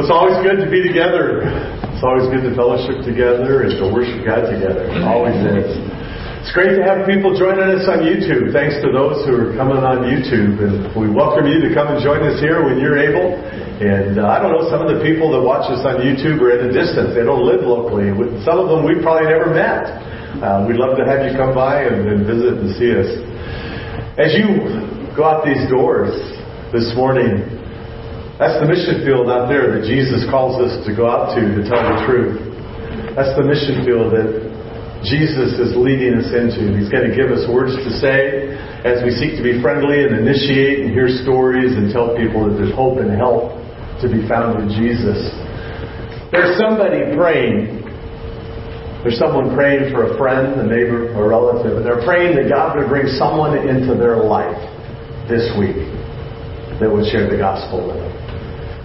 It's 0.06 0.14
always 0.14 0.38
good 0.46 0.62
to 0.62 0.70
be 0.70 0.86
together. 0.86 1.42
It's 1.90 2.06
always 2.06 2.30
good 2.30 2.46
to 2.46 2.54
fellowship 2.54 3.02
together 3.02 3.66
and 3.66 3.74
to 3.74 3.90
worship 3.90 4.22
God 4.22 4.46
together. 4.46 4.86
It 4.86 5.02
always 5.02 5.34
is. 5.34 5.82
It's 6.46 6.54
great 6.54 6.78
to 6.78 6.86
have 6.86 7.10
people 7.10 7.34
joining 7.34 7.66
us 7.74 7.90
on 7.90 8.06
YouTube. 8.06 8.54
Thanks 8.54 8.78
to 8.86 8.94
those 8.94 9.26
who 9.26 9.34
are 9.34 9.50
coming 9.58 9.82
on 9.82 10.06
YouTube. 10.06 10.62
And 10.62 10.94
we 10.94 11.10
welcome 11.10 11.50
you 11.50 11.58
to 11.58 11.74
come 11.74 11.90
and 11.90 11.98
join 11.98 12.22
us 12.22 12.38
here 12.38 12.62
when 12.62 12.78
you're 12.78 12.94
able. 12.94 13.34
And 13.82 14.22
uh, 14.22 14.30
I 14.30 14.38
don't 14.38 14.54
know, 14.54 14.70
some 14.70 14.86
of 14.86 14.94
the 14.94 15.02
people 15.02 15.34
that 15.34 15.42
watch 15.42 15.66
us 15.74 15.82
on 15.82 15.98
YouTube 15.98 16.38
are 16.38 16.54
at 16.54 16.62
a 16.62 16.70
distance. 16.70 17.10
They 17.10 17.26
don't 17.26 17.42
live 17.42 17.66
locally. 17.66 18.14
Some 18.46 18.62
of 18.62 18.70
them 18.70 18.86
we 18.86 19.02
probably 19.02 19.26
never 19.26 19.50
met. 19.50 19.90
Uh, 20.38 20.70
we'd 20.70 20.78
love 20.78 20.94
to 20.94 21.02
have 21.02 21.26
you 21.26 21.34
come 21.34 21.50
by 21.50 21.82
and, 21.82 22.06
and 22.06 22.22
visit 22.22 22.62
and 22.62 22.70
see 22.78 22.94
us. 22.94 23.10
As 24.22 24.38
you 24.38 24.70
go 25.18 25.26
out 25.26 25.42
these 25.42 25.66
doors 25.66 26.14
this 26.70 26.94
morning, 26.94 27.55
that's 28.36 28.60
the 28.60 28.68
mission 28.68 29.00
field 29.00 29.32
out 29.32 29.48
there 29.48 29.72
that 29.72 29.88
Jesus 29.88 30.28
calls 30.28 30.60
us 30.60 30.84
to 30.84 30.92
go 30.92 31.08
out 31.08 31.32
to 31.32 31.40
to 31.40 31.62
tell 31.64 31.80
the 31.80 32.04
truth. 32.04 32.36
That's 33.16 33.32
the 33.32 33.48
mission 33.48 33.80
field 33.88 34.12
that 34.12 34.28
Jesus 35.08 35.56
is 35.56 35.72
leading 35.72 36.20
us 36.20 36.28
into. 36.36 36.76
He's 36.76 36.92
going 36.92 37.08
to 37.08 37.16
give 37.16 37.32
us 37.32 37.48
words 37.48 37.72
to 37.72 37.90
say 37.96 38.52
as 38.84 39.00
we 39.00 39.08
seek 39.16 39.40
to 39.40 39.44
be 39.44 39.56
friendly 39.64 40.04
and 40.04 40.20
initiate 40.20 40.84
and 40.84 40.92
hear 40.92 41.08
stories 41.24 41.72
and 41.80 41.88
tell 41.88 42.12
people 42.12 42.44
that 42.44 42.60
there's 42.60 42.76
hope 42.76 43.00
and 43.00 43.08
help 43.16 43.56
to 44.04 44.06
be 44.12 44.20
found 44.28 44.60
in 44.60 44.68
Jesus. 44.68 45.32
There's 46.28 46.60
somebody 46.60 47.08
praying. 47.16 47.88
There's 49.00 49.16
someone 49.16 49.56
praying 49.56 49.96
for 49.96 50.12
a 50.12 50.18
friend, 50.20 50.60
a 50.60 50.66
neighbor, 50.66 51.08
a 51.16 51.22
relative, 51.24 51.80
and 51.80 51.84
they're 51.86 52.04
praying 52.04 52.36
that 52.36 52.52
God 52.52 52.76
would 52.76 52.92
bring 52.92 53.08
someone 53.16 53.56
into 53.56 53.96
their 53.96 54.20
life 54.20 54.60
this 55.24 55.48
week 55.56 55.88
that 56.84 56.90
would 56.90 57.08
share 57.08 57.30
the 57.30 57.40
gospel 57.40 57.86
with 57.86 57.96
them. 57.96 58.15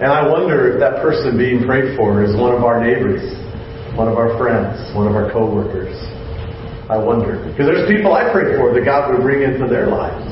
And 0.02 0.10
I 0.10 0.26
wonder 0.26 0.74
if 0.74 0.82
that 0.82 0.98
person 0.98 1.38
being 1.38 1.62
prayed 1.62 1.94
for 1.94 2.26
is 2.26 2.34
one 2.34 2.50
of 2.50 2.66
our 2.66 2.82
neighbors, 2.82 3.22
one 3.94 4.10
of 4.10 4.18
our 4.18 4.34
friends, 4.34 4.74
one 4.98 5.06
of 5.06 5.14
our 5.14 5.30
coworkers. 5.30 5.94
I 6.90 6.98
wonder. 6.98 7.38
Because 7.46 7.70
there's 7.70 7.86
people 7.86 8.10
I 8.10 8.26
pray 8.34 8.58
for 8.58 8.74
that 8.74 8.82
God 8.82 9.14
would 9.14 9.22
bring 9.22 9.46
into 9.46 9.70
their 9.70 9.86
lives. 9.86 10.26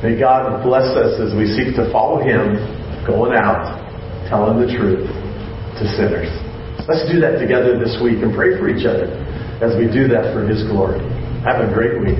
May 0.00 0.16
God 0.16 0.64
bless 0.64 0.96
us 0.96 1.20
as 1.20 1.36
we 1.36 1.44
seek 1.44 1.76
to 1.76 1.92
follow 1.92 2.24
Him, 2.24 2.56
going 3.04 3.36
out, 3.36 3.76
telling 4.32 4.64
the 4.64 4.72
truth 4.72 5.04
to 5.76 5.84
sinners. 6.00 6.32
Let's 6.88 7.04
do 7.04 7.20
that 7.20 7.36
together 7.36 7.76
this 7.76 8.00
week 8.00 8.24
and 8.24 8.32
pray 8.32 8.56
for 8.56 8.72
each 8.72 8.88
other 8.88 9.12
as 9.60 9.76
we 9.76 9.92
do 9.92 10.08
that 10.08 10.32
for 10.32 10.48
His 10.48 10.64
glory. 10.72 11.04
Have 11.44 11.60
a 11.60 11.68
great 11.68 12.00
week. 12.00 12.16